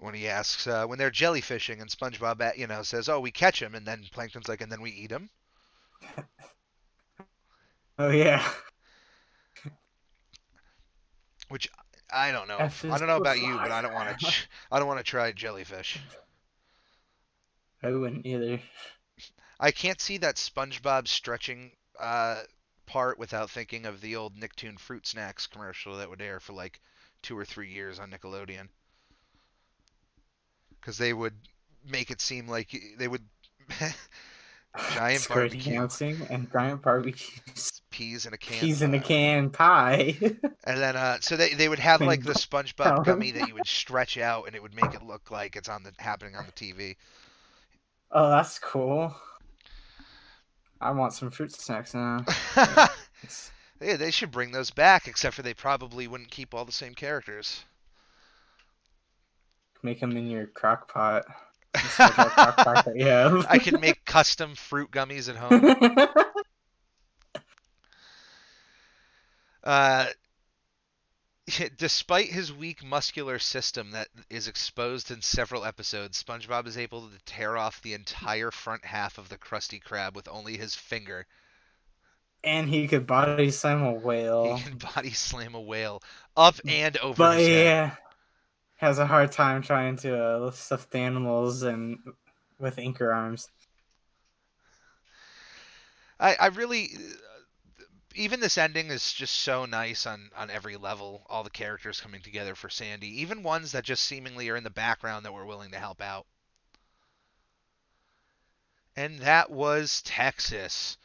When 0.00 0.14
he 0.14 0.28
asks 0.28 0.66
uh, 0.66 0.86
when 0.86 0.98
they're 0.98 1.10
jellyfishing 1.10 1.80
and 1.80 1.90
SpongeBob, 1.90 2.40
uh, 2.40 2.52
you 2.56 2.66
know, 2.66 2.82
says, 2.82 3.08
"Oh, 3.08 3.20
we 3.20 3.30
catch 3.30 3.60
him," 3.62 3.74
and 3.74 3.86
then 3.86 4.04
Plankton's 4.12 4.48
like, 4.48 4.60
"And 4.60 4.70
then 4.70 4.80
we 4.82 4.90
eat 4.90 5.10
him." 5.10 5.30
Oh 7.98 8.10
yeah. 8.10 8.48
Which 11.48 11.68
I 12.12 12.30
don't 12.32 12.48
know. 12.48 12.58
F 12.58 12.84
I 12.84 12.98
don't 12.98 13.08
know 13.08 13.16
about 13.16 13.40
you, 13.40 13.56
but 13.56 13.70
I 13.72 13.82
don't 13.82 13.92
want 13.92 14.18
to. 14.18 14.26
Ch- 14.26 14.48
I 14.70 14.78
don't 14.78 14.88
want 14.88 14.98
to 15.00 15.04
try 15.04 15.32
jellyfish. 15.32 15.98
I 17.82 17.90
wouldn't 17.90 18.26
either. 18.26 18.60
I 19.60 19.70
can't 19.72 20.00
see 20.00 20.18
that 20.18 20.36
SpongeBob 20.36 21.08
stretching 21.08 21.72
uh, 21.98 22.42
part 22.86 23.18
without 23.18 23.50
thinking 23.50 23.86
of 23.86 24.00
the 24.00 24.16
old 24.16 24.36
Nicktoon 24.36 24.78
fruit 24.78 25.06
snacks 25.06 25.46
commercial 25.46 25.96
that 25.96 26.10
would 26.10 26.22
air 26.22 26.40
for 26.40 26.52
like 26.52 26.80
two 27.22 27.36
or 27.36 27.44
three 27.44 27.70
years 27.72 27.98
on 27.98 28.10
Nickelodeon. 28.10 28.68
Because 30.80 30.98
they 30.98 31.12
would 31.12 31.34
make 31.88 32.10
it 32.10 32.20
seem 32.20 32.48
like 32.48 32.76
they 32.98 33.08
would 33.08 33.22
giant 34.94 35.20
Squid 35.20 35.50
barbecue 35.50 35.72
dancing 35.74 36.26
and 36.30 36.50
giant 36.52 36.82
barbecues. 36.82 37.82
peas 37.90 38.26
in 38.26 38.32
a 38.32 38.38
can. 38.38 38.60
Peas 38.60 38.82
in 38.82 38.94
a 38.94 39.00
can 39.00 39.50
pie. 39.50 40.16
And 40.64 40.82
then, 40.82 40.96
uh, 40.96 41.16
so 41.20 41.34
they, 41.38 41.54
they 41.54 41.66
would 41.66 41.78
have 41.78 42.02
like 42.02 42.22
the 42.22 42.34
SpongeBob 42.34 43.02
gummy 43.06 43.30
that 43.30 43.48
you 43.48 43.54
would 43.54 43.66
stretch 43.66 44.18
out, 44.18 44.46
and 44.46 44.54
it 44.54 44.60
would 44.62 44.74
make 44.74 44.92
it 44.92 45.02
look 45.02 45.30
like 45.30 45.56
it's 45.56 45.68
on 45.68 45.82
the 45.82 45.92
happening 45.96 46.36
on 46.36 46.44
the 46.44 46.52
TV. 46.52 46.96
oh, 48.12 48.28
that's 48.28 48.58
cool. 48.58 49.16
I 50.78 50.90
want 50.90 51.14
some 51.14 51.30
fruit 51.30 51.52
snacks 51.52 51.94
now. 51.94 52.22
Yeah, 53.80 53.96
they 53.96 54.10
should 54.10 54.30
bring 54.30 54.50
those 54.52 54.70
back, 54.70 55.06
except 55.06 55.36
for 55.36 55.42
they 55.42 55.54
probably 55.54 56.08
wouldn't 56.08 56.30
keep 56.30 56.52
all 56.52 56.64
the 56.64 56.72
same 56.72 56.94
characters. 56.94 57.64
Make 59.82 60.00
them 60.00 60.16
in 60.16 60.28
your 60.30 60.46
crock 60.46 60.92
pot. 60.92 61.24
Crock 61.74 62.56
pot 62.56 62.84
that 62.86 62.96
you 62.96 63.06
have. 63.06 63.46
I 63.48 63.58
can 63.58 63.80
make 63.80 64.04
custom 64.04 64.54
fruit 64.54 64.90
gummies 64.90 65.28
at 65.28 65.36
home. 65.36 66.08
Uh, 69.62 70.06
despite 71.76 72.28
his 72.28 72.52
weak 72.52 72.82
muscular 72.84 73.38
system 73.38 73.90
that 73.90 74.08
is 74.30 74.48
exposed 74.48 75.10
in 75.10 75.20
several 75.20 75.64
episodes, 75.64 76.22
SpongeBob 76.22 76.66
is 76.66 76.78
able 76.78 77.08
to 77.08 77.18
tear 77.26 77.56
off 77.58 77.82
the 77.82 77.92
entire 77.94 78.50
front 78.50 78.84
half 78.84 79.18
of 79.18 79.28
the 79.28 79.38
Krusty 79.38 79.82
Krab 79.82 80.14
with 80.14 80.28
only 80.28 80.56
his 80.56 80.74
finger. 80.74 81.26
and 82.44 82.68
he 82.68 82.86
could 82.88 83.06
body 83.06 83.50
slam 83.50 83.82
a 83.82 83.92
whale. 83.92 84.56
He 84.56 84.62
can 84.62 84.78
body 84.78 85.10
slam 85.10 85.54
a 85.54 85.60
whale 85.60 86.02
up 86.36 86.56
and 86.66 86.96
over 86.98 87.16
But 87.16 87.38
his 87.38 87.48
head. 87.48 87.92
Has 88.78 88.98
a 88.98 89.06
hard 89.06 89.30
time 89.32 89.60
trying 89.60 89.96
to 89.96 90.36
uh, 90.36 90.38
lift 90.38 90.56
stuffed 90.56 90.94
animals 90.94 91.62
and 91.62 91.98
with 92.58 92.78
anchor 92.78 93.12
arms. 93.12 93.48
I, 96.18 96.34
I 96.34 96.46
really 96.48 96.90
even 98.14 98.40
this 98.40 98.58
ending 98.58 98.88
is 98.88 99.12
just 99.12 99.34
so 99.34 99.64
nice 99.64 100.06
on 100.06 100.30
on 100.36 100.50
every 100.50 100.76
level 100.76 101.22
all 101.28 101.44
the 101.44 101.50
characters 101.50 102.00
coming 102.00 102.20
together 102.20 102.54
for 102.56 102.68
sandy 102.68 103.20
even 103.20 103.44
ones 103.44 103.72
that 103.72 103.84
just 103.84 104.04
seemingly 104.04 104.48
are 104.48 104.56
in 104.56 104.64
the 104.64 104.70
background 104.70 105.24
that 105.24 105.32
were 105.32 105.46
willing 105.46 105.70
to 105.70 105.78
help 105.78 106.02
out 106.02 106.26
and 108.96 109.20
that 109.20 109.50
was 109.50 110.02
texas 110.02 110.96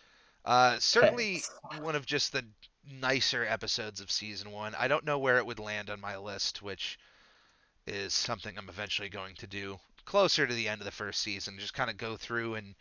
uh 0.45 0.79
certainly 0.79 1.35
Tex. 1.35 1.81
one 1.81 1.95
of 1.95 2.05
just 2.05 2.31
the 2.31 2.43
nicer 2.91 3.45
episodes 3.45 4.01
of 4.01 4.09
season 4.09 4.49
one 4.51 4.73
i 4.79 4.87
don't 4.87 5.05
know 5.05 5.19
where 5.19 5.37
it 5.37 5.45
would 5.45 5.59
land 5.59 5.91
on 5.91 6.01
my 6.01 6.17
list 6.17 6.63
which 6.63 6.97
is 7.87 8.13
something 8.13 8.57
i'm 8.57 8.69
eventually 8.69 9.09
going 9.09 9.35
to 9.35 9.47
do 9.47 9.77
closer 10.05 10.45
to 10.45 10.53
the 10.53 10.67
end 10.67 10.81
of 10.81 10.85
the 10.85 10.91
first 10.91 11.21
season 11.21 11.57
just 11.59 11.73
kind 11.73 11.89
of 11.89 11.97
go 11.97 12.15
through 12.15 12.55
and 12.55 12.75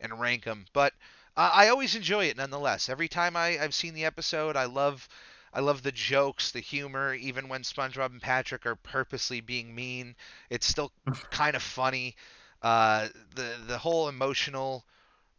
and 0.00 0.20
rank 0.20 0.44
them 0.44 0.64
but 0.72 0.92
uh, 1.38 1.52
I 1.54 1.68
always 1.68 1.94
enjoy 1.94 2.24
it 2.24 2.36
nonetheless. 2.36 2.88
Every 2.88 3.06
time 3.06 3.36
I, 3.36 3.60
I've 3.60 3.72
seen 3.72 3.94
the 3.94 4.06
episode, 4.06 4.56
I 4.56 4.64
love 4.64 5.08
I 5.54 5.60
love 5.60 5.84
the 5.84 5.92
jokes, 5.92 6.50
the 6.50 6.58
humor. 6.58 7.14
Even 7.14 7.48
when 7.48 7.62
SpongeBob 7.62 8.10
and 8.10 8.20
Patrick 8.20 8.66
are 8.66 8.74
purposely 8.74 9.40
being 9.40 9.72
mean, 9.72 10.16
it's 10.50 10.66
still 10.66 10.90
kind 11.30 11.54
of 11.54 11.62
funny. 11.62 12.16
Uh, 12.60 13.06
the 13.36 13.54
the 13.68 13.78
whole 13.78 14.08
emotional 14.08 14.84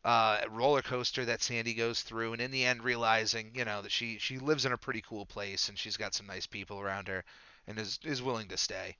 uh, 0.06 0.40
roller 0.50 0.82
coaster 0.82 1.26
that 1.26 1.42
Sandy 1.42 1.74
goes 1.74 2.02
through, 2.02 2.32
and 2.32 2.42
in 2.42 2.52
the 2.52 2.64
end 2.64 2.82
realizing, 2.82 3.52
you 3.54 3.66
know, 3.66 3.82
that 3.82 3.92
she 3.92 4.20
she 4.20 4.40
lives 4.40 4.66
in 4.66 4.72
a 4.72 4.78
pretty 4.78 5.02
cool 5.02 5.26
place 5.26 5.68
and 5.68 5.78
she's 5.78 5.98
got 5.98 6.14
some 6.16 6.28
nice 6.28 6.48
people 6.48 6.80
around 6.80 7.10
her, 7.10 7.26
and 7.68 7.78
is 7.78 8.00
is 8.06 8.22
willing 8.22 8.48
to 8.48 8.58
stay. 8.58 8.96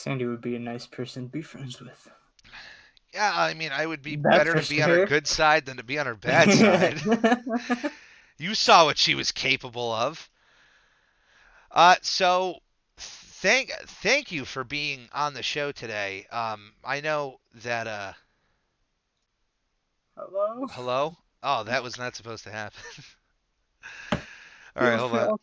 Sandy 0.00 0.24
would 0.24 0.40
be 0.40 0.56
a 0.56 0.58
nice 0.58 0.86
person 0.86 1.24
to 1.24 1.28
be 1.28 1.42
friends 1.42 1.80
with. 1.80 2.10
Yeah, 3.12 3.32
I 3.34 3.54
mean, 3.54 3.70
I 3.72 3.84
would 3.86 4.02
be 4.02 4.16
That's 4.16 4.36
better 4.36 4.54
to 4.54 4.68
be 4.68 4.82
on 4.82 4.88
her 4.88 5.06
good 5.06 5.26
side 5.26 5.66
than 5.66 5.76
to 5.76 5.82
be 5.82 5.98
on 5.98 6.06
her 6.06 6.14
bad 6.14 6.50
side. 6.52 7.00
You 8.38 8.54
saw 8.54 8.86
what 8.86 8.96
she 8.96 9.14
was 9.14 9.32
capable 9.32 9.92
of. 9.92 10.30
Uh, 11.70 11.96
so 12.00 12.60
thank 12.96 13.70
thank 13.70 14.32
you 14.32 14.46
for 14.46 14.64
being 14.64 15.10
on 15.12 15.34
the 15.34 15.42
show 15.42 15.72
today. 15.72 16.26
Um, 16.32 16.72
I 16.82 17.02
know 17.02 17.40
that 17.56 17.86
uh, 17.86 18.12
Hello. 20.16 20.66
hello. 20.70 21.16
Oh, 21.42 21.64
that 21.64 21.82
was 21.82 21.98
not 21.98 22.16
supposed 22.16 22.44
to 22.44 22.50
happen. 22.50 22.80
All 24.12 24.20
right, 24.76 24.98
hold 24.98 25.12
on. 25.12 25.38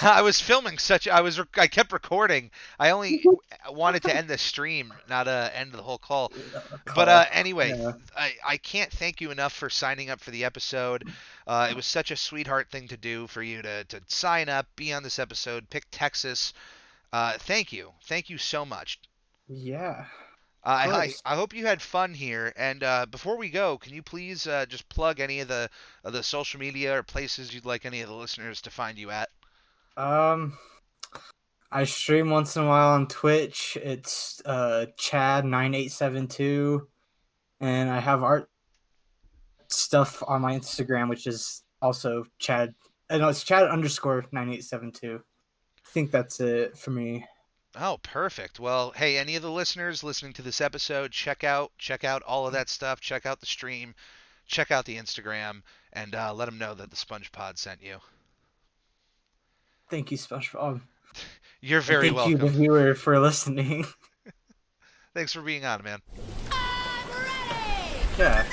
I 0.02 0.22
was 0.22 0.40
filming 0.40 0.78
such. 0.78 1.08
I 1.08 1.20
was. 1.20 1.40
I 1.56 1.66
kept 1.66 1.92
recording. 1.92 2.50
I 2.78 2.90
only 2.90 3.24
wanted 3.70 4.02
to 4.04 4.14
end 4.14 4.28
the 4.28 4.38
stream, 4.38 4.92
not 5.08 5.28
uh, 5.28 5.50
end 5.54 5.72
the 5.72 5.82
whole 5.82 5.98
call. 5.98 6.32
But 6.94 7.08
uh, 7.08 7.24
anyway, 7.32 7.70
Yeah. 7.76 7.92
I, 8.16 8.32
I 8.46 8.56
can't 8.56 8.90
thank 8.90 9.20
you 9.20 9.30
enough 9.30 9.52
for 9.52 9.70
signing 9.70 10.10
up 10.10 10.20
for 10.20 10.30
the 10.30 10.44
episode. 10.44 11.08
Uh, 11.46 11.68
it 11.70 11.76
was 11.76 11.86
such 11.86 12.10
a 12.10 12.16
sweetheart 12.16 12.70
thing 12.70 12.88
to 12.88 12.96
do 12.96 13.26
for 13.26 13.42
you 13.42 13.62
to, 13.62 13.84
to 13.84 14.00
sign 14.08 14.48
up, 14.48 14.66
be 14.76 14.92
on 14.92 15.02
this 15.02 15.18
episode, 15.18 15.70
pick 15.70 15.84
Texas. 15.90 16.52
Uh, 17.12 17.34
thank 17.38 17.72
you. 17.72 17.92
Thank 18.06 18.28
you 18.30 18.38
so 18.38 18.64
much. 18.64 18.98
Yeah. 19.48 20.04
Uh, 20.64 20.68
I, 20.68 20.90
I. 20.90 21.12
I 21.24 21.36
hope 21.36 21.54
you 21.54 21.66
had 21.66 21.80
fun 21.80 22.12
here. 22.12 22.52
And 22.56 22.82
uh, 22.82 23.06
before 23.06 23.36
we 23.36 23.50
go, 23.50 23.78
can 23.78 23.94
you 23.94 24.02
please 24.02 24.46
uh, 24.46 24.66
just 24.66 24.88
plug 24.88 25.20
any 25.20 25.40
of 25.40 25.48
the 25.48 25.70
of 26.04 26.12
the 26.12 26.22
social 26.22 26.60
media 26.60 26.98
or 26.98 27.02
places 27.02 27.54
you'd 27.54 27.64
like 27.64 27.86
any 27.86 28.00
of 28.00 28.08
the 28.08 28.14
listeners 28.14 28.60
to 28.62 28.70
find 28.70 28.98
you 28.98 29.10
at? 29.10 29.28
Um, 29.96 30.58
I 31.70 31.84
stream 31.84 32.30
once 32.30 32.56
in 32.56 32.64
a 32.64 32.68
while 32.68 32.90
on 32.90 33.06
Twitch. 33.06 33.76
It's 33.82 34.42
uh 34.44 34.86
Chad 34.96 35.44
nine 35.44 35.74
eight 35.74 35.92
seven 35.92 36.26
two, 36.26 36.88
and 37.60 37.90
I 37.90 38.00
have 38.00 38.22
art 38.22 38.48
stuff 39.68 40.22
on 40.26 40.42
my 40.42 40.58
Instagram, 40.58 41.08
which 41.08 41.26
is 41.26 41.62
also 41.80 42.24
Chad. 42.38 42.74
I 43.08 43.18
know 43.18 43.28
it's 43.28 43.44
Chad 43.44 43.64
underscore 43.64 44.24
nine 44.32 44.50
eight 44.50 44.64
seven 44.64 44.90
two. 44.90 45.20
I 45.86 45.88
think 45.90 46.10
that's 46.10 46.40
it 46.40 46.76
for 46.76 46.90
me. 46.90 47.26
Oh, 47.78 47.98
perfect. 48.02 48.58
Well, 48.58 48.90
hey, 48.96 49.16
any 49.16 49.36
of 49.36 49.42
the 49.42 49.50
listeners 49.50 50.02
listening 50.02 50.32
to 50.34 50.42
this 50.42 50.60
episode, 50.60 51.12
check 51.12 51.44
out 51.44 51.70
check 51.78 52.02
out 52.02 52.22
all 52.22 52.46
of 52.46 52.52
that 52.52 52.68
stuff. 52.68 53.00
Check 53.00 53.26
out 53.26 53.38
the 53.38 53.46
stream, 53.46 53.94
check 54.46 54.72
out 54.72 54.84
the 54.86 54.96
Instagram, 54.96 55.62
and 55.92 56.14
uh, 56.14 56.34
let 56.34 56.46
them 56.46 56.58
know 56.58 56.74
that 56.74 56.90
the 56.90 56.96
Sponge 56.96 57.30
Pod 57.30 57.58
sent 57.58 57.80
you. 57.82 57.98
Thank 59.90 60.12
you, 60.12 60.16
SpongeBob. 60.16 60.54
Oh, 60.56 60.80
you're 61.60 61.80
very 61.80 62.06
Thank 62.06 62.16
welcome. 62.16 62.38
Thank 62.38 62.52
you, 62.52 62.58
the 62.58 62.58
viewer, 62.58 62.94
for 62.94 63.18
listening. 63.18 63.84
Thanks 65.14 65.32
for 65.32 65.42
being 65.42 65.64
on, 65.64 65.82
man. 65.82 66.00
yeah. 68.16 68.46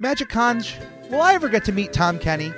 Magic 0.00 0.28
Conch, 0.28 0.76
will 1.08 1.22
I 1.22 1.34
ever 1.34 1.48
get 1.48 1.64
to 1.66 1.72
meet 1.72 1.92
Tom 1.92 2.18
Kenny? 2.18 2.52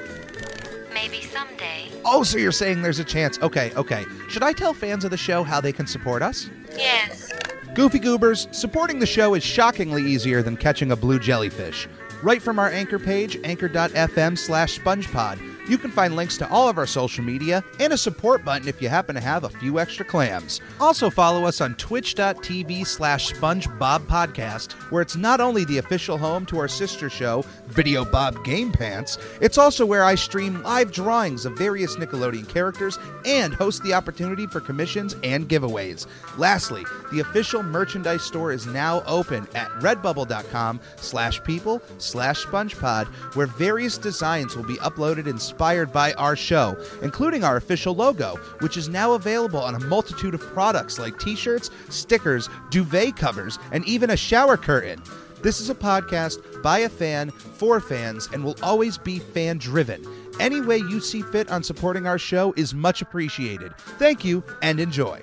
Maybe 0.95 1.21
someday. 1.21 1.91
Oh, 2.05 2.23
so 2.23 2.39
you're 2.39 2.51
saying 2.51 2.81
there's 2.81 2.99
a 2.99 3.05
chance. 3.05 3.39
Okay, 3.41 3.73
okay. 3.75 4.05
Should 4.31 4.43
I 4.43 4.53
tell 4.53 4.73
fans 4.73 5.05
of 5.05 5.11
the 5.11 5.17
show 5.19 5.43
how 5.45 5.61
they 5.61 5.73
can 5.73 5.87
support 5.87 6.23
us? 6.23 6.49
Yes. 6.75 7.31
Goofy 7.75 7.99
Goobers, 7.99 8.49
supporting 8.53 9.01
the 9.01 9.07
show 9.07 9.35
is 9.35 9.45
shockingly 9.45 10.03
easier 10.03 10.41
than 10.41 10.57
catching 10.57 10.91
a 10.91 10.97
blue 10.97 11.19
jellyfish. 11.19 11.87
Right 12.23 12.43
from 12.43 12.59
our 12.59 12.71
anchor 12.71 12.99
page, 12.99 13.39
anchor.fm 13.45 14.39
slash 14.39 14.81
spongepod, 14.81 15.39
you 15.69 15.79
can 15.79 15.91
find 15.91 16.17
links 16.17 16.37
to 16.39 16.49
all 16.51 16.69
of 16.69 16.79
our 16.79 16.87
social 16.87 17.25
media 17.25 17.65
and 17.81 17.93
a 17.93 17.99
support 17.99 18.45
button 18.45 18.69
if 18.69 18.81
you 18.81 18.89
happen 18.89 19.15
to 19.15 19.21
have 19.21 19.45
a 19.45 19.49
few 19.49 19.79
extra 19.79 20.05
clams. 20.05 20.61
Also 20.81 21.11
follow 21.11 21.45
us 21.45 21.61
on 21.61 21.75
twitch.tv 21.77 22.87
slash 22.87 23.33
spongebobpodcast, 23.33 24.73
where 24.91 25.03
it's 25.03 25.17
not 25.17 25.41
only 25.41 25.65
the 25.65 25.79
official 25.79 26.19
home 26.19 26.47
to 26.47 26.59
our 26.59 26.69
sister 26.69 27.11
show, 27.11 27.45
Video 27.67 28.05
Bob 28.05 28.45
Game 28.45 28.73
Pants, 28.73 29.19
it's 29.41 29.59
also 29.59 29.85
where 29.85 30.05
I 30.05 30.15
stream 30.15 30.63
live 30.63 30.93
drawings 30.93 31.47
of 31.47 31.57
various 31.59 31.97
Nickelodeon 31.97 32.49
characters 32.49 32.99
and 33.25 33.55
host 33.55 33.83
the 33.83 33.93
opportunity 33.93 34.47
for 34.47 34.61
commissions 34.61 35.17
and 35.23 35.49
giveaways. 35.49 36.07
Lastly, 36.39 36.85
the 37.13 37.21
official 37.21 37.63
merchandise 37.63 38.23
store 38.23 38.53
is 38.53 38.67
now 38.67 39.03
open 39.07 39.47
at 39.55 39.69
redbubble.com 39.81 40.81
slash 40.97 41.43
people 41.45 41.83
slash 41.99 42.45
spongepod, 42.45 43.07
where 43.35 43.47
various 43.47 43.99
designs 43.99 44.57
will 44.57 44.65
be 44.65 44.77
uploaded 44.77 45.27
in 45.27 45.39
inspired 45.57 45.91
by 45.91 46.13
our 46.15 46.37
show, 46.37 46.77
including 47.01 47.43
our 47.43 47.57
official 47.57 47.95
logo, 47.95 48.37
which 48.59 48.77
is 48.77 48.91
now 48.91 49.15
available 49.15 49.59
on 49.59 49.75
a 49.75 49.81
multitude 49.87 50.35
of 50.35 50.41
products 50.53 50.99
like 50.99 51.19
t 51.19 51.35
shirts, 51.35 51.71
stickers, 51.89 52.51
duvet 52.69 53.17
covers, 53.17 53.59
and 53.73 53.83
even 53.87 54.11
a 54.11 54.17
shower 54.19 54.59
curtain. 54.59 55.03
This 55.41 55.59
is 55.59 55.71
a 55.71 55.75
podcast 55.75 56.63
by 56.63 56.81
a 56.81 56.91
fan 56.91 57.31
for 57.31 57.81
fans 57.81 58.29
and 58.35 58.45
will 58.45 58.57
always 58.63 58.99
be 58.99 59.19
fan 59.19 59.57
driven. 59.57 60.05
Any 60.39 60.61
way 60.61 60.77
you 60.77 61.01
see 61.01 61.23
fit 61.23 61.51
on 61.51 61.63
supporting 61.63 62.07
our 62.07 62.19
show 62.19 62.53
is 62.59 62.75
much 62.75 63.01
appreciated. 63.01 63.75
Thank 63.99 64.27
you 64.27 64.45
and 64.61 64.79
enjoy. 64.79 65.23